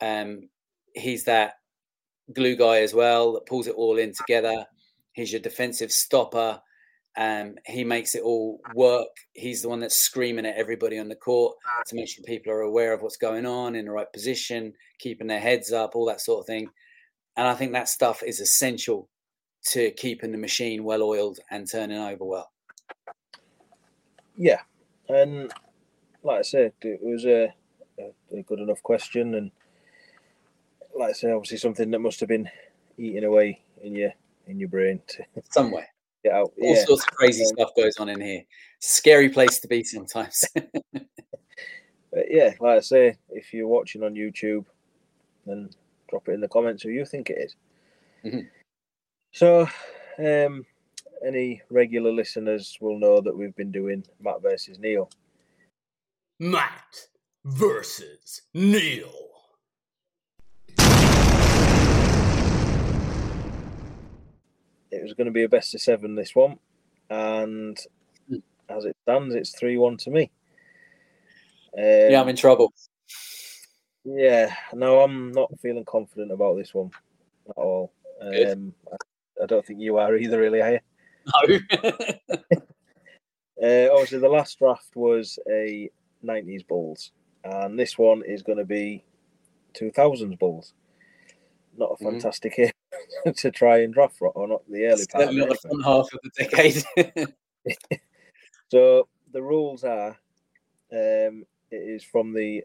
Um, 0.00 0.48
he's 0.94 1.24
that 1.24 1.54
glue 2.34 2.56
guy 2.56 2.80
as 2.80 2.92
well 2.92 3.32
that 3.32 3.46
pulls 3.46 3.68
it 3.68 3.74
all 3.74 3.98
in 3.98 4.12
together. 4.12 4.66
He's 5.12 5.32
your 5.32 5.40
defensive 5.40 5.92
stopper. 5.92 6.60
Um, 7.18 7.56
he 7.66 7.82
makes 7.82 8.14
it 8.14 8.22
all 8.22 8.60
work. 8.74 9.08
He's 9.32 9.62
the 9.62 9.68
one 9.68 9.80
that's 9.80 10.04
screaming 10.04 10.46
at 10.46 10.54
everybody 10.54 11.00
on 11.00 11.08
the 11.08 11.16
court 11.16 11.56
to 11.88 11.96
make 11.96 12.08
sure 12.08 12.22
people 12.24 12.52
are 12.52 12.60
aware 12.60 12.92
of 12.92 13.02
what's 13.02 13.16
going 13.16 13.44
on 13.44 13.74
in 13.74 13.86
the 13.86 13.90
right 13.90 14.10
position, 14.12 14.72
keeping 15.00 15.26
their 15.26 15.40
heads 15.40 15.72
up, 15.72 15.96
all 15.96 16.06
that 16.06 16.20
sort 16.20 16.40
of 16.40 16.46
thing. 16.46 16.70
And 17.36 17.48
I 17.48 17.54
think 17.54 17.72
that 17.72 17.88
stuff 17.88 18.22
is 18.22 18.38
essential 18.38 19.08
to 19.70 19.90
keeping 19.90 20.30
the 20.30 20.38
machine 20.38 20.84
well 20.84 21.02
oiled 21.02 21.40
and 21.50 21.68
turning 21.68 21.98
over 21.98 22.24
well. 22.24 22.52
Yeah, 24.36 24.60
and 25.08 25.52
like 26.22 26.38
I 26.38 26.42
said, 26.42 26.72
it 26.82 27.00
was 27.02 27.24
a, 27.24 27.52
a, 27.98 28.42
good 28.42 28.60
enough 28.60 28.80
question, 28.84 29.34
and 29.34 29.50
like 30.96 31.10
I 31.10 31.12
say, 31.12 31.32
obviously 31.32 31.58
something 31.58 31.90
that 31.90 31.98
must 31.98 32.20
have 32.20 32.28
been 32.28 32.48
eating 32.96 33.24
away 33.24 33.60
in 33.82 33.96
your 33.96 34.12
in 34.46 34.60
your 34.60 34.68
brain 34.68 35.00
to 35.08 35.24
somewhere. 35.50 35.88
Get 36.28 36.36
out. 36.36 36.52
All 36.60 36.74
yeah. 36.74 36.84
sorts 36.84 37.04
of 37.04 37.14
crazy 37.14 37.42
um, 37.42 37.48
stuff 37.48 37.70
goes 37.74 37.96
on 37.96 38.10
in 38.10 38.20
here. 38.20 38.42
Scary 38.80 39.30
place 39.30 39.60
to 39.60 39.68
be 39.68 39.82
sometimes. 39.82 40.44
but 40.92 42.26
yeah, 42.28 42.52
like 42.60 42.76
I 42.76 42.80
say, 42.80 43.16
if 43.30 43.54
you're 43.54 43.66
watching 43.66 44.02
on 44.02 44.12
YouTube, 44.12 44.66
then 45.46 45.70
drop 46.10 46.28
it 46.28 46.32
in 46.32 46.42
the 46.42 46.48
comments 46.48 46.82
who 46.82 46.90
you 46.90 47.06
think 47.06 47.30
it 47.30 47.38
is. 47.38 47.56
Mm-hmm. 48.26 48.46
So, 49.32 49.68
um, 50.18 50.66
any 51.26 51.62
regular 51.70 52.12
listeners 52.12 52.76
will 52.78 52.98
know 52.98 53.22
that 53.22 53.36
we've 53.36 53.56
been 53.56 53.72
doing 53.72 54.04
Matt 54.20 54.42
versus 54.42 54.78
Neill. 54.78 55.08
Matt 56.38 57.06
versus 57.46 58.42
Neill. 58.52 59.27
It 64.98 65.04
was 65.04 65.14
going 65.14 65.26
to 65.26 65.32
be 65.32 65.44
a 65.44 65.48
best 65.48 65.74
of 65.74 65.80
seven 65.80 66.14
this 66.14 66.34
one, 66.34 66.58
and 67.08 67.78
as 68.68 68.84
it 68.84 68.96
stands, 69.02 69.34
it's 69.34 69.56
three 69.56 69.78
one 69.78 69.96
to 69.98 70.10
me. 70.10 70.30
Um, 71.76 72.10
yeah, 72.10 72.20
I'm 72.20 72.28
in 72.28 72.36
trouble. 72.36 72.72
Yeah, 74.04 74.54
no, 74.72 75.00
I'm 75.00 75.32
not 75.32 75.50
feeling 75.60 75.84
confident 75.84 76.32
about 76.32 76.56
this 76.56 76.74
one 76.74 76.90
at 77.48 77.56
all. 77.56 77.92
Um, 78.20 78.74
I 79.40 79.46
don't 79.46 79.64
think 79.64 79.80
you 79.80 79.98
are 79.98 80.16
either, 80.16 80.40
really, 80.40 80.60
are 80.60 80.72
you? 80.72 80.80
No. 81.26 81.58
uh, 83.62 83.92
obviously, 83.92 84.18
the 84.18 84.28
last 84.28 84.58
draft 84.58 84.96
was 84.96 85.38
a 85.48 85.90
90s 86.24 86.66
Bulls, 86.66 87.12
and 87.44 87.78
this 87.78 87.96
one 87.96 88.22
is 88.26 88.42
going 88.42 88.58
to 88.58 88.64
be 88.64 89.04
2000s 89.74 90.38
Bulls. 90.38 90.72
Not 91.76 91.90
a 91.90 91.94
mm-hmm. 91.94 92.10
fantastic 92.10 92.54
mm 92.54 92.58
year 92.58 92.72
to 93.36 93.50
try 93.50 93.78
and 93.80 93.94
draft 93.94 94.16
from, 94.16 94.32
or 94.34 94.48
not 94.48 94.62
the 94.68 94.86
early 94.86 95.06
part. 95.06 95.24
Certainly 95.24 95.40
not 95.40 95.48
the 95.48 95.68
front 95.68 95.84
half 95.84 96.08
of 96.12 96.20
the 96.22 96.44
decade. 96.44 97.32
so 98.68 99.08
the 99.32 99.42
rules 99.42 99.84
are 99.84 100.16
um, 100.92 101.44
it 101.70 101.76
is 101.76 102.02
from 102.02 102.32
the 102.32 102.64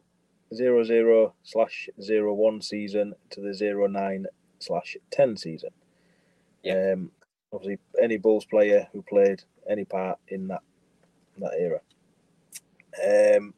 00 0.53 1.33
slash 1.43 1.89
01 1.97 2.61
season 2.61 3.13
to 3.31 3.41
the 3.41 3.87
09 3.89 4.25
slash 4.59 4.95
10 5.11 5.37
season. 5.37 5.69
Yeah. 6.63 6.93
Um, 6.93 7.11
obviously 7.53 7.77
any 8.01 8.17
Bulls 8.17 8.45
player 8.45 8.87
who 8.91 9.01
played 9.03 9.43
any 9.69 9.85
part 9.85 10.17
in 10.27 10.47
that 10.47 10.61
that 11.37 11.53
era. 11.57 11.79
Um, 13.37 13.53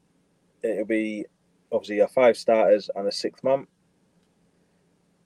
it'll 0.64 0.86
be 0.86 1.26
obviously 1.72 2.00
a 2.00 2.08
five 2.08 2.38
starters 2.38 2.90
and 2.96 3.08
a 3.08 3.12
sixth 3.12 3.44
man, 3.44 3.68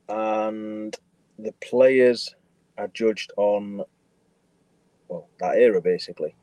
and 0.07 0.95
the 1.44 1.54
players 1.62 2.36
are 2.78 2.90
judged 2.90 3.32
on 3.38 3.84
well 5.08 5.28
that 5.40 5.58
era 5.58 5.82
basically. 5.82 6.36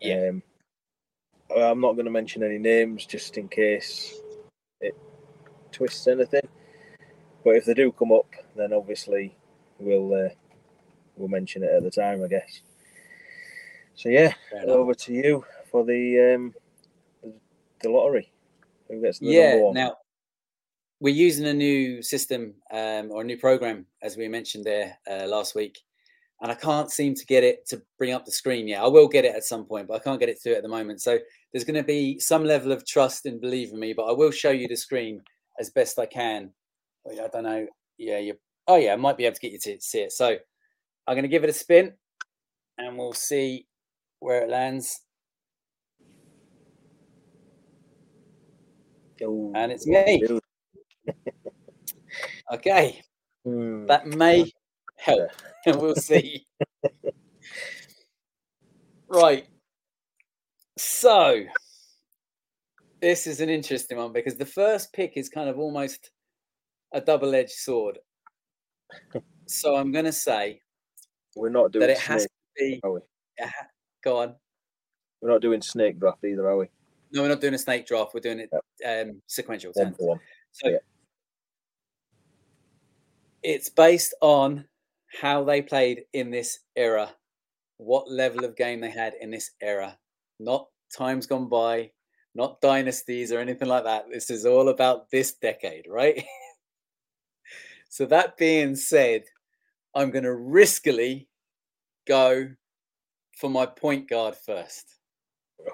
Yeah. 0.00 0.30
Um, 0.30 0.42
I'm 1.56 1.80
not 1.80 1.92
going 1.92 2.06
to 2.06 2.10
mention 2.10 2.42
any 2.42 2.58
names 2.58 3.06
just 3.06 3.38
in 3.38 3.48
case 3.48 4.20
it 4.80 4.94
twists 5.70 6.06
anything. 6.06 6.46
But 7.44 7.56
if 7.56 7.64
they 7.64 7.74
do 7.74 7.92
come 7.92 8.12
up, 8.12 8.26
then 8.56 8.72
obviously 8.72 9.36
we'll 9.78 10.12
uh, 10.12 10.28
we'll 11.16 11.28
mention 11.28 11.62
it 11.62 11.70
at 11.70 11.82
the 11.82 11.90
time, 11.90 12.22
I 12.24 12.28
guess. 12.28 12.62
So 13.94 14.08
yeah, 14.08 14.34
over 14.66 14.94
to 14.94 15.12
you 15.12 15.44
for 15.70 15.84
the 15.84 16.34
um, 16.34 16.54
the, 17.80 17.88
lottery. 17.88 18.30
Who 18.88 19.00
gets 19.00 19.20
the 19.20 19.26
yeah. 19.26 19.50
number 19.50 19.64
one? 19.66 19.74
Now 19.74 19.96
we're 21.00 21.14
using 21.14 21.46
a 21.46 21.54
new 21.54 22.02
system 22.02 22.54
um, 22.72 23.10
or 23.10 23.22
a 23.22 23.24
new 23.24 23.36
program, 23.36 23.86
as 24.02 24.16
we 24.16 24.28
mentioned 24.28 24.64
there 24.64 24.96
uh, 25.10 25.26
last 25.26 25.54
week, 25.54 25.78
and 26.40 26.50
I 26.50 26.54
can't 26.54 26.90
seem 26.90 27.14
to 27.14 27.26
get 27.26 27.44
it 27.44 27.66
to 27.68 27.82
bring 27.98 28.12
up 28.12 28.24
the 28.24 28.32
screen 28.32 28.68
yet. 28.68 28.82
I 28.82 28.86
will 28.86 29.08
get 29.08 29.24
it 29.24 29.34
at 29.34 29.44
some 29.44 29.64
point, 29.64 29.88
but 29.88 29.94
I 29.94 29.98
can't 29.98 30.20
get 30.20 30.28
it 30.28 30.38
through 30.42 30.54
at 30.54 30.62
the 30.62 30.68
moment. 30.68 31.00
So 31.02 31.18
there's 31.52 31.64
going 31.64 31.76
to 31.76 31.82
be 31.82 32.18
some 32.18 32.44
level 32.44 32.72
of 32.72 32.86
trust 32.86 33.26
and 33.26 33.40
believe 33.40 33.72
in 33.72 33.80
me, 33.80 33.92
but 33.94 34.04
I 34.04 34.12
will 34.12 34.30
show 34.30 34.50
you 34.50 34.68
the 34.68 34.76
screen 34.76 35.20
as 35.60 35.70
best 35.70 35.98
I 35.98 36.06
can. 36.06 36.50
Oh, 37.06 37.12
I 37.12 37.28
don't 37.28 37.44
know. 37.44 37.66
Yeah, 37.98 38.18
you. 38.18 38.34
Oh 38.66 38.76
yeah, 38.76 38.92
I 38.92 38.96
might 38.96 39.16
be 39.16 39.26
able 39.26 39.36
to 39.36 39.40
get 39.40 39.52
you 39.52 39.58
to 39.58 39.80
see 39.80 40.00
it. 40.00 40.12
So 40.12 40.36
I'm 41.06 41.14
going 41.14 41.22
to 41.22 41.28
give 41.28 41.44
it 41.44 41.50
a 41.50 41.54
spin, 41.54 41.92
and 42.78 42.98
we'll 42.98 43.12
see 43.12 43.66
where 44.20 44.42
it 44.42 44.50
lands. 44.50 45.02
Oh, 49.22 49.52
and 49.54 49.72
it's 49.72 49.86
me. 49.86 50.22
Okay, 52.52 53.02
Hmm. 53.44 53.86
that 53.86 54.06
may 54.06 54.50
help. 54.98 55.30
And 55.66 55.76
we'll 55.80 55.94
see. 56.10 56.46
right. 59.08 59.46
So, 60.78 61.42
this 63.00 63.26
is 63.26 63.40
an 63.40 63.48
interesting 63.48 63.98
one 63.98 64.12
because 64.12 64.36
the 64.36 64.46
first 64.46 64.92
pick 64.92 65.12
is 65.16 65.28
kind 65.28 65.48
of 65.48 65.58
almost 65.58 66.10
a 66.92 67.00
double 67.00 67.34
edged 67.34 67.50
sword. 67.52 67.98
So, 69.46 69.76
I'm 69.76 69.92
going 69.92 70.04
to 70.04 70.12
say 70.12 70.60
We're 71.34 71.48
not 71.50 71.72
doing 71.72 71.86
that 71.86 71.90
it 71.90 71.98
has 71.98 72.22
snake, 72.22 72.28
to 72.28 72.64
be. 72.64 72.80
are 72.84 72.92
we? 72.92 73.00
ha- 73.40 73.66
Go 74.02 74.18
on. 74.18 74.34
We're 75.22 75.30
not 75.30 75.40
doing 75.40 75.62
snake 75.62 75.98
draft 75.98 76.24
either, 76.24 76.48
are 76.48 76.58
we? 76.58 76.66
No, 77.12 77.22
we're 77.22 77.28
not 77.28 77.40
doing 77.40 77.54
a 77.54 77.58
snake 77.58 77.86
draft. 77.86 78.12
We're 78.12 78.20
doing 78.20 78.40
it 78.40 78.50
um, 78.86 79.22
sequential. 79.26 79.72
One 79.74 79.94
for 79.94 80.08
one. 80.08 80.20
So 80.52 80.68
Yeah. 80.68 80.78
It's 83.48 83.68
based 83.68 84.12
on 84.22 84.64
how 85.20 85.44
they 85.44 85.62
played 85.62 86.02
in 86.12 86.32
this 86.32 86.58
era, 86.74 87.14
what 87.76 88.10
level 88.10 88.44
of 88.44 88.56
game 88.56 88.80
they 88.80 88.90
had 88.90 89.14
in 89.20 89.30
this 89.30 89.52
era, 89.62 89.96
not 90.40 90.66
times 90.92 91.28
gone 91.28 91.48
by, 91.48 91.92
not 92.34 92.60
dynasties 92.60 93.30
or 93.30 93.38
anything 93.38 93.68
like 93.68 93.84
that. 93.84 94.06
This 94.10 94.30
is 94.30 94.46
all 94.46 94.68
about 94.68 95.12
this 95.12 95.34
decade, 95.34 95.84
right? 95.88 96.24
so 97.88 98.04
that 98.06 98.36
being 98.36 98.74
said, 98.74 99.22
I'm 99.94 100.10
going 100.10 100.24
to 100.24 100.30
riskily 100.30 101.28
go 102.04 102.48
for 103.38 103.48
my 103.48 103.64
point 103.64 104.10
guard 104.10 104.34
first. 104.34 104.96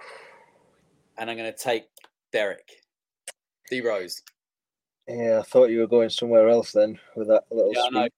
And 1.19 1.31
I'm 1.31 1.37
going 1.37 1.53
to 1.53 1.59
take 1.59 1.85
Derrick. 2.33 2.69
D 3.71 3.83
Rose. 3.83 4.23
Yeah, 5.09 5.41
I 5.41 5.43
thought 5.43 5.71
you 5.71 5.81
were 5.81 5.87
going 5.87 6.11
somewhere 6.11 6.49
else 6.49 6.73
then 6.73 6.99
with 7.17 7.29
that 7.29 7.45
little 7.51 7.73
Yeah, 7.75 7.83
I 7.83 7.91
know. 7.91 8.09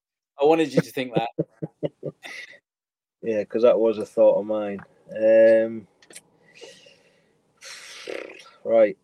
I 0.41 0.45
wanted 0.45 0.73
you 0.73 0.81
to 0.81 0.91
think 0.91 1.13
that. 1.15 1.29
Yeah, 3.25 3.39
because 3.39 3.63
that 3.63 3.79
was 3.79 3.97
a 3.97 4.05
thought 4.05 4.39
of 4.39 4.45
mine. 4.45 4.81
Um, 5.09 5.87
right. 8.63 8.95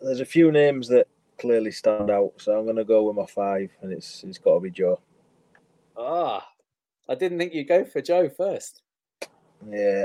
There's 0.00 0.20
a 0.20 0.24
few 0.24 0.52
names 0.52 0.86
that 0.88 1.08
clearly 1.36 1.72
stand 1.72 2.10
out, 2.10 2.34
so 2.36 2.56
I'm 2.56 2.64
going 2.64 2.76
to 2.76 2.84
go 2.84 3.02
with 3.02 3.16
my 3.16 3.26
five, 3.26 3.72
and 3.82 3.92
it's 3.92 4.22
it's 4.22 4.38
got 4.38 4.54
to 4.54 4.60
be 4.60 4.70
Joe. 4.70 5.00
Ah, 5.96 6.46
I 7.08 7.16
didn't 7.16 7.38
think 7.38 7.54
you'd 7.54 7.66
go 7.66 7.84
for 7.84 8.00
Joe 8.00 8.28
first. 8.28 8.82
Yeah, 9.68 10.04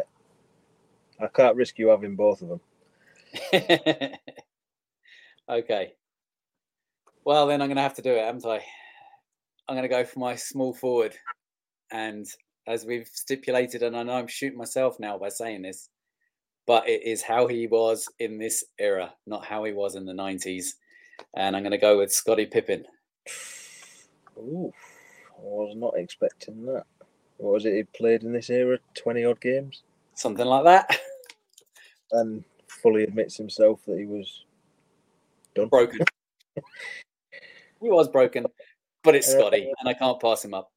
I 1.19 1.27
can't 1.27 1.55
risk 1.55 1.77
you 1.77 1.89
having 1.89 2.15
both 2.15 2.41
of 2.41 2.49
them. 2.49 2.61
okay. 5.49 5.93
Well, 7.25 7.47
then 7.47 7.61
I'm 7.61 7.67
going 7.69 7.77
to 7.77 7.81
have 7.83 7.95
to 7.95 8.01
do 8.01 8.13
it, 8.13 8.23
haven't 8.25 8.45
I? 8.45 8.63
I'm 9.67 9.75
going 9.75 9.83
to 9.83 9.87
go 9.89 10.03
for 10.05 10.19
my 10.19 10.35
small 10.35 10.73
forward. 10.73 11.15
And 11.91 12.25
as 12.67 12.85
we've 12.85 13.07
stipulated, 13.07 13.83
and 13.83 13.95
I 13.95 14.03
know 14.03 14.13
I'm 14.13 14.27
shooting 14.27 14.57
myself 14.57 14.99
now 14.99 15.17
by 15.17 15.29
saying 15.29 15.61
this, 15.61 15.89
but 16.67 16.87
it 16.87 17.03
is 17.05 17.21
how 17.21 17.47
he 17.47 17.67
was 17.67 18.07
in 18.19 18.37
this 18.39 18.63
era, 18.79 19.13
not 19.27 19.45
how 19.45 19.63
he 19.63 19.71
was 19.73 19.95
in 19.95 20.05
the 20.05 20.13
90s. 20.13 20.73
And 21.35 21.55
I'm 21.55 21.63
going 21.63 21.71
to 21.71 21.77
go 21.77 21.99
with 21.99 22.11
Scottie 22.11 22.45
Pippen. 22.45 22.85
Ooh, 24.37 24.73
I 25.37 25.41
was 25.41 25.75
not 25.75 25.93
expecting 25.97 26.65
that. 26.65 26.83
What 27.37 27.53
was 27.53 27.65
it? 27.65 27.75
He 27.75 27.83
played 27.97 28.23
in 28.23 28.33
this 28.33 28.49
era, 28.49 28.79
twenty 28.95 29.25
odd 29.25 29.41
games, 29.41 29.83
Something 30.15 30.45
like 30.45 30.63
that. 30.65 30.99
and 32.11 32.43
fully 32.67 33.03
admits 33.03 33.37
himself 33.37 33.81
that 33.87 33.97
he 33.99 34.05
was 34.05 34.45
done. 35.55 35.69
broken. 35.69 35.99
he 37.83 37.89
was 37.89 38.07
broken, 38.07 38.45
but 39.03 39.15
it's 39.15 39.31
Scottie, 39.31 39.71
and 39.79 39.89
I 39.89 39.93
can't 39.93 40.19
pass 40.19 40.43
him 40.43 40.53
up. 40.53 40.71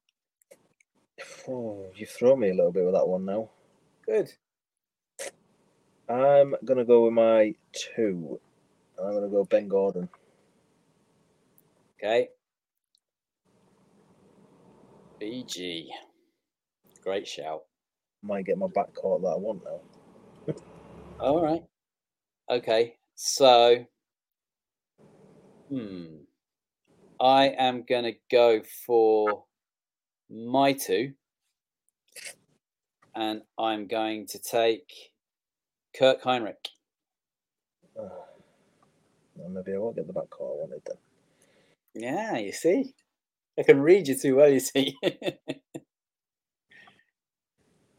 Oh, 1.47 1.85
you've 1.95 2.09
thrown 2.09 2.39
me 2.39 2.49
a 2.49 2.53
little 2.53 2.71
bit 2.71 2.83
with 2.83 2.93
that 2.93 3.07
one 3.07 3.25
now. 3.25 3.49
Good. 4.05 4.31
I'm 6.09 6.55
gonna 6.63 6.85
go 6.85 7.05
with 7.05 7.13
my 7.13 7.55
two. 7.71 8.39
I'm 9.01 9.13
gonna 9.13 9.29
go 9.29 9.45
Ben 9.45 9.67
Gordon. 9.67 10.09
Okay. 11.97 12.29
BG. 15.21 15.87
Great 17.03 17.27
shout. 17.27 17.63
Might 18.21 18.45
get 18.45 18.57
my 18.57 18.67
back 18.67 18.93
court 18.93 19.21
that 19.21 19.29
I 19.29 19.35
want 19.35 19.63
now. 19.63 20.55
All 21.19 21.43
right. 21.43 21.63
Okay. 22.49 22.95
So, 23.15 23.85
hmm. 25.69 26.17
I 27.19 27.47
am 27.47 27.83
going 27.87 28.03
to 28.03 28.15
go 28.31 28.61
for 28.85 29.45
my 30.29 30.73
two. 30.73 31.13
And 33.15 33.41
I'm 33.57 33.87
going 33.87 34.27
to 34.27 34.39
take 34.39 34.91
Kirk 35.97 36.21
Hinrich. 36.21 36.69
Uh, 37.99 38.09
maybe 39.49 39.73
I 39.73 39.77
won't 39.77 39.95
get 39.95 40.05
the 40.05 40.13
back 40.13 40.29
court 40.29 40.53
I 40.55 40.61
wanted 40.61 40.81
then. 40.85 40.97
Yeah, 41.95 42.37
you 42.37 42.51
see? 42.51 42.93
I 43.57 43.63
can 43.63 43.79
read 43.81 44.07
you 44.07 44.15
too 44.15 44.35
well, 44.35 44.49
you 44.49 44.59
see. 44.59 44.95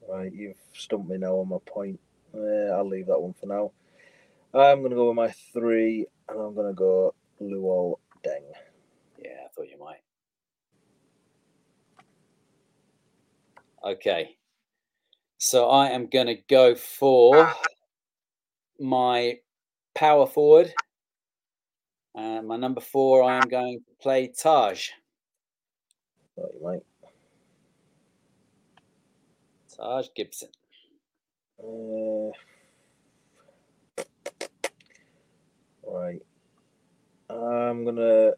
Right, 0.08 0.32
you've 0.32 0.56
stumped 0.72 1.10
me 1.10 1.18
now 1.18 1.34
on 1.34 1.50
my 1.50 1.58
point. 1.66 2.00
Uh, 2.34 2.72
I'll 2.72 2.88
leave 2.88 3.08
that 3.08 3.20
one 3.20 3.34
for 3.34 3.44
now. 3.44 3.72
I'm 4.58 4.82
gonna 4.82 4.94
go 4.94 5.08
with 5.08 5.16
my 5.16 5.30
three, 5.52 6.06
and 6.30 6.40
I'm 6.40 6.54
gonna 6.54 6.72
go 6.72 7.14
Luol 7.42 7.96
Deng. 8.24 8.40
Thought 9.58 9.70
you 9.70 9.78
might. 9.80 10.02
Okay. 13.84 14.36
So 15.38 15.68
I 15.68 15.88
am 15.88 16.06
going 16.06 16.28
to 16.28 16.36
go 16.48 16.76
for 16.76 17.52
my 18.78 19.38
power 19.96 20.28
forward. 20.28 20.72
Uh, 22.14 22.40
my 22.42 22.56
number 22.56 22.80
four, 22.80 23.24
I 23.24 23.38
am 23.38 23.48
going 23.48 23.80
to 23.80 23.84
play 24.00 24.28
Taj. 24.28 24.90
Thought 26.36 26.50
you 26.54 26.64
might. 26.64 26.82
Taj 29.76 30.06
Gibson. 30.14 30.50
Uh, 31.60 32.30
right. 35.84 36.22
I'm 37.28 37.84
gonna 37.84 38.32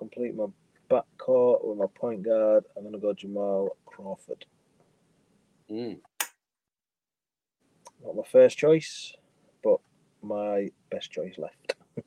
complete 0.00 0.34
my 0.34 0.46
backcourt 0.90 1.64
with 1.64 1.78
my 1.78 1.86
point 1.94 2.22
guard. 2.24 2.64
I'm 2.76 2.82
gonna 2.82 2.98
go 2.98 3.12
Jamal 3.12 3.76
Crawford. 3.86 4.46
Mm. 5.70 6.00
Not 8.02 8.16
my 8.16 8.22
first 8.32 8.58
choice, 8.58 9.12
but 9.62 9.78
my 10.22 10.70
best 10.90 11.12
choice 11.12 11.36
left. 11.38 11.74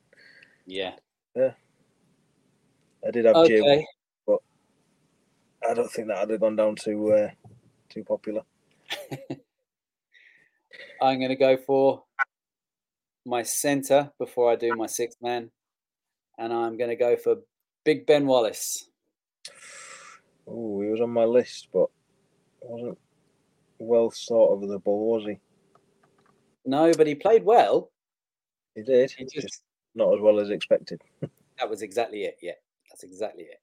Yeah. 0.66 0.92
Yeah. 1.36 1.52
I 3.06 3.10
did 3.10 3.26
have 3.26 3.46
Jay. 3.46 3.86
but 4.26 4.38
I 5.68 5.74
don't 5.74 5.90
think 5.90 6.08
that 6.08 6.20
would 6.20 6.30
have 6.30 6.40
gone 6.40 6.56
down 6.56 6.74
too 6.76 7.12
uh, 7.12 7.28
too 7.90 8.02
popular. 8.02 8.40
I'm 11.02 11.18
going 11.18 11.28
to 11.28 11.36
go 11.36 11.58
for 11.58 12.04
my 13.26 13.42
centre 13.42 14.10
before 14.18 14.50
I 14.50 14.56
do 14.56 14.74
my 14.74 14.86
sixth 14.86 15.18
man, 15.20 15.50
and 16.38 16.50
I'm 16.50 16.78
going 16.78 16.88
to 16.88 16.96
go 16.96 17.14
for 17.16 17.36
Big 17.84 18.06
Ben 18.06 18.26
Wallace. 18.26 18.88
Oh, 20.46 20.80
he 20.80 20.88
was 20.88 21.00
on 21.00 21.10
my 21.10 21.24
list, 21.24 21.68
but 21.72 21.88
wasn't 22.62 22.98
well 23.78 24.10
thought 24.10 24.54
of 24.54 24.68
the 24.68 24.78
ball, 24.78 25.16
was 25.16 25.24
he? 25.24 25.38
No, 26.64 26.92
but 26.96 27.06
he 27.06 27.14
played 27.14 27.44
well. 27.44 27.90
He 28.74 28.82
did. 28.82 29.10
He 29.12 29.24
just 29.24 29.34
just 29.34 29.62
not 29.94 30.14
as 30.14 30.20
well 30.20 30.40
as 30.40 30.50
expected. 30.50 31.00
that 31.20 31.68
was 31.68 31.82
exactly 31.82 32.24
it. 32.24 32.38
Yeah, 32.42 32.52
that's 32.90 33.04
exactly 33.04 33.44
it. 33.44 33.60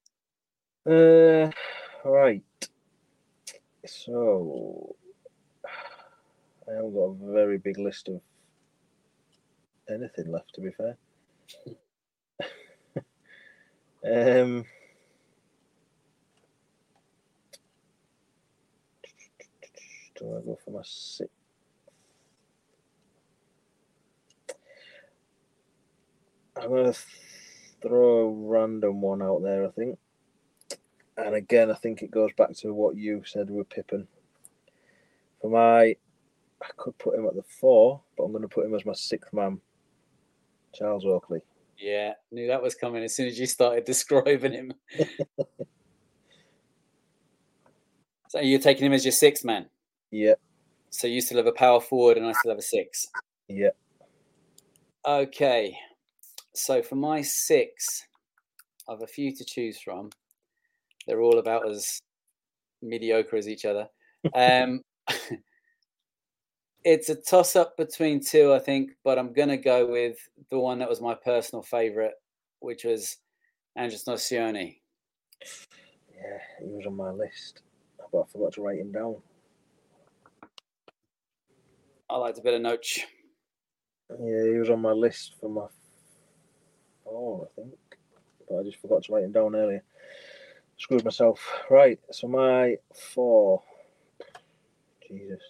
Uh, 0.85 2.09
right. 2.09 2.43
So 3.85 4.95
I 6.67 6.75
haven't 6.75 6.93
got 6.93 7.01
a 7.01 7.33
very 7.33 7.57
big 7.57 7.79
list 7.79 8.07
of 8.07 8.21
anything 9.89 10.31
left. 10.31 10.53
To 10.55 10.61
be 10.61 10.71
fair. 10.71 10.95
Um. 14.05 14.65
Do 20.17 20.37
I 20.37 20.41
go 20.45 20.59
for 20.63 20.71
my 20.71 20.81
six? 20.83 21.31
I'm 26.61 26.69
gonna 26.69 26.93
throw 27.81 28.27
a 28.27 28.29
random 28.29 29.01
one 29.01 29.21
out 29.23 29.41
there. 29.41 29.65
I 29.65 29.71
think, 29.71 29.97
and 31.17 31.33
again, 31.33 31.71
I 31.71 31.73
think 31.73 32.01
it 32.03 32.11
goes 32.11 32.31
back 32.37 32.53
to 32.57 32.73
what 32.73 32.95
you 32.95 33.23
said 33.25 33.49
with 33.49 33.69
Pippen. 33.69 34.07
For 35.41 35.49
my, 35.49 35.95
I 36.61 36.69
could 36.77 36.97
put 36.99 37.15
him 37.15 37.25
at 37.25 37.35
the 37.35 37.43
four, 37.43 38.01
but 38.15 38.25
I'm 38.25 38.31
going 38.31 38.43
to 38.43 38.47
put 38.47 38.65
him 38.65 38.75
as 38.75 38.85
my 38.85 38.93
sixth 38.93 39.33
man, 39.33 39.59
Charles 40.75 41.05
Oakley. 41.05 41.41
Yeah, 41.81 42.13
knew 42.31 42.47
that 42.47 42.61
was 42.61 42.75
coming 42.75 43.03
as 43.03 43.15
soon 43.15 43.27
as 43.27 43.39
you 43.39 43.47
started 43.47 43.85
describing 43.85 44.53
him. 44.53 44.73
so 48.29 48.39
you're 48.39 48.59
taking 48.59 48.85
him 48.85 48.93
as 48.93 49.03
your 49.03 49.11
sixth 49.11 49.43
man. 49.43 49.65
Yeah, 50.11 50.35
So 50.91 51.07
you 51.07 51.21
still 51.21 51.37
have 51.37 51.47
a 51.47 51.51
power 51.53 51.81
forward, 51.81 52.17
and 52.17 52.27
I 52.27 52.33
still 52.33 52.51
have 52.51 52.59
a 52.59 52.61
six. 52.61 53.07
yeah. 53.47 53.69
Okay. 55.05 55.75
So 56.53 56.81
for 56.83 56.95
my 56.95 57.21
six, 57.21 58.05
I 58.87 58.91
have 58.93 59.01
a 59.01 59.07
few 59.07 59.35
to 59.35 59.45
choose 59.45 59.79
from. 59.79 60.09
They're 61.07 61.21
all 61.21 61.39
about 61.39 61.67
as 61.67 61.99
mediocre 62.81 63.37
as 63.37 63.47
each 63.47 63.65
other. 63.65 63.87
Um, 64.35 64.81
it's 66.83 67.09
a 67.09 67.15
toss 67.15 67.55
up 67.55 67.77
between 67.77 68.23
two, 68.23 68.53
I 68.53 68.59
think, 68.59 68.91
but 69.03 69.19
I'm 69.19 69.33
going 69.33 69.49
to 69.49 69.57
go 69.57 69.85
with 69.85 70.17
the 70.49 70.59
one 70.59 70.79
that 70.79 70.89
was 70.89 71.01
my 71.01 71.13
personal 71.13 71.61
favorite, 71.61 72.15
which 72.59 72.83
was 72.83 73.17
Andres 73.75 74.05
Nocioni. 74.05 74.79
Yeah, 76.13 76.39
he 76.59 76.65
was 76.65 76.85
on 76.85 76.95
my 76.95 77.11
list, 77.11 77.61
but 78.11 78.21
I 78.21 78.23
forgot 78.31 78.53
to 78.53 78.61
write 78.61 78.79
him 78.79 78.91
down. 78.91 79.15
I 82.09 82.17
liked 82.17 82.39
a 82.39 82.41
bit 82.41 82.53
of 82.53 82.61
Noach. 82.61 82.99
Yeah, 84.09 84.43
he 84.51 84.57
was 84.57 84.69
on 84.69 84.81
my 84.81 84.91
list 84.91 85.35
for 85.39 85.49
my 85.49 85.67
four, 87.03 87.47
I 87.47 87.61
think, 87.61 87.75
but 88.49 88.59
I 88.59 88.63
just 88.63 88.81
forgot 88.81 89.03
to 89.03 89.13
write 89.13 89.23
him 89.23 89.31
down 89.31 89.55
earlier. 89.55 89.83
Screwed 90.77 91.05
myself. 91.05 91.39
Right, 91.69 91.99
so 92.11 92.27
my 92.27 92.75
four. 93.13 93.61
Jesus. 95.07 95.41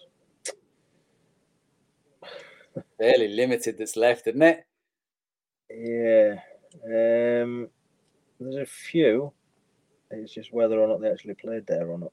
Fairly 3.02 3.26
limited 3.26 3.78
that's 3.78 3.96
left, 3.96 4.28
isn't 4.28 4.42
it? 4.42 4.64
Yeah. 5.68 6.34
Um, 6.84 7.68
there's 8.38 8.54
a 8.54 8.64
few. 8.64 9.32
It's 10.12 10.32
just 10.32 10.52
whether 10.52 10.80
or 10.80 10.86
not 10.86 11.00
they 11.00 11.10
actually 11.10 11.34
played 11.34 11.66
there 11.66 11.88
or 11.88 11.98
not. 11.98 12.12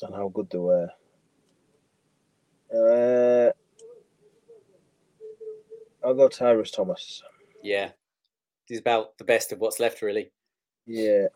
And 0.00 0.14
how 0.14 0.28
good 0.28 0.48
they 0.48 0.56
were. 0.56 0.88
Uh, 2.74 3.52
I'll 6.02 6.14
go 6.14 6.28
Tyrus 6.28 6.70
Thomas. 6.70 7.22
Yeah. 7.62 7.90
He's 8.64 8.80
about 8.80 9.18
the 9.18 9.24
best 9.24 9.52
of 9.52 9.58
what's 9.58 9.78
left, 9.78 10.00
really. 10.00 10.32
Yeah. 10.86 11.26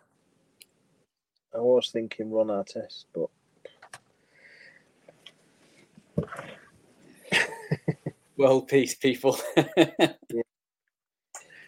I 1.54 1.58
was 1.58 1.90
thinking 1.90 2.32
Ron 2.32 2.46
Artest, 2.46 3.04
but 3.14 3.28
World 8.36 8.68
peace, 8.68 8.94
people. 8.94 9.38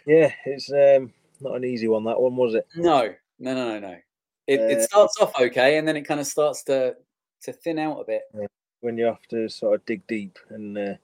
yeah, 0.06 0.32
it's 0.44 0.70
um, 0.70 1.12
not 1.40 1.56
an 1.56 1.64
easy 1.64 1.88
one. 1.88 2.04
That 2.04 2.20
one 2.20 2.36
was 2.36 2.54
it? 2.54 2.66
No, 2.76 3.14
no, 3.38 3.54
no, 3.54 3.78
no, 3.78 3.78
no. 3.78 3.96
It, 4.46 4.60
Uh, 4.60 4.64
it 4.64 4.82
starts 4.82 5.20
off 5.20 5.38
okay, 5.40 5.78
and 5.78 5.86
then 5.86 5.96
it 5.96 6.02
kind 6.02 6.20
of 6.20 6.26
starts 6.26 6.62
to 6.64 6.96
to 7.42 7.52
thin 7.52 7.78
out 7.78 8.00
a 8.00 8.04
bit. 8.04 8.22
When 8.80 8.96
you 8.96 9.04
have 9.06 9.22
to 9.30 9.48
sort 9.48 9.74
of 9.74 9.86
dig 9.86 10.06
deep 10.06 10.38
and 10.50 10.76
uh, 10.76 10.94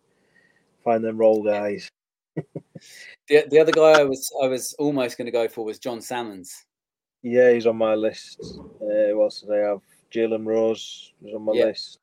find 0.84 1.04
them 1.04 1.18
role 1.18 1.42
guys. 1.42 1.88
The, 3.28 3.44
the 3.50 3.58
other 3.58 3.72
guy 3.72 4.00
I 4.00 4.04
was 4.04 4.30
I 4.42 4.48
was 4.48 4.74
almost 4.74 5.16
going 5.16 5.26
to 5.26 5.32
go 5.32 5.48
for 5.48 5.64
was 5.64 5.78
John 5.78 6.02
Salmons. 6.02 6.66
Yeah, 7.22 7.52
he's 7.52 7.66
on 7.66 7.78
my 7.78 7.94
list. 7.94 8.38
Uh, 8.82 9.08
who 9.08 9.22
else 9.22 9.40
did 9.40 9.50
I 9.52 9.68
have? 9.68 9.80
Jalen 10.12 10.46
Rose 10.46 11.14
was 11.22 11.32
on 11.32 11.42
my 11.42 11.54
Yeah. 11.54 11.64
list. 11.66 12.00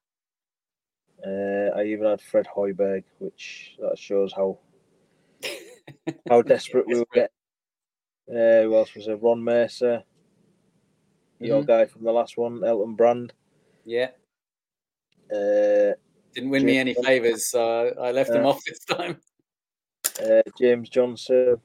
Uh, 1.26 1.70
I 1.78 1.84
even 1.86 2.08
had 2.08 2.22
Fred 2.22 2.48
Hoiberg, 2.48 3.04
which 3.20 3.76
that 3.80 3.98
shows 3.98 4.34
how 4.34 4.58
how 6.30 6.42
desperate 6.42 6.88
we 6.88 6.96
were 6.98 7.06
getting. 7.14 7.30
Uh, 8.30 8.64
who 8.64 8.76
else 8.76 8.94
was 8.96 9.06
there? 9.06 9.18
Ron 9.18 9.44
Mercer, 9.44 10.04
your 11.40 11.62
Mhm. 11.64 11.68
guy 11.68 11.86
from 11.86 12.04
the 12.04 12.12
last 12.12 12.38
one, 12.38 12.64
Elton 12.64 12.96
Brand. 12.96 13.34
Yeah, 13.86 14.12
Uh, 15.32 15.94
didn't 16.34 16.50
win 16.50 16.66
me 16.66 16.78
any 16.78 16.94
favors, 16.94 17.48
so 17.48 17.94
I 18.00 18.12
left 18.12 18.32
him 18.32 18.46
Uh, 18.46 18.50
off 18.50 18.64
this 18.66 18.84
time. 18.86 19.22
uh, 20.22 20.42
James 20.58 20.90
Johnson, 20.90 21.62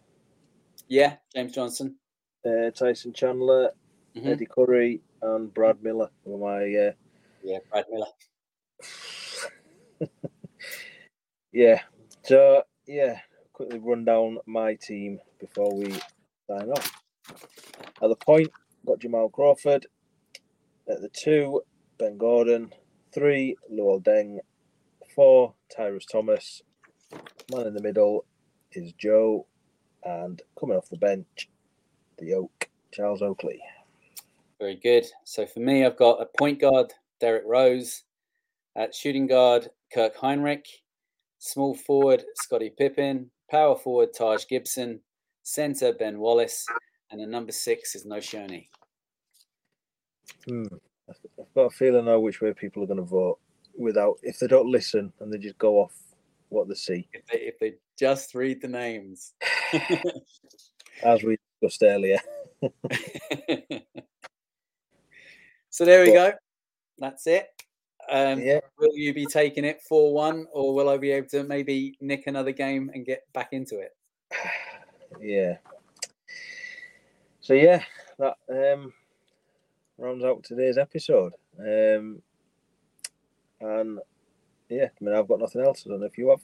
Yeah, 0.88 1.16
James 1.34 1.52
Johnson. 1.52 1.98
uh, 2.44 2.70
Tyson 2.70 3.12
Chandler, 3.12 3.72
Mhm. 4.14 4.32
Eddie 4.32 4.46
Curry, 4.46 5.02
and 5.22 5.52
Brad 5.52 5.82
Miller 5.82 6.10
were 6.24 6.38
my 6.38 6.62
uh, 6.88 6.92
Yeah, 7.42 7.58
Brad 7.70 7.86
Miller. 7.90 8.06
yeah. 11.52 11.80
So 12.24 12.62
yeah, 12.86 13.18
quickly 13.52 13.78
run 13.78 14.04
down 14.04 14.38
my 14.46 14.74
team 14.74 15.18
before 15.40 15.74
we 15.74 15.92
sign 16.48 16.70
off. 16.70 16.92
At 18.02 18.08
the 18.08 18.16
point, 18.16 18.48
got 18.86 19.00
Jamal 19.00 19.28
Crawford. 19.28 19.86
At 20.88 21.00
the 21.00 21.08
two, 21.08 21.62
Ben 21.98 22.18
Gordon. 22.18 22.72
Three, 23.12 23.56
Luol 23.72 24.02
Deng. 24.02 24.38
Four, 25.14 25.54
Tyrus 25.74 26.04
Thomas. 26.04 26.62
Man 27.50 27.66
in 27.66 27.74
the 27.74 27.82
middle 27.82 28.24
is 28.72 28.92
Joe, 28.92 29.46
and 30.04 30.42
coming 30.58 30.76
off 30.76 30.88
the 30.90 30.98
bench, 30.98 31.48
the 32.18 32.34
Oak, 32.34 32.68
Charles 32.92 33.22
Oakley. 33.22 33.60
Very 34.58 34.76
good. 34.76 35.06
So 35.24 35.46
for 35.46 35.60
me, 35.60 35.84
I've 35.84 35.96
got 35.96 36.20
a 36.20 36.26
point 36.38 36.60
guard, 36.60 36.92
Derrick 37.20 37.44
Rose. 37.46 38.02
At 38.76 38.94
shooting 38.94 39.26
guard, 39.26 39.70
Kirk 39.92 40.16
Hinrich. 40.16 40.66
Small 41.38 41.74
forward, 41.74 42.24
Scottie 42.36 42.72
Pippen. 42.76 43.30
Power 43.50 43.76
forward, 43.76 44.12
Taj 44.14 44.46
Gibson. 44.46 45.00
Center, 45.42 45.92
Ben 45.92 46.18
Wallace. 46.18 46.66
And 47.10 47.20
the 47.20 47.26
number 47.26 47.52
six 47.52 47.94
is 47.94 48.04
No 48.04 48.16
Shoney. 48.16 48.68
Hmm. 50.46 50.64
I've 51.08 51.16
I've 51.38 51.54
got 51.54 51.62
a 51.62 51.70
feeling 51.70 52.04
now 52.06 52.18
which 52.18 52.40
way 52.40 52.52
people 52.52 52.82
are 52.82 52.86
going 52.86 52.98
to 52.98 53.04
vote. 53.04 53.38
Without, 53.78 54.18
if 54.22 54.38
they 54.38 54.46
don't 54.46 54.70
listen 54.70 55.12
and 55.20 55.32
they 55.32 55.38
just 55.38 55.58
go 55.58 55.78
off 55.80 55.92
what 56.48 56.68
they 56.68 56.74
see, 56.74 57.08
If 57.12 57.26
they, 57.26 57.38
if 57.38 57.58
they 57.58 57.74
just 57.98 58.34
read 58.34 58.60
the 58.60 58.68
names. 58.68 59.34
as 61.02 61.22
we 61.22 61.36
discussed 61.60 61.82
earlier. 61.82 62.18
so 65.70 65.84
there 65.84 66.02
we 66.02 66.08
But- 66.10 66.14
go. 66.14 66.32
That's 66.98 67.26
it. 67.26 67.48
Um, 68.10 68.40
Yeah. 68.40 68.60
Will 68.78 68.96
you 68.96 69.12
be 69.12 69.26
taking 69.26 69.64
it 69.64 69.82
4 69.82 70.12
1, 70.12 70.46
or 70.52 70.74
will 70.74 70.88
I 70.88 70.96
be 70.96 71.10
able 71.10 71.28
to 71.28 71.44
maybe 71.44 71.96
nick 72.00 72.26
another 72.26 72.52
game 72.52 72.90
and 72.94 73.04
get 73.04 73.24
back 73.32 73.48
into 73.52 73.80
it? 73.80 73.96
yeah. 75.20 75.56
So 77.40 77.54
yeah, 77.54 77.84
that 78.18 78.36
um, 78.50 78.92
rounds 79.98 80.24
out 80.24 80.42
today's 80.42 80.78
episode. 80.78 81.32
Um, 81.58 82.22
and 83.60 84.00
yeah, 84.68 84.86
I 84.86 85.04
mean, 85.04 85.14
I've 85.14 85.28
got 85.28 85.40
nothing 85.40 85.62
else. 85.62 85.84
I 85.86 85.90
don't 85.90 86.00
know 86.00 86.06
if 86.06 86.18
you 86.18 86.30
have. 86.30 86.40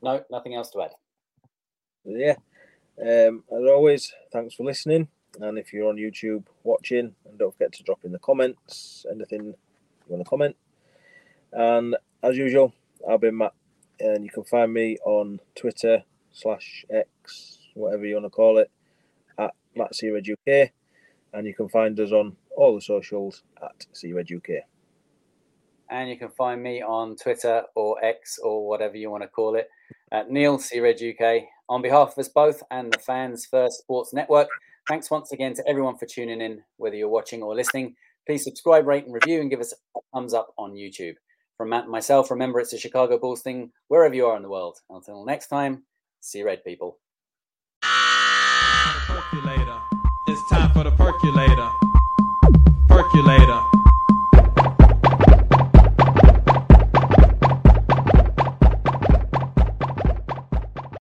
No, 0.00 0.24
nothing 0.30 0.54
else 0.54 0.70
to 0.70 0.82
add. 0.82 0.92
But 2.04 2.14
yeah. 2.16 2.36
Um, 3.00 3.44
as 3.52 3.64
always, 3.68 4.12
thanks 4.32 4.54
for 4.54 4.64
listening. 4.64 5.08
And 5.40 5.58
if 5.58 5.72
you're 5.72 5.88
on 5.88 5.96
YouTube 5.96 6.44
watching, 6.64 7.14
and 7.26 7.38
don't 7.38 7.52
forget 7.52 7.72
to 7.74 7.82
drop 7.82 8.04
in 8.04 8.12
the 8.12 8.18
comments 8.18 9.04
anything 9.10 9.54
you 10.08 10.16
want 10.16 10.24
to 10.24 10.30
comment. 10.30 10.56
And 11.52 11.96
as 12.22 12.36
usual, 12.36 12.72
I've 13.08 13.20
been 13.20 13.36
Matt, 13.36 13.52
and 14.00 14.24
you 14.24 14.30
can 14.30 14.44
find 14.44 14.72
me 14.72 14.96
on 15.04 15.40
Twitter 15.54 16.02
slash 16.32 16.84
X, 16.90 17.58
whatever 17.74 18.06
you 18.06 18.14
want 18.14 18.26
to 18.26 18.30
call 18.30 18.58
it, 18.58 18.70
at 19.38 19.54
Matt 19.74 19.94
See 19.94 20.10
Red 20.10 20.26
UK, 20.28 20.70
and 21.32 21.46
you 21.46 21.54
can 21.54 21.68
find 21.68 21.98
us 22.00 22.12
on 22.12 22.36
all 22.56 22.74
the 22.74 22.80
socials 22.80 23.42
at 23.62 23.86
See 23.92 24.12
Red 24.12 24.28
UK. 24.32 24.64
And 25.90 26.10
you 26.10 26.18
can 26.18 26.28
find 26.30 26.62
me 26.62 26.82
on 26.82 27.16
Twitter 27.16 27.62
or 27.74 28.02
X 28.04 28.38
or 28.38 28.68
whatever 28.68 28.96
you 28.96 29.10
want 29.10 29.22
to 29.22 29.28
call 29.28 29.54
it 29.54 29.70
at 30.12 30.30
Neill 30.30 30.58
Seared 30.58 31.00
UK. 31.02 31.44
On 31.70 31.80
behalf 31.80 32.12
of 32.12 32.18
us 32.18 32.28
both 32.28 32.62
and 32.70 32.92
the 32.92 32.98
Fans 32.98 33.46
First 33.46 33.78
Sports 33.78 34.12
Network, 34.12 34.48
thanks 34.86 35.10
once 35.10 35.32
again 35.32 35.54
to 35.54 35.66
everyone 35.66 35.96
for 35.96 36.04
tuning 36.04 36.42
in, 36.42 36.62
whether 36.76 36.96
you're 36.96 37.08
watching 37.08 37.42
or 37.42 37.54
listening. 37.54 37.94
Please 38.28 38.44
subscribe, 38.44 38.86
rate, 38.86 39.06
and 39.06 39.14
review, 39.14 39.40
and 39.40 39.48
give 39.48 39.60
us 39.60 39.72
a 39.96 40.00
thumbs 40.12 40.34
up 40.34 40.52
on 40.58 40.74
YouTube. 40.74 41.14
From 41.56 41.70
Matt 41.70 41.84
and 41.84 41.90
myself, 41.90 42.30
remember 42.30 42.60
it's 42.60 42.74
a 42.74 42.78
Chicago 42.78 43.18
Bulls 43.18 43.40
thing 43.40 43.72
wherever 43.88 44.14
you 44.14 44.26
are 44.26 44.36
in 44.36 44.42
the 44.42 44.50
world. 44.50 44.76
Until 44.90 45.24
next 45.24 45.46
time, 45.46 45.84
see 46.20 46.40
you 46.40 46.44
red, 46.44 46.62
people. 46.62 46.98
It's 50.28 50.50
time 50.50 50.70
for 50.72 50.84
the 50.84 50.90
percolator. 50.90 51.70
Percolator. 52.86 53.77